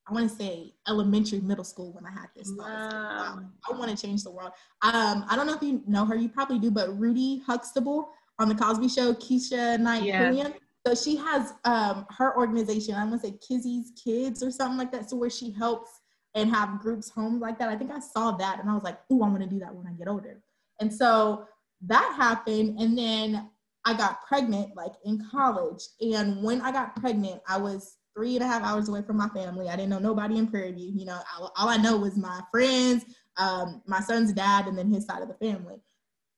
I 0.09 0.15
want 0.15 0.31
to 0.31 0.35
say 0.35 0.73
elementary, 0.89 1.41
middle 1.41 1.65
school 1.65 1.93
when 1.93 2.07
I 2.07 2.11
had 2.11 2.29
this. 2.35 2.51
Wow. 2.57 2.65
wow. 2.65 3.41
I 3.69 3.79
want 3.79 3.91
to 3.91 4.07
change 4.07 4.25
the 4.25 4.31
world. 4.31 4.53
Um, 4.81 5.27
I 5.29 5.37
don't 5.37 5.47
know 5.47 5.55
if 5.55 5.63
you 5.63 5.83
know 5.87 6.07
her, 6.07 6.17
you 6.17 6.31
probably 6.31 6.59
do, 6.59 6.71
but 6.71 6.99
Rudy 6.99 7.43
Huxtable 7.47 8.11
on 8.39 8.49
the 8.49 8.55
Cosby 8.55 8.89
Show, 8.89 9.15
Keshia 9.15 9.79
Knight 9.79 10.05
yeah. 10.05 10.49
So 10.87 10.95
she 10.95 11.17
has 11.17 11.53
um, 11.65 12.07
her 12.17 12.37
organization. 12.37 12.95
I 12.95 13.05
want 13.05 13.21
to 13.21 13.29
say 13.29 13.39
Kizzy's 13.47 13.93
Kids 14.03 14.43
or 14.43 14.51
something 14.51 14.79
like 14.79 14.93
that. 14.93 15.11
So 15.11 15.17
where 15.17 15.29
she 15.29 15.51
helps 15.51 15.91
and 16.35 16.51
have 16.51 16.81
groups 16.81 17.11
homes 17.11 17.41
like 17.41 17.59
that. 17.59 17.69
I 17.69 17.77
think 17.77 17.91
I 17.91 17.99
saw 17.99 18.33
that 18.33 18.61
and 18.61 18.71
I 18.71 18.75
was 18.75 18.85
like, 18.85 18.99
"Ooh, 19.13 19.23
I 19.23 19.29
want 19.29 19.43
to 19.43 19.49
do 19.49 19.59
that 19.59 19.75
when 19.75 19.87
I 19.87 19.93
get 19.93 20.09
older." 20.09 20.41
And 20.81 20.93
so 20.93 21.47
that 21.87 22.15
happened, 22.17 22.79
and 22.79 22.97
then 22.97 23.51
I 23.85 23.95
got 23.95 24.23
pregnant 24.27 24.77
like 24.77 24.93
in 25.05 25.25
college. 25.31 25.83
And 26.01 26.43
when 26.43 26.61
I 26.61 26.73
got 26.73 26.97
pregnant, 26.97 27.43
I 27.49 27.59
was 27.59 27.97
three 28.17 28.35
and 28.35 28.45
a 28.45 28.47
half 28.47 28.63
hours 28.63 28.89
away 28.89 29.03
from 29.03 29.17
my 29.17 29.29
family. 29.29 29.69
I 29.69 29.77
didn't 29.77 29.91
know 29.91 29.99
nobody 29.99 30.39
in 30.39 30.47
Prairie 30.47 30.73
View. 30.73 30.93
You 30.95 31.07
know, 31.07 31.21
all, 31.39 31.53
all 31.57 31.69
I 31.69 31.77
know 31.77 31.97
was 31.97 32.17
my 32.17 32.41
friends, 32.51 33.05
um, 33.37 33.83
my 33.87 34.01
son's 34.01 34.33
dad, 34.33 34.67
and 34.67 34.77
then 34.77 34.93
his 34.93 35.07
side 35.07 35.23
of 35.23 35.29
the 35.29 35.35
family. 35.35 35.77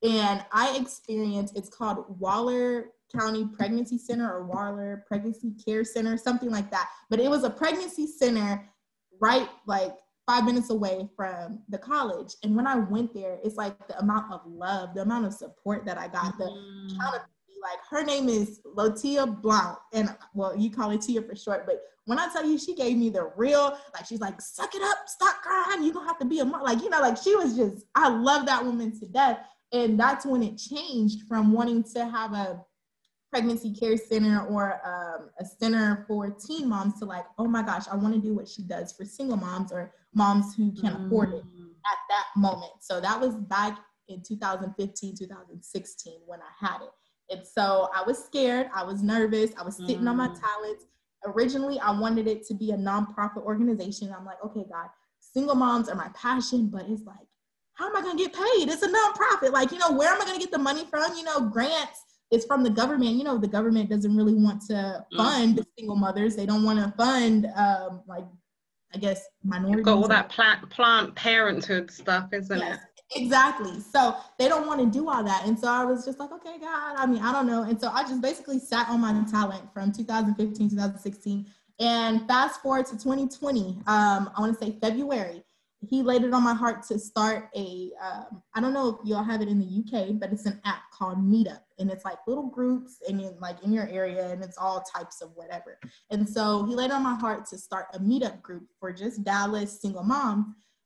And 0.03 0.43
I 0.51 0.77
experienced, 0.77 1.57
it's 1.57 1.69
called 1.69 2.05
Waller 2.19 2.87
County 3.15 3.45
Pregnancy 3.45 3.97
Center 3.97 4.31
or 4.31 4.45
Waller 4.45 5.03
Pregnancy 5.07 5.53
Care 5.63 5.83
Center, 5.83 6.17
something 6.17 6.49
like 6.49 6.71
that. 6.71 6.89
But 7.09 7.19
it 7.19 7.29
was 7.29 7.43
a 7.43 7.49
pregnancy 7.49 8.07
center 8.07 8.67
right 9.19 9.47
like 9.67 9.95
five 10.27 10.45
minutes 10.45 10.69
away 10.69 11.09
from 11.15 11.61
the 11.69 11.77
college. 11.77 12.33
And 12.43 12.55
when 12.55 12.65
I 12.67 12.75
went 12.77 13.13
there, 13.13 13.37
it's 13.43 13.55
like 13.55 13.75
the 13.87 13.99
amount 13.99 14.31
of 14.31 14.41
love, 14.45 14.93
the 14.95 15.01
amount 15.01 15.25
of 15.25 15.33
support 15.33 15.85
that 15.85 15.97
I 15.97 16.07
got, 16.07 16.37
the 16.37 16.45
mm. 16.45 16.97
like 16.99 17.79
her 17.89 18.03
name 18.03 18.29
is 18.29 18.59
Lotia 18.65 19.27
Blount, 19.27 19.77
and 19.93 20.15
well, 20.33 20.55
you 20.55 20.71
call 20.71 20.91
it 20.91 21.01
Tia 21.01 21.21
for 21.21 21.35
short, 21.35 21.65
but 21.65 21.81
when 22.05 22.17
I 22.17 22.27
tell 22.33 22.45
you 22.45 22.57
she 22.57 22.75
gave 22.75 22.97
me 22.97 23.09
the 23.09 23.31
real, 23.35 23.77
like 23.93 24.05
she's 24.05 24.21
like, 24.21 24.41
suck 24.41 24.73
it 24.73 24.81
up, 24.81 24.97
stop 25.05 25.41
crying, 25.41 25.83
you 25.83 25.93
don't 25.93 26.05
have 26.05 26.19
to 26.19 26.25
be 26.25 26.39
a 26.39 26.45
mom. 26.45 26.63
Like, 26.63 26.81
you 26.81 26.89
know, 26.89 26.99
like 26.99 27.17
she 27.17 27.35
was 27.35 27.55
just, 27.55 27.85
I 27.93 28.09
love 28.09 28.45
that 28.47 28.65
woman 28.65 28.97
to 28.99 29.05
death. 29.05 29.39
And 29.73 29.99
that's 29.99 30.25
when 30.25 30.43
it 30.43 30.57
changed 30.57 31.27
from 31.27 31.53
wanting 31.53 31.83
to 31.95 32.05
have 32.05 32.33
a 32.33 32.63
pregnancy 33.31 33.73
care 33.73 33.95
center 33.95 34.45
or 34.47 34.81
um, 34.85 35.29
a 35.39 35.45
center 35.45 36.03
for 36.07 36.29
teen 36.29 36.67
moms 36.67 36.99
to 36.99 37.05
like, 37.05 37.25
oh 37.37 37.47
my 37.47 37.63
gosh, 37.63 37.85
I 37.89 37.95
want 37.95 38.13
to 38.13 38.19
do 38.19 38.33
what 38.33 38.47
she 38.47 38.63
does 38.63 38.91
for 38.91 39.05
single 39.05 39.37
moms 39.37 39.71
or 39.71 39.93
moms 40.13 40.53
who 40.55 40.73
can't 40.73 40.97
mm. 40.97 41.07
afford 41.07 41.33
it 41.33 41.43
at 41.43 41.97
that 42.09 42.25
moment. 42.35 42.73
So 42.81 42.99
that 42.99 43.19
was 43.19 43.35
back 43.35 43.79
in 44.09 44.21
2015, 44.21 45.15
2016 45.17 46.19
when 46.25 46.39
I 46.41 46.67
had 46.67 46.81
it. 46.81 46.89
And 47.33 47.47
so 47.47 47.89
I 47.95 48.03
was 48.03 48.21
scared, 48.21 48.69
I 48.75 48.83
was 48.83 49.01
nervous, 49.01 49.51
I 49.57 49.63
was 49.63 49.77
sitting 49.77 50.01
mm. 50.01 50.09
on 50.09 50.17
my 50.17 50.27
mm. 50.27 50.39
talents. 50.39 50.85
Originally, 51.25 51.79
I 51.79 51.97
wanted 51.97 52.27
it 52.27 52.45
to 52.47 52.53
be 52.53 52.71
a 52.71 52.77
nonprofit 52.77 53.43
organization. 53.43 54.13
I'm 54.17 54.25
like, 54.25 54.43
okay, 54.43 54.65
God, 54.69 54.87
single 55.21 55.55
moms 55.55 55.87
are 55.87 55.95
my 55.95 56.09
passion, 56.13 56.67
but 56.67 56.85
it's 56.89 57.03
like, 57.05 57.15
how 57.81 57.87
am 57.87 57.95
I 57.95 58.01
going 58.01 58.15
to 58.15 58.23
get 58.23 58.33
paid? 58.33 58.69
It's 58.69 58.83
a 58.83 58.87
nonprofit. 58.87 59.51
Like, 59.51 59.71
you 59.71 59.79
know, 59.79 59.91
where 59.91 60.13
am 60.13 60.21
I 60.21 60.25
going 60.25 60.39
to 60.39 60.39
get 60.39 60.51
the 60.51 60.59
money 60.59 60.85
from? 60.85 61.15
You 61.15 61.23
know, 61.23 61.41
grants 61.41 62.03
is 62.29 62.45
from 62.45 62.63
the 62.63 62.69
government. 62.69 63.15
You 63.15 63.23
know, 63.23 63.39
the 63.39 63.47
government 63.47 63.89
doesn't 63.89 64.15
really 64.15 64.35
want 64.35 64.61
to 64.67 65.03
mm. 65.11 65.17
fund 65.17 65.57
mm. 65.57 65.65
single 65.75 65.95
mothers. 65.95 66.35
They 66.35 66.45
don't 66.45 66.63
want 66.63 66.77
to 66.77 66.93
fund 66.95 67.47
um, 67.55 68.03
like 68.07 68.25
I 68.93 68.99
guess 68.99 69.25
minorities. 69.43 69.77
You've 69.77 69.85
got 69.85 69.97
all 69.97 70.07
that 70.07 70.29
plant 70.29 70.69
Planned 70.69 71.15
Parenthood 71.15 71.89
stuff, 71.89 72.29
isn't 72.33 72.59
yes, 72.59 72.77
it? 72.77 73.19
Exactly. 73.19 73.79
So 73.79 74.15
they 74.37 74.47
don't 74.47 74.67
want 74.67 74.79
to 74.81 74.85
do 74.85 75.09
all 75.09 75.23
that. 75.23 75.47
And 75.47 75.57
so 75.57 75.67
I 75.67 75.83
was 75.83 76.05
just 76.05 76.19
like, 76.19 76.31
okay, 76.33 76.59
God, 76.59 76.95
I 76.97 77.05
mean, 77.07 77.23
I 77.23 77.31
don't 77.31 77.47
know. 77.47 77.63
And 77.63 77.79
so 77.81 77.89
I 77.89 78.03
just 78.03 78.21
basically 78.21 78.59
sat 78.59 78.89
on 78.89 79.01
my 79.01 79.11
talent 79.31 79.63
from 79.73 79.91
2015, 79.91 80.69
2016. 80.69 81.45
And 81.79 82.27
fast 82.27 82.61
forward 82.61 82.85
to 82.87 82.91
2020, 82.91 83.79
um, 83.87 84.29
I 84.35 84.39
want 84.39 84.57
to 84.57 84.65
say 84.65 84.77
February, 84.79 85.43
he 85.87 86.03
laid 86.03 86.23
it 86.23 86.33
on 86.33 86.43
my 86.43 86.53
heart 86.53 86.83
to 86.87 86.99
start 86.99 87.49
a. 87.55 87.91
Um, 88.01 88.43
I 88.53 88.61
don't 88.61 88.73
know 88.73 88.89
if 88.89 89.07
y'all 89.07 89.23
have 89.23 89.41
it 89.41 89.47
in 89.47 89.59
the 89.59 89.65
UK, 89.65 90.19
but 90.19 90.31
it's 90.31 90.45
an 90.45 90.61
app 90.63 90.91
called 90.91 91.17
Meetup, 91.17 91.61
and 91.79 91.89
it's 91.89 92.05
like 92.05 92.19
little 92.27 92.47
groups 92.47 92.97
and 93.07 93.19
in 93.19 93.35
like 93.39 93.63
in 93.63 93.73
your 93.73 93.87
area, 93.87 94.29
and 94.29 94.43
it's 94.43 94.57
all 94.57 94.81
types 94.81 95.21
of 95.21 95.31
whatever. 95.33 95.79
And 96.11 96.27
so 96.27 96.65
he 96.65 96.75
laid 96.75 96.91
on 96.91 97.03
my 97.03 97.15
heart 97.15 97.45
to 97.47 97.57
start 97.57 97.87
a 97.93 97.99
Meetup 97.99 98.41
group 98.41 98.63
for 98.79 98.93
just 98.93 99.23
Dallas 99.23 99.81
single 99.81 100.03
moms, 100.03 100.45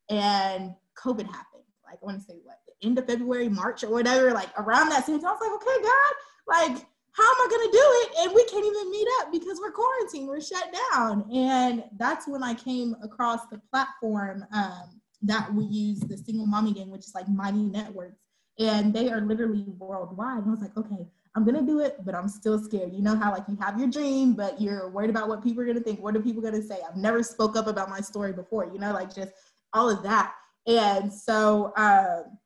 and 0.09 0.73
COVID 0.97 1.25
happened. 1.25 1.63
Like 1.85 1.99
I 2.01 2.05
want 2.05 2.19
to 2.19 2.25
say 2.25 2.39
what 2.43 2.59
the 2.65 2.87
end 2.87 2.97
of 2.97 3.05
February, 3.05 3.49
March, 3.49 3.83
or 3.83 3.89
whatever. 3.89 4.31
Like 4.31 4.49
around 4.57 4.89
that 4.89 5.05
same 5.05 5.19
time, 5.19 5.31
I 5.31 5.33
was 5.33 5.41
like, 5.41 5.61
okay, 5.61 5.83
God, 5.83 6.77
like 6.77 6.85
how 7.15 7.23
am 7.23 7.35
I 7.39 7.47
gonna 7.49 7.71
do 7.71 7.79
it? 7.81 8.11
And 8.19 8.35
we 8.35 8.43
can't 8.45 8.65
even 8.65 8.91
meet 8.91 9.07
up 9.21 9.31
because 9.31 9.59
we're 9.59 9.71
quarantined, 9.71 10.27
we're 10.27 10.41
shut 10.41 10.75
down. 10.91 11.29
And 11.33 11.85
that's 11.97 12.27
when 12.27 12.43
I 12.43 12.53
came 12.53 12.95
across 13.01 13.45
the 13.49 13.61
platform 13.71 14.45
um, 14.53 15.01
that 15.21 15.53
we 15.53 15.63
use, 15.65 16.01
the 16.01 16.17
single 16.17 16.45
mommy 16.45 16.73
gang, 16.73 16.89
which 16.89 17.05
is 17.05 17.15
like 17.15 17.27
Mighty 17.29 17.63
Networks. 17.63 18.19
And 18.59 18.93
they 18.93 19.09
are 19.11 19.21
literally 19.21 19.65
worldwide. 19.77 20.39
And 20.39 20.47
I 20.47 20.51
was 20.51 20.61
like, 20.61 20.75
okay, 20.77 21.07
I'm 21.35 21.45
gonna 21.45 21.61
do 21.61 21.79
it, 21.79 22.03
but 22.05 22.15
I'm 22.15 22.27
still 22.27 22.61
scared. 22.61 22.93
You 22.93 23.01
know 23.01 23.15
how 23.15 23.31
like 23.31 23.43
you 23.47 23.57
have 23.61 23.79
your 23.79 23.89
dream, 23.89 24.33
but 24.33 24.59
you're 24.59 24.89
worried 24.89 25.09
about 25.09 25.29
what 25.29 25.41
people 25.41 25.63
are 25.63 25.65
gonna 25.65 25.79
think. 25.79 26.01
What 26.01 26.17
are 26.17 26.21
people 26.21 26.41
gonna 26.41 26.61
say? 26.61 26.79
I've 26.87 26.97
never 26.97 27.23
spoke 27.23 27.55
up 27.55 27.67
about 27.67 27.89
my 27.89 28.01
story 28.01 28.33
before, 28.33 28.65
you 28.65 28.79
know, 28.79 28.91
like 28.91 29.13
just 29.13 29.31
all 29.71 29.89
of 29.89 30.03
that. 30.03 30.33
And 30.67 31.13
so 31.13 31.71
um, 31.77 32.37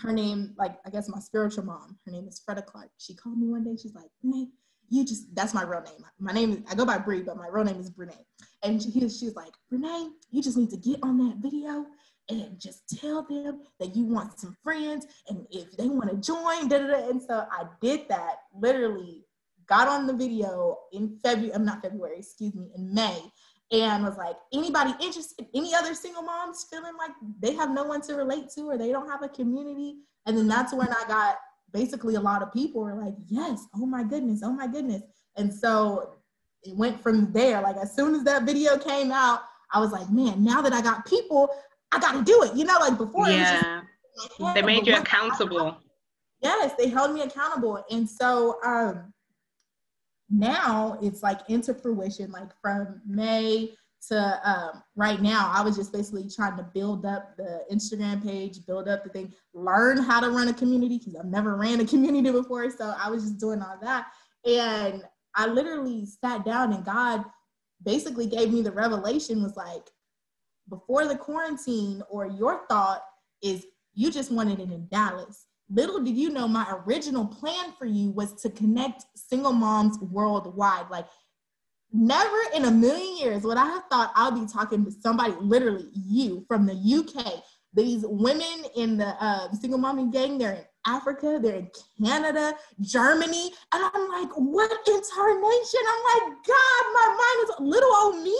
her 0.00 0.12
name, 0.12 0.54
like 0.56 0.76
I 0.86 0.90
guess 0.90 1.08
my 1.08 1.18
spiritual 1.18 1.64
mom, 1.64 1.98
her 2.06 2.12
name 2.12 2.28
is 2.28 2.40
Freda 2.48 2.64
Clark. 2.64 2.90
She 2.98 3.14
called 3.14 3.38
me 3.38 3.48
one 3.48 3.64
day. 3.64 3.76
She's 3.80 3.94
like, 3.94 4.10
Brene, 4.24 4.48
you 4.88 5.04
just 5.04 5.34
that's 5.34 5.54
my 5.54 5.62
real 5.62 5.82
name. 5.82 6.04
My 6.18 6.32
name 6.32 6.52
is 6.52 6.58
I 6.70 6.74
go 6.74 6.84
by 6.84 6.98
Bree, 6.98 7.22
but 7.22 7.36
my 7.36 7.48
real 7.48 7.64
name 7.64 7.80
is 7.80 7.90
Brene. 7.90 8.16
And 8.62 8.82
she, 8.82 8.90
she's 8.90 9.34
like, 9.34 9.52
Brene, 9.72 10.10
you 10.30 10.42
just 10.42 10.56
need 10.56 10.70
to 10.70 10.76
get 10.76 11.00
on 11.02 11.18
that 11.18 11.36
video 11.38 11.86
and 12.28 12.58
just 12.58 12.88
tell 13.00 13.22
them 13.22 13.62
that 13.80 13.96
you 13.96 14.04
want 14.04 14.38
some 14.38 14.56
friends 14.62 15.06
and 15.28 15.46
if 15.50 15.76
they 15.76 15.88
want 15.88 16.10
to 16.10 16.16
join, 16.16 16.68
da, 16.68 16.78
da, 16.78 16.86
da. 16.86 17.08
And 17.08 17.20
so 17.20 17.46
I 17.50 17.64
did 17.80 18.08
that 18.08 18.36
literally, 18.54 19.24
got 19.66 19.88
on 19.88 20.06
the 20.06 20.12
video 20.12 20.78
in 20.92 21.18
February, 21.22 21.54
I'm 21.54 21.62
uh, 21.62 21.72
not 21.72 21.82
February, 21.82 22.18
excuse 22.18 22.54
me, 22.54 22.70
in 22.76 22.94
May 22.94 23.20
and 23.72 24.04
was 24.04 24.18
like, 24.18 24.36
anybody 24.52 24.92
interested, 25.00 25.46
any 25.54 25.74
other 25.74 25.94
single 25.94 26.22
moms 26.22 26.66
feeling 26.70 26.92
like 26.98 27.10
they 27.40 27.54
have 27.54 27.70
no 27.70 27.84
one 27.84 28.02
to 28.02 28.14
relate 28.14 28.50
to 28.50 28.68
or 28.68 28.76
they 28.76 28.92
don't 28.92 29.08
have 29.08 29.22
a 29.22 29.28
community? 29.28 29.96
And 30.26 30.36
then 30.36 30.46
that's 30.46 30.74
when 30.74 30.88
I 30.88 31.04
got 31.08 31.36
basically 31.72 32.16
a 32.16 32.20
lot 32.20 32.42
of 32.42 32.52
people 32.52 32.82
were 32.82 32.94
like, 32.94 33.14
yes, 33.26 33.64
oh 33.74 33.86
my 33.86 34.04
goodness, 34.04 34.40
oh 34.44 34.52
my 34.52 34.66
goodness. 34.66 35.02
And 35.36 35.52
so 35.52 36.16
it 36.64 36.76
went 36.76 37.02
from 37.02 37.32
there. 37.32 37.62
Like 37.62 37.76
as 37.76 37.96
soon 37.96 38.14
as 38.14 38.24
that 38.24 38.44
video 38.44 38.76
came 38.76 39.10
out, 39.10 39.40
I 39.72 39.80
was 39.80 39.90
like, 39.90 40.10
man, 40.10 40.44
now 40.44 40.60
that 40.60 40.74
I 40.74 40.82
got 40.82 41.06
people, 41.06 41.48
I 41.92 41.98
got 41.98 42.12
to 42.12 42.22
do 42.22 42.42
it. 42.42 42.54
You 42.54 42.64
know, 42.64 42.76
like 42.78 42.98
before, 42.98 43.28
yeah, 43.28 43.80
just, 44.38 44.54
they 44.54 44.62
made 44.62 44.86
you 44.86 44.96
accountable. 44.96 45.78
Yes, 46.42 46.74
they 46.76 46.88
held 46.88 47.14
me 47.14 47.22
accountable. 47.22 47.82
And 47.90 48.08
so 48.08 48.58
um, 48.64 49.11
now 50.32 50.98
it's 51.02 51.22
like 51.22 51.40
into 51.48 51.74
fruition, 51.74 52.30
like 52.32 52.48
from 52.60 53.00
May 53.06 53.74
to 54.08 54.40
um, 54.44 54.82
right 54.96 55.20
now, 55.20 55.52
I 55.54 55.62
was 55.62 55.76
just 55.76 55.92
basically 55.92 56.28
trying 56.28 56.56
to 56.56 56.64
build 56.74 57.06
up 57.06 57.36
the 57.36 57.64
Instagram 57.72 58.22
page, 58.22 58.66
build 58.66 58.88
up 58.88 59.04
the 59.04 59.10
thing, 59.10 59.32
learn 59.54 59.98
how 59.98 60.20
to 60.20 60.30
run 60.30 60.48
a 60.48 60.54
community 60.54 60.98
because 60.98 61.14
I've 61.14 61.26
never 61.26 61.56
ran 61.56 61.80
a 61.80 61.86
community 61.86 62.30
before. 62.30 62.68
So 62.70 62.94
I 63.00 63.10
was 63.10 63.22
just 63.22 63.38
doing 63.38 63.62
all 63.62 63.78
that. 63.82 64.06
And 64.44 65.04
I 65.34 65.46
literally 65.46 66.06
sat 66.06 66.44
down 66.44 66.72
and 66.72 66.84
God 66.84 67.24
basically 67.84 68.26
gave 68.26 68.52
me 68.52 68.62
the 68.62 68.72
revelation 68.72 69.42
was 69.42 69.56
like, 69.56 69.88
before 70.68 71.06
the 71.06 71.16
quarantine, 71.16 72.02
or 72.08 72.26
your 72.26 72.66
thought 72.68 73.02
is 73.42 73.66
you 73.94 74.10
just 74.10 74.32
wanted 74.32 74.58
it 74.60 74.70
in 74.70 74.88
Dallas 74.88 75.46
little 75.70 76.02
did 76.02 76.16
you 76.16 76.30
know 76.30 76.46
my 76.46 76.66
original 76.86 77.26
plan 77.26 77.72
for 77.78 77.86
you 77.86 78.10
was 78.10 78.34
to 78.42 78.50
connect 78.50 79.04
single 79.14 79.52
moms 79.52 79.98
worldwide. 80.00 80.90
Like 80.90 81.06
never 81.92 82.36
in 82.54 82.64
a 82.64 82.70
million 82.70 83.18
years 83.18 83.42
would 83.42 83.58
i 83.58 83.66
have 83.66 83.84
thought 83.90 84.12
i'll 84.14 84.32
be 84.32 84.50
talking 84.50 84.84
to 84.84 84.90
somebody 84.90 85.32
literally 85.40 85.88
you 85.92 86.44
from 86.48 86.64
the 86.64 86.72
uk 86.72 87.44
these 87.74 88.04
women 88.06 88.64
in 88.76 88.96
the 88.96 89.08
uh, 89.22 89.50
single 89.52 89.78
mommy 89.78 90.10
gang 90.10 90.38
they're 90.38 90.54
in 90.54 90.64
africa 90.86 91.38
they're 91.42 91.56
in 91.56 91.70
canada 92.02 92.54
germany 92.80 93.52
and 93.72 93.84
i'm 93.94 94.08
like 94.08 94.30
what 94.36 94.70
incarnation? 94.88 95.80
I'm 95.88 96.26
like 96.26 96.36
god 96.46 96.84
my 96.94 97.08
mind 97.08 97.50
is 97.50 97.54
little 97.60 97.94
old 97.96 98.22
me 98.22 98.38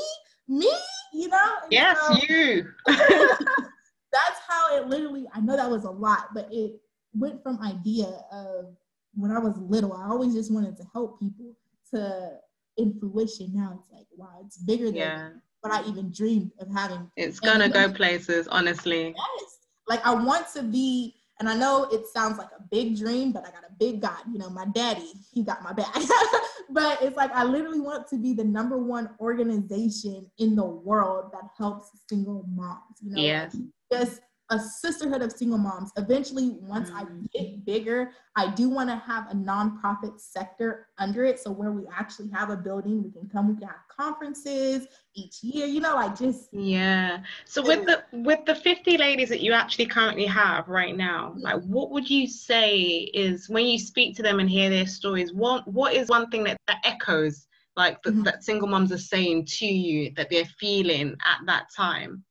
me 0.49 0.73
you 1.13 1.29
know? 1.29 1.53
Yes 1.71 1.99
you. 2.27 2.67
That's 2.87 4.41
how 4.49 4.77
it 4.77 4.89
literally 4.89 5.27
i 5.35 5.41
know 5.41 5.57
that 5.57 5.71
was 5.71 5.85
a 5.85 5.91
lot 5.91 6.29
but 6.35 6.49
it 6.51 6.81
went 7.15 7.43
from 7.43 7.61
idea 7.63 8.07
of 8.33 8.77
when 9.15 9.31
I 9.31 9.39
was 9.39 9.57
little, 9.59 9.93
I 9.93 10.09
always 10.09 10.35
just 10.35 10.53
wanted 10.53 10.77
to 10.79 10.85
help 10.93 11.21
people 11.21 11.55
to 11.95 12.39
in 12.79 12.99
fruition. 12.99 13.51
Now 13.55 13.79
it's 13.79 13.91
like, 13.93 14.07
wow, 14.17 14.43
it's 14.45 14.59
bigger 14.59 14.87
than 14.87 14.95
yeah. 14.95 15.31
what 15.61 15.73
I 15.73 15.87
even 15.89 16.11
dreamed 16.11 16.53
of 16.59 16.69
having. 16.73 17.11
It's 17.17 17.41
gonna 17.41 17.69
go 17.69 17.93
places, 17.93 18.49
honestly. 18.49 19.15
Yes. 19.17 19.59
Like 19.89 20.05
I 20.07 20.15
want 20.15 20.47
to 20.55 20.63
be, 20.63 21.15
and 21.39 21.49
I 21.49 21.55
know 21.55 21.89
it 21.93 22.07
sounds 22.07 22.39
like 22.39 22.49
a 22.59 22.63
big 22.71 22.97
dream, 22.97 23.33
but 23.33 23.45
I 23.47 23.51
got 23.51 23.65
a 23.65 23.73
big 23.79 24.01
God. 24.01 24.21
You 24.33 24.39
know, 24.39 24.49
my 24.49 24.67
daddy, 24.67 25.13
he 25.33 25.43
got 25.43 25.63
my 25.63 25.73
back. 25.73 25.95
but 26.71 27.03
it's 27.03 27.17
like 27.17 27.33
I 27.33 27.45
literally 27.45 27.81
want 27.81 28.09
to 28.09 28.17
be 28.17 28.33
the 28.33 28.45
number 28.45 28.79
one 28.79 29.11
organization 29.21 30.31
in 30.39 30.57
the 30.57 30.65
world 30.65 31.31
that 31.33 31.51
helps 31.59 31.91
single 32.09 32.47
moms. 32.49 32.99
You 33.03 33.11
know, 33.11 33.23
yes. 33.23 33.57
just 33.93 34.21
a 34.53 34.59
sisterhood 34.59 35.23
of 35.23 35.33
single 35.33 35.57
moms. 35.57 35.93
Eventually, 35.97 36.51
once 36.61 36.91
I 36.91 37.05
mm. 37.05 37.31
get 37.33 37.65
bigger, 37.65 38.13
I 38.37 38.51
do 38.51 38.69
want 38.69 38.91
to 38.91 38.97
have 38.97 39.31
a 39.31 39.35
nonprofit 39.35 40.21
sector 40.21 40.89
under 40.99 41.25
it. 41.25 41.41
So 41.41 41.51
where 41.51 41.73
we 41.73 41.85
actually 41.91 42.29
have 42.31 42.51
a 42.51 42.57
building, 42.57 43.03
we 43.03 43.11
can 43.11 43.31
come, 43.31 43.49
we 43.49 43.55
can 43.55 43.69
have 43.69 43.89
conferences 43.89 44.87
each 45.15 45.43
year, 45.43 45.67
you 45.67 45.81
know, 45.81 45.95
like 45.95 46.19
just 46.19 46.51
Yeah. 46.53 47.21
So 47.47 47.63
with 47.67 47.87
the 47.87 48.05
with 48.13 48.45
the 48.45 48.55
50 48.55 48.99
ladies 48.99 49.31
that 49.31 49.41
you 49.41 49.53
actually 49.53 49.87
currently 49.87 50.27
have 50.27 50.69
right 50.69 50.95
now, 50.95 51.33
like 51.39 51.63
what 51.63 51.91
would 51.91 52.09
you 52.09 52.27
say 52.27 52.79
is 53.15 53.49
when 53.49 53.65
you 53.65 53.79
speak 53.79 54.15
to 54.17 54.23
them 54.23 54.39
and 54.39 54.51
hear 54.51 54.69
their 54.69 54.87
stories, 54.87 55.33
what 55.33 55.67
what 55.67 55.95
is 55.95 56.09
one 56.09 56.29
thing 56.31 56.45
that, 56.45 56.59
that 56.67 56.79
echoes 56.85 57.47
like 57.75 58.03
the, 58.03 58.11
mm-hmm. 58.11 58.25
that 58.25 58.45
single 58.45 58.69
moms 58.69 58.93
are 58.93 58.99
saying 58.99 59.47
to 59.47 59.67
you 59.67 60.13
that 60.17 60.29
they're 60.29 60.45
feeling 60.61 61.17
at 61.25 61.41
that 61.47 61.69
time? 61.75 62.23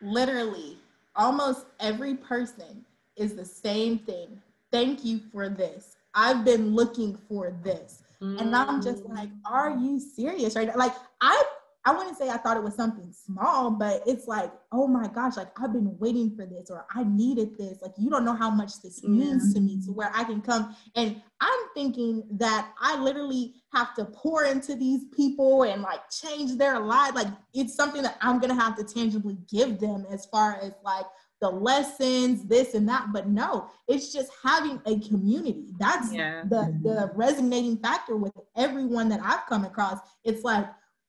Literally 0.00 0.78
almost 1.16 1.66
every 1.80 2.14
person 2.14 2.84
is 3.16 3.34
the 3.34 3.44
same 3.44 3.98
thing. 3.98 4.40
Thank 4.72 5.04
you 5.04 5.20
for 5.32 5.48
this. 5.48 5.96
I've 6.14 6.44
been 6.44 6.74
looking 6.74 7.16
for 7.28 7.54
this. 7.62 8.02
Mm. 8.20 8.40
And 8.40 8.56
I'm 8.56 8.82
just 8.82 9.04
like, 9.06 9.28
are 9.44 9.70
you 9.70 10.00
serious 10.00 10.56
right 10.56 10.68
now? 10.68 10.76
Like 10.76 10.94
I 11.20 11.42
I 11.86 11.94
wouldn't 11.94 12.16
say 12.16 12.30
I 12.30 12.38
thought 12.38 12.56
it 12.56 12.62
was 12.62 12.74
something 12.74 13.12
small, 13.12 13.70
but 13.70 14.02
it's 14.06 14.26
like, 14.26 14.50
oh 14.72 14.86
my 14.86 15.06
gosh, 15.06 15.36
like 15.36 15.48
I've 15.60 15.72
been 15.72 15.98
waiting 15.98 16.34
for 16.34 16.46
this 16.46 16.70
or 16.70 16.86
I 16.90 17.04
needed 17.04 17.58
this. 17.58 17.78
Like 17.82 17.92
you 17.98 18.08
don't 18.08 18.24
know 18.24 18.34
how 18.34 18.48
much 18.48 18.80
this 18.82 19.02
means 19.04 19.52
to 19.52 19.60
me 19.60 19.80
to 19.84 19.92
where 19.92 20.10
I 20.14 20.24
can 20.24 20.40
come. 20.40 20.74
And 20.96 21.20
I'm 21.40 21.60
thinking 21.74 22.24
that 22.32 22.72
I 22.80 22.98
literally 22.98 23.56
have 23.74 23.94
to 23.96 24.06
pour 24.06 24.44
into 24.44 24.74
these 24.74 25.04
people 25.14 25.64
and 25.64 25.82
like 25.82 26.00
change 26.10 26.56
their 26.56 26.80
lives. 26.80 27.16
Like 27.16 27.28
it's 27.52 27.74
something 27.74 28.02
that 28.02 28.16
I'm 28.22 28.38
gonna 28.38 28.54
have 28.54 28.76
to 28.78 28.84
tangibly 28.84 29.36
give 29.50 29.78
them 29.78 30.06
as 30.10 30.24
far 30.24 30.58
as 30.62 30.72
like 30.82 31.04
the 31.42 31.50
lessons, 31.50 32.46
this 32.46 32.72
and 32.72 32.88
that. 32.88 33.08
But 33.12 33.28
no, 33.28 33.68
it's 33.88 34.10
just 34.10 34.30
having 34.42 34.80
a 34.86 34.98
community. 35.00 35.66
That's 35.78 36.14
yeah. 36.14 36.44
the 36.44 36.74
the 36.82 36.88
mm-hmm. 36.88 37.18
resonating 37.18 37.76
factor 37.76 38.16
with 38.16 38.32
everyone 38.56 39.10
that 39.10 39.20
I've 39.22 39.44
come 39.46 39.66
across. 39.66 39.98
It's 40.24 40.44
like 40.44 40.66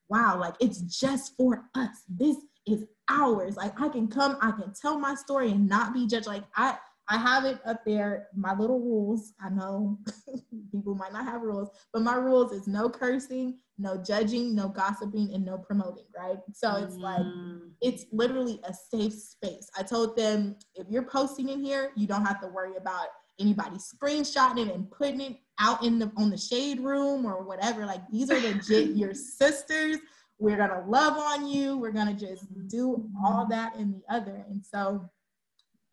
wow, 0.10 0.40
like 0.40 0.56
it's 0.60 0.82
just 0.82 1.36
for 1.38 1.66
us. 1.76 2.04
This 2.10 2.38
is 2.68 2.86
ours. 3.10 3.58
Like 3.58 3.80
I 3.80 3.90
can 3.90 4.08
come, 4.08 4.38
I 4.42 4.52
can 4.52 4.74
tell 4.80 5.00
my 5.00 5.16
story 5.16 5.52
and 5.52 5.68
not 5.68 5.94
be 5.94 6.08
judged. 6.08 6.28
Like 6.28 6.44
I 6.56 6.78
I 7.08 7.18
have 7.18 7.46
it 7.46 7.60
up 7.66 7.82
there, 7.86 8.28
my 8.36 8.56
little 8.56 8.80
rules. 8.80 9.34
I 9.40 9.50
know 9.50 10.00
people 10.72 10.96
might 10.96 11.14
not 11.14 11.26
have 11.26 11.42
rules, 11.42 11.70
but 11.94 12.02
my 12.02 12.16
rules 12.16 12.52
is 12.52 12.68
no 12.68 12.90
cursing, 12.90 13.60
no 13.78 14.02
judging, 14.02 14.56
no 14.56 14.70
gossiping, 14.70 15.32
and 15.34 15.46
no 15.46 15.58
promoting, 15.58 16.06
right? 16.18 16.40
So 16.54 16.76
it's 16.78 16.96
like, 16.96 17.22
mm. 17.22 17.70
it's 17.82 18.06
literally 18.12 18.60
a 18.68 18.74
safe 18.74 19.14
space. 19.14 19.70
I 19.78 19.84
told 19.84 20.18
them 20.18 20.56
if 20.74 20.88
you're 20.90 21.04
posting 21.04 21.50
in 21.50 21.64
here, 21.64 21.92
you 21.96 22.08
don't 22.08 22.26
have 22.26 22.42
to 22.42 22.48
worry 22.48 22.76
about 22.76 23.08
anybody 23.40 23.78
screenshotting 23.78 24.70
it 24.70 24.74
and 24.74 24.90
putting 24.90 25.22
it 25.22 25.38
out 25.60 25.84
in 25.84 26.00
the 26.00 26.12
on 26.18 26.30
the 26.30 26.38
shade 26.38 26.80
room 26.80 27.26
or 27.26 27.44
whatever. 27.44 27.86
Like 27.86 28.02
these 28.10 28.30
are 28.30 28.40
legit 28.40 28.90
your 28.96 29.14
sisters. 29.14 29.98
We're 30.38 30.58
gonna 30.58 30.84
love 30.88 31.18
on 31.18 31.48
you. 31.48 31.78
We're 31.78 31.92
gonna 31.92 32.14
just 32.14 32.46
do 32.68 33.10
all 33.24 33.44
mm-hmm. 33.44 33.52
that 33.52 33.76
and 33.76 33.96
the 33.96 34.14
other. 34.14 34.46
And 34.50 34.64
so 34.64 35.10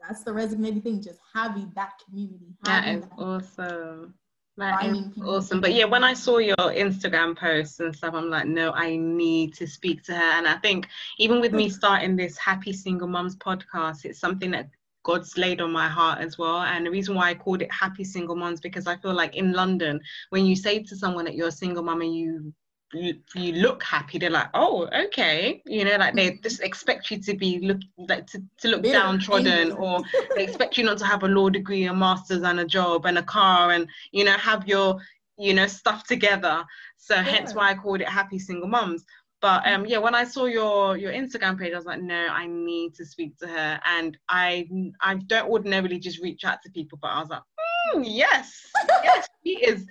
that's 0.01 0.25
the 0.25 0.33
resonating 0.33 0.83
thing, 0.83 1.03
just 1.03 1.21
having 1.33 1.71
that 1.77 1.93
community. 2.05 2.57
That 2.65 2.89
is 2.89 3.03
that 3.03 3.13
awesome. 3.19 4.15
That 4.59 4.85
is 4.85 5.07
awesome. 5.25 5.61
But 5.61 5.73
yeah, 5.73 5.87
when 5.87 6.05
I 6.05 6.13
saw 6.13 6.37
your 6.39 6.57
Instagram 6.57 7.39
posts 7.39 7.81
and 7.81 7.95
stuff, 7.95 8.15
I'm 8.15 8.29
like, 8.29 8.47
no, 8.47 8.73
I 8.73 8.97
need 8.97 9.55
to 9.55 9.67
speak 9.67 10.03
to 10.05 10.15
her. 10.15 10.23
And 10.23 10.47
I 10.47 10.57
think 10.59 10.89
even 11.19 11.41
with 11.41 11.53
me 11.53 11.67
mm-hmm. 11.67 11.75
starting 11.75 12.17
this 12.17 12.37
Happy 12.37 12.73
Single 12.73 13.09
Moms 13.09 13.37
podcast, 13.37 14.05
it's 14.05 14.19
something 14.19 14.51
that 14.51 14.69
God's 15.05 15.37
laid 15.37 15.61
on 15.61 15.73
my 15.73 15.89
heart 15.89 16.21
as 16.21 16.39
well. 16.39 16.61
And 16.61 16.87
the 16.87 16.91
reason 16.91 17.15
why 17.15 17.31
I 17.31 17.35
called 17.35 17.63
it 17.63 17.73
Happy 17.73 18.05
Single 18.05 18.37
Moms 18.37 18.61
because 18.61 18.87
I 18.87 18.97
feel 18.97 19.15
like 19.15 19.37
in 19.37 19.53
London, 19.53 20.01
when 20.31 20.47
you 20.47 20.57
say 20.57 20.83
to 20.83 20.97
someone 20.97 21.25
that 21.25 21.35
you're 21.35 21.49
a 21.49 21.53
single 21.53 21.83
mom 21.83 22.03
and 22.03 22.15
you 22.15 22.53
you, 22.95 23.15
you 23.35 23.55
look 23.55 23.83
happy, 23.83 24.19
they're 24.19 24.31
like, 24.31 24.49
oh, 24.55 24.89
okay, 25.07 25.63
you 25.65 25.85
know, 25.85 25.97
like 25.97 26.15
they 26.15 26.33
just 26.43 26.61
expect 26.61 27.11
you 27.11 27.19
to 27.23 27.35
be 27.35 27.59
look 27.61 27.81
like 27.97 28.27
to, 28.29 28.43
to 28.59 28.69
look 28.69 28.85
yeah. 28.85 28.93
downtrodden, 28.93 29.73
or 29.73 30.03
they 30.37 30.45
expect 30.45 30.77
you 30.77 30.85
not 30.85 30.99
to 30.99 31.07
have 31.07 31.23
a 31.23 31.29
law 31.29 31.49
degree, 31.49 31.85
a 31.85 31.95
master's, 31.95 32.43
and 32.43 32.61
a 32.61 32.65
job, 32.65 33.07
and 33.07 33.19
a 33.19 33.23
car, 33.23 33.71
and 33.71 33.89
you 34.11 34.25
know, 34.25 34.33
have 34.33 34.69
your 34.69 35.01
you 35.39 35.55
know 35.55 35.67
stuff 35.67 36.07
together. 36.07 36.65
So 36.99 37.15
yeah. 37.15 37.23
hence 37.23 37.55
why 37.55 37.71
I 37.71 37.75
called 37.75 38.01
it 38.01 38.09
Happy 38.09 38.39
Single 38.39 38.69
Moms. 38.69 39.05
But 39.43 39.66
um, 39.66 39.84
yeah, 39.84 39.99
when 39.99 40.14
I 40.14 40.22
saw 40.22 40.45
your 40.45 40.97
your 40.97 41.12
Instagram 41.12 41.59
page, 41.59 41.72
I 41.72 41.76
was 41.76 41.84
like, 41.84 42.01
no, 42.01 42.28
I 42.28 42.47
need 42.47 42.95
to 42.95 43.05
speak 43.05 43.36
to 43.38 43.49
her. 43.49 43.80
And 43.84 44.16
I 44.28 44.68
I 45.01 45.16
don't 45.16 45.51
ordinarily 45.51 45.99
just 45.99 46.20
reach 46.20 46.45
out 46.45 46.62
to 46.62 46.70
people, 46.70 46.97
but 47.03 47.09
I 47.09 47.20
was 47.20 47.28
like, 47.28 47.43
mm, 47.95 48.05
yes, 48.07 48.70
yes, 49.05 49.26
she 49.45 49.57
is. 49.64 49.84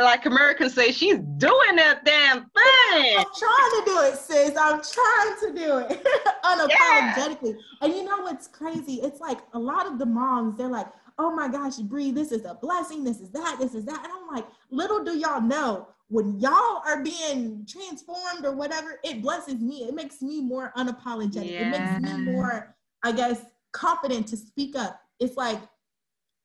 Like 0.00 0.24
Americans 0.24 0.72
say, 0.72 0.92
she's 0.92 1.18
doing 1.36 1.76
that 1.76 2.04
damn 2.04 2.38
thing. 2.38 3.16
I'm 3.18 3.26
trying 3.36 3.70
to 3.70 3.82
do 3.84 4.00
it, 4.02 4.16
sis. 4.16 4.56
I'm 4.56 4.80
trying 4.80 5.40
to 5.40 5.52
do 5.52 5.78
it 5.78 6.06
unapologetically. 6.44 7.56
Yeah. 7.56 7.60
And 7.82 7.92
you 7.92 8.04
know 8.04 8.20
what's 8.20 8.46
crazy? 8.46 9.00
It's 9.02 9.20
like 9.20 9.40
a 9.52 9.58
lot 9.58 9.86
of 9.86 9.98
the 9.98 10.06
moms, 10.06 10.56
they're 10.56 10.68
like, 10.68 10.86
oh 11.18 11.34
my 11.34 11.48
gosh, 11.48 11.78
Bree, 11.78 12.12
this 12.12 12.30
is 12.30 12.44
a 12.44 12.54
blessing. 12.54 13.02
This 13.02 13.20
is 13.20 13.30
that. 13.30 13.56
This 13.58 13.74
is 13.74 13.84
that. 13.86 14.04
And 14.04 14.12
I'm 14.12 14.34
like, 14.34 14.46
little 14.70 15.04
do 15.04 15.18
y'all 15.18 15.42
know 15.42 15.88
when 16.14 16.38
y'all 16.38 16.80
are 16.86 17.02
being 17.02 17.66
transformed 17.68 18.44
or 18.44 18.54
whatever, 18.54 19.00
it 19.02 19.20
blesses 19.20 19.60
me. 19.60 19.78
It 19.88 19.96
makes 19.96 20.22
me 20.22 20.40
more 20.40 20.72
unapologetic. 20.76 21.50
Yeah. 21.50 21.66
It 21.66 21.70
makes 21.70 22.08
me 22.08 22.32
more, 22.32 22.76
I 23.02 23.10
guess, 23.10 23.44
confident 23.72 24.28
to 24.28 24.36
speak 24.36 24.76
up. 24.76 25.00
It's 25.18 25.36
like 25.36 25.58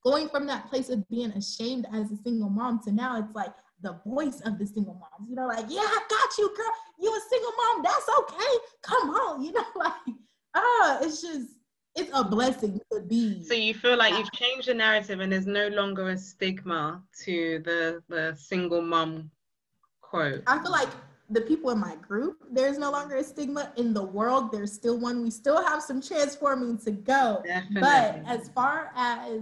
going 0.03 0.27
from 0.27 0.47
that 0.47 0.67
place 0.71 0.89
of 0.89 1.07
being 1.07 1.29
ashamed 1.33 1.85
as 1.93 2.11
a 2.11 2.17
single 2.17 2.49
mom 2.49 2.81
to 2.85 2.91
now 2.91 3.19
it's 3.19 3.35
like 3.35 3.53
the 3.83 4.01
voice 4.07 4.41
of 4.41 4.57
the 4.57 4.65
single 4.65 4.95
moms. 4.95 5.29
You 5.29 5.35
know, 5.35 5.45
like, 5.45 5.65
yeah, 5.69 5.81
I 5.81 6.01
got 6.09 6.37
you, 6.39 6.51
girl. 6.57 6.73
You 6.99 7.15
a 7.15 7.21
single 7.29 7.51
mom. 7.55 7.83
That's 7.83 8.09
okay. 8.21 8.57
Come 8.81 9.09
on. 9.11 9.43
You 9.45 9.51
know, 9.51 9.65
like, 9.75 10.15
ah, 10.55 10.97
it's 11.03 11.21
just 11.21 11.47
it's 11.95 12.09
a 12.15 12.23
blessing 12.23 12.81
to 12.91 13.01
be. 13.01 13.43
So 13.43 13.53
you 13.53 13.75
feel 13.75 13.99
like 13.99 14.17
you've 14.17 14.31
changed 14.31 14.67
the 14.67 14.73
narrative 14.73 15.19
and 15.19 15.31
there's 15.31 15.45
no 15.45 15.67
longer 15.67 16.09
a 16.09 16.17
stigma 16.17 17.03
to 17.25 17.61
the 17.63 18.01
the 18.09 18.35
single 18.35 18.81
mom 18.81 19.29
quote. 20.09 20.43
I 20.47 20.61
feel 20.61 20.71
like 20.71 20.89
the 21.29 21.41
people 21.41 21.69
in 21.69 21.79
my 21.79 21.95
group, 21.95 22.43
there's 22.51 22.77
no 22.77 22.91
longer 22.91 23.17
a 23.17 23.23
stigma 23.23 23.71
in 23.77 23.93
the 23.93 24.03
world. 24.03 24.51
There's 24.51 24.73
still 24.73 24.97
one. 24.99 25.21
We 25.23 25.29
still 25.29 25.63
have 25.63 25.83
some 25.83 26.01
transforming 26.01 26.77
to 26.79 26.91
go. 26.91 27.41
Definitely. 27.45 27.81
But 27.81 28.21
as 28.25 28.49
far 28.49 28.91
as 28.95 29.41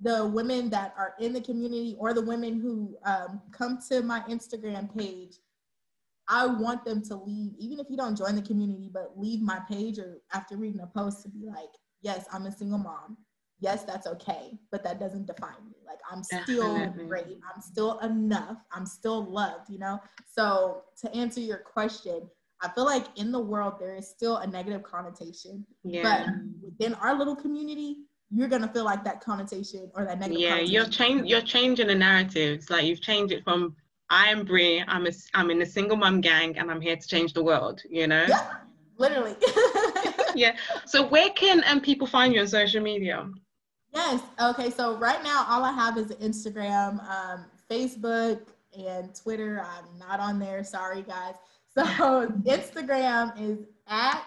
the 0.00 0.26
women 0.26 0.70
that 0.70 0.94
are 0.96 1.14
in 1.18 1.32
the 1.32 1.40
community 1.40 1.96
or 1.98 2.14
the 2.14 2.22
women 2.22 2.60
who 2.60 2.96
um, 3.04 3.42
come 3.50 3.78
to 3.88 4.02
my 4.02 4.20
Instagram 4.28 4.96
page, 4.96 5.36
I 6.28 6.46
want 6.46 6.84
them 6.84 7.02
to 7.06 7.16
leave, 7.16 7.52
even 7.58 7.80
if 7.80 7.90
you 7.90 7.96
don't 7.96 8.16
join 8.16 8.36
the 8.36 8.42
community, 8.42 8.88
but 8.92 9.18
leave 9.18 9.42
my 9.42 9.60
page 9.68 9.98
or 9.98 10.18
after 10.32 10.56
reading 10.56 10.80
a 10.80 10.86
post 10.86 11.22
to 11.24 11.28
be 11.28 11.44
like, 11.44 11.70
yes, 12.02 12.26
I'm 12.32 12.46
a 12.46 12.52
single 12.52 12.78
mom 12.78 13.16
yes, 13.60 13.84
that's 13.84 14.06
okay, 14.06 14.58
but 14.72 14.82
that 14.84 14.98
doesn't 14.98 15.26
define 15.26 15.64
me. 15.66 15.76
Like 15.86 15.98
I'm 16.10 16.22
still 16.22 16.76
Definitely. 16.76 17.06
great. 17.06 17.38
I'm 17.54 17.60
still 17.60 17.98
enough. 18.00 18.58
I'm 18.72 18.86
still 18.86 19.24
loved, 19.24 19.70
you 19.70 19.78
know? 19.78 20.00
So 20.26 20.82
to 21.02 21.14
answer 21.14 21.40
your 21.40 21.58
question, 21.58 22.22
I 22.62 22.68
feel 22.68 22.84
like 22.84 23.06
in 23.16 23.32
the 23.32 23.40
world 23.40 23.74
there 23.80 23.94
is 23.94 24.08
still 24.08 24.38
a 24.38 24.46
negative 24.46 24.82
connotation. 24.82 25.66
Yeah. 25.84 26.02
But 26.02 26.34
within 26.62 26.94
our 26.94 27.16
little 27.16 27.36
community, 27.36 27.96
you're 28.30 28.48
gonna 28.48 28.68
feel 28.68 28.84
like 28.84 29.04
that 29.04 29.20
connotation 29.20 29.90
or 29.94 30.04
that 30.04 30.18
negative. 30.20 30.40
Yeah, 30.40 30.58
you're 30.58 30.86
changing 30.86 31.26
you're 31.26 31.40
changing 31.40 31.88
the 31.88 31.94
narratives. 31.94 32.70
Like 32.70 32.84
you've 32.84 33.00
changed 33.00 33.32
it 33.32 33.44
from 33.44 33.74
I 34.08 34.28
am 34.28 34.44
Bree, 34.44 34.82
I'm 34.86 35.06
a 35.06 35.10
I'm 35.34 35.50
in 35.50 35.62
a 35.62 35.66
single 35.66 35.96
mom 35.96 36.20
gang 36.20 36.58
and 36.58 36.70
I'm 36.70 36.80
here 36.80 36.96
to 36.96 37.06
change 37.06 37.32
the 37.32 37.42
world, 37.42 37.82
you 37.88 38.06
know? 38.06 38.24
Yeah, 38.28 38.54
literally. 38.98 39.36
yeah. 40.34 40.56
So 40.86 41.06
where 41.06 41.30
can 41.30 41.62
um, 41.66 41.80
people 41.80 42.06
find 42.06 42.34
you 42.34 42.40
on 42.40 42.48
social 42.48 42.82
media? 42.82 43.28
Yes. 43.92 44.22
Okay. 44.40 44.70
So 44.70 44.96
right 44.96 45.22
now, 45.22 45.44
all 45.48 45.64
I 45.64 45.72
have 45.72 45.98
is 45.98 46.06
Instagram, 46.06 47.02
um, 47.08 47.46
Facebook, 47.70 48.40
and 48.78 49.14
Twitter. 49.14 49.64
I'm 49.64 49.98
not 49.98 50.20
on 50.20 50.38
there. 50.38 50.62
Sorry, 50.64 51.02
guys. 51.02 51.34
So 51.74 51.84
Instagram 52.46 53.40
is 53.40 53.58
at 53.88 54.22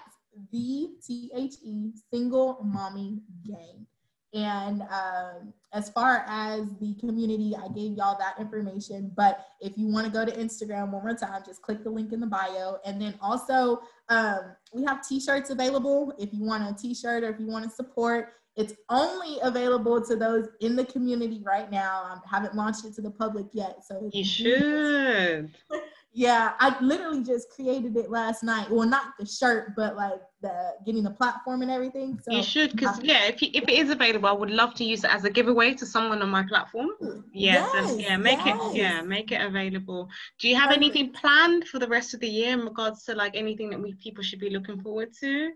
the 0.52 0.90
T 1.06 1.32
H 1.36 1.56
E 1.64 1.92
Single 2.12 2.60
Mommy 2.64 3.20
Gang. 3.46 3.86
And 4.34 4.82
um, 4.82 5.54
as 5.74 5.92
far 5.92 6.26
as 6.28 6.66
the 6.82 6.96
community, 6.96 7.56
I 7.56 7.68
gave 7.68 7.96
y'all 7.98 8.18
that 8.18 8.40
information. 8.40 9.12
But 9.16 9.46
if 9.62 9.78
you 9.78 9.88
want 9.88 10.08
to 10.08 10.12
go 10.12 10.26
to 10.26 10.32
Instagram 10.32 10.90
one 10.90 11.04
more 11.04 11.16
time, 11.16 11.44
just 11.46 11.62
click 11.62 11.84
the 11.84 11.92
link 11.92 12.14
in 12.14 12.20
the 12.20 12.26
bio. 12.26 12.78
And 12.84 13.00
then 13.00 13.14
also, 13.22 13.82
um, 14.10 14.56
we 14.74 14.84
have 14.86 15.08
t 15.08 15.20
shirts 15.20 15.52
available 15.52 16.14
if 16.18 16.34
you 16.34 16.44
want 16.44 16.64
a 16.64 16.82
t 16.82 16.96
shirt 16.96 17.24
or 17.24 17.30
if 17.30 17.40
you 17.40 17.46
want 17.46 17.64
to 17.66 17.70
support. 17.70 18.34
It's 18.56 18.74
only 18.90 19.40
available 19.42 20.00
to 20.06 20.16
those 20.16 20.48
in 20.60 20.76
the 20.76 20.86
community 20.86 21.42
right 21.44 21.72
now. 21.72 22.04
I 22.04 22.20
haven't 22.30 22.56
launched 22.56 22.86
it 22.86 22.94
to 22.96 23.02
the 23.02 23.10
public 23.10 23.48
yet. 23.52 23.84
So 23.84 24.10
you 24.14 24.24
should. 24.24 25.52
yeah, 26.14 26.54
I 26.60 26.78
literally 26.80 27.24
just 27.24 27.50
created 27.50 27.98
it 27.98 28.12
last 28.12 28.44
night. 28.44 28.70
Well, 28.70 28.88
not 28.88 29.18
the 29.18 29.26
shirt, 29.26 29.76
but 29.76 29.96
like 29.96 30.22
the 30.42 30.74
getting 30.86 31.02
the 31.02 31.10
platform 31.10 31.64
and 31.64 31.72
everything. 31.72 32.20
So 32.24 32.32
you 32.32 32.44
should, 32.44 32.74
because 32.74 33.02
yeah, 33.02 33.26
if 33.26 33.42
you, 33.42 33.50
if 33.56 33.64
it 33.64 33.72
is 33.72 33.90
available, 33.90 34.30
I 34.30 34.34
would 34.34 34.52
love 34.52 34.76
to 34.76 34.84
use 34.84 35.04
it 35.04 35.12
as 35.12 35.26
a 35.26 35.32
giveaway 35.32 35.74
to 35.74 35.86
someone 35.88 36.22
on 36.22 36.30
my 36.30 36.44
platform. 36.44 36.90
Yes, 37.34 37.68
yes 37.74 38.00
yeah, 38.00 38.18
make 38.18 38.46
yes. 38.46 38.72
it 38.72 38.78
yeah, 38.78 39.02
make 39.02 39.32
it 39.32 39.42
available. 39.42 40.10
Do 40.38 40.48
you 40.48 40.56
have 40.56 40.70
Perfect. 40.70 40.84
anything 40.84 41.14
planned 41.14 41.68
for 41.68 41.80
the 41.80 41.88
rest 41.88 42.14
of 42.14 42.20
the 42.20 42.30
year 42.30 42.54
in 42.54 42.60
regards 42.60 43.04
to 43.06 43.16
like 43.16 43.36
anything 43.36 43.72
that 43.72 43.82
we 43.82 43.96
people 43.96 44.24
should 44.24 44.40
be 44.40 44.52
looking 44.52 44.80
forward 44.80 45.10
to? 45.22 45.54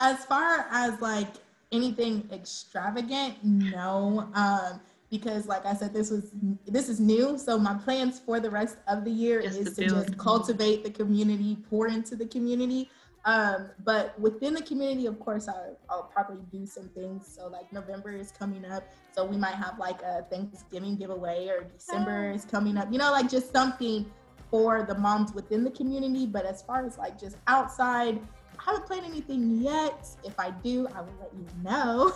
As 0.00 0.24
far 0.24 0.66
as 0.72 1.00
like 1.00 1.28
anything 1.72 2.28
extravagant, 2.32 3.36
no. 3.42 4.28
Um, 4.34 4.80
because 5.10 5.46
like 5.46 5.66
I 5.66 5.74
said, 5.74 5.92
this 5.92 6.10
was 6.10 6.30
this 6.66 6.88
is 6.88 7.00
new. 7.00 7.36
So 7.36 7.58
my 7.58 7.74
plans 7.74 8.20
for 8.20 8.38
the 8.38 8.50
rest 8.50 8.76
of 8.86 9.04
the 9.04 9.10
year 9.10 9.42
just 9.42 9.58
is 9.58 9.76
to, 9.76 9.88
just 9.88 10.16
cultivate 10.16 10.84
the 10.84 10.90
community, 10.90 11.58
pour 11.68 11.88
into 11.88 12.14
the 12.14 12.26
community. 12.26 12.88
Um, 13.24 13.70
but 13.84 14.18
within 14.18 14.54
the 14.54 14.62
community, 14.62 15.04
of 15.06 15.20
course, 15.20 15.46
I'll, 15.46 15.76
I'll, 15.90 16.04
probably 16.04 16.42
do 16.50 16.64
some 16.64 16.88
things. 16.88 17.30
So 17.36 17.48
like 17.48 17.70
November 17.70 18.12
is 18.12 18.32
coming 18.32 18.64
up, 18.64 18.84
so 19.14 19.24
we 19.26 19.36
might 19.36 19.56
have 19.56 19.78
like 19.78 20.00
a 20.00 20.24
Thanksgiving 20.30 20.96
giveaway, 20.96 21.48
or 21.48 21.64
December 21.64 22.30
is 22.30 22.46
coming 22.46 22.78
up. 22.78 22.90
You 22.90 22.98
know, 22.98 23.10
like 23.10 23.28
just 23.28 23.52
something 23.52 24.10
for 24.50 24.84
the 24.84 24.94
moms 24.94 25.34
within 25.34 25.64
the 25.64 25.70
community. 25.70 26.24
But 26.24 26.46
as 26.46 26.62
far 26.62 26.86
as 26.86 26.96
like 26.96 27.20
just 27.20 27.36
outside, 27.46 28.16
I 28.16 28.39
haven't 28.64 28.86
played 28.86 29.04
anything 29.04 29.60
yet. 29.60 30.06
If 30.24 30.38
I 30.38 30.50
do, 30.50 30.86
I 30.94 31.00
will 31.00 31.14
let 31.20 31.32
you 31.34 31.46
know. 31.64 32.12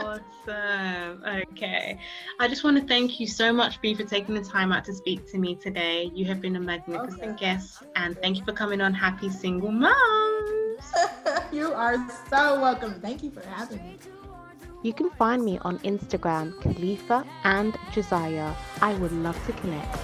awesome. 0.00 1.24
Okay. 1.52 1.98
I 2.38 2.48
just 2.48 2.64
want 2.64 2.80
to 2.80 2.86
thank 2.86 3.20
you 3.20 3.26
so 3.26 3.52
much, 3.52 3.80
B, 3.80 3.94
for 3.94 4.04
taking 4.04 4.34
the 4.34 4.42
time 4.42 4.72
out 4.72 4.84
to 4.86 4.94
speak 4.94 5.30
to 5.32 5.38
me 5.38 5.54
today. 5.54 6.10
You 6.14 6.24
have 6.26 6.40
been 6.40 6.56
a 6.56 6.60
magnificent 6.60 7.22
okay. 7.22 7.36
guest, 7.38 7.82
and 7.96 8.18
thank 8.18 8.38
you 8.38 8.44
for 8.44 8.52
coming 8.52 8.80
on 8.80 8.94
Happy 8.94 9.28
Single 9.30 9.72
Moms. 9.72 10.84
you 11.52 11.72
are 11.72 11.96
so 12.28 12.60
welcome. 12.60 13.00
Thank 13.00 13.22
you 13.22 13.30
for 13.30 13.46
having 13.46 13.78
me. 13.78 13.96
You 14.82 14.94
can 14.94 15.10
find 15.10 15.44
me 15.44 15.58
on 15.58 15.78
Instagram, 15.80 16.58
Khalifa 16.62 17.26
and 17.44 17.76
Josiah. 17.92 18.54
I 18.80 18.94
would 18.94 19.12
love 19.12 19.38
to 19.46 19.52
connect. 19.52 19.98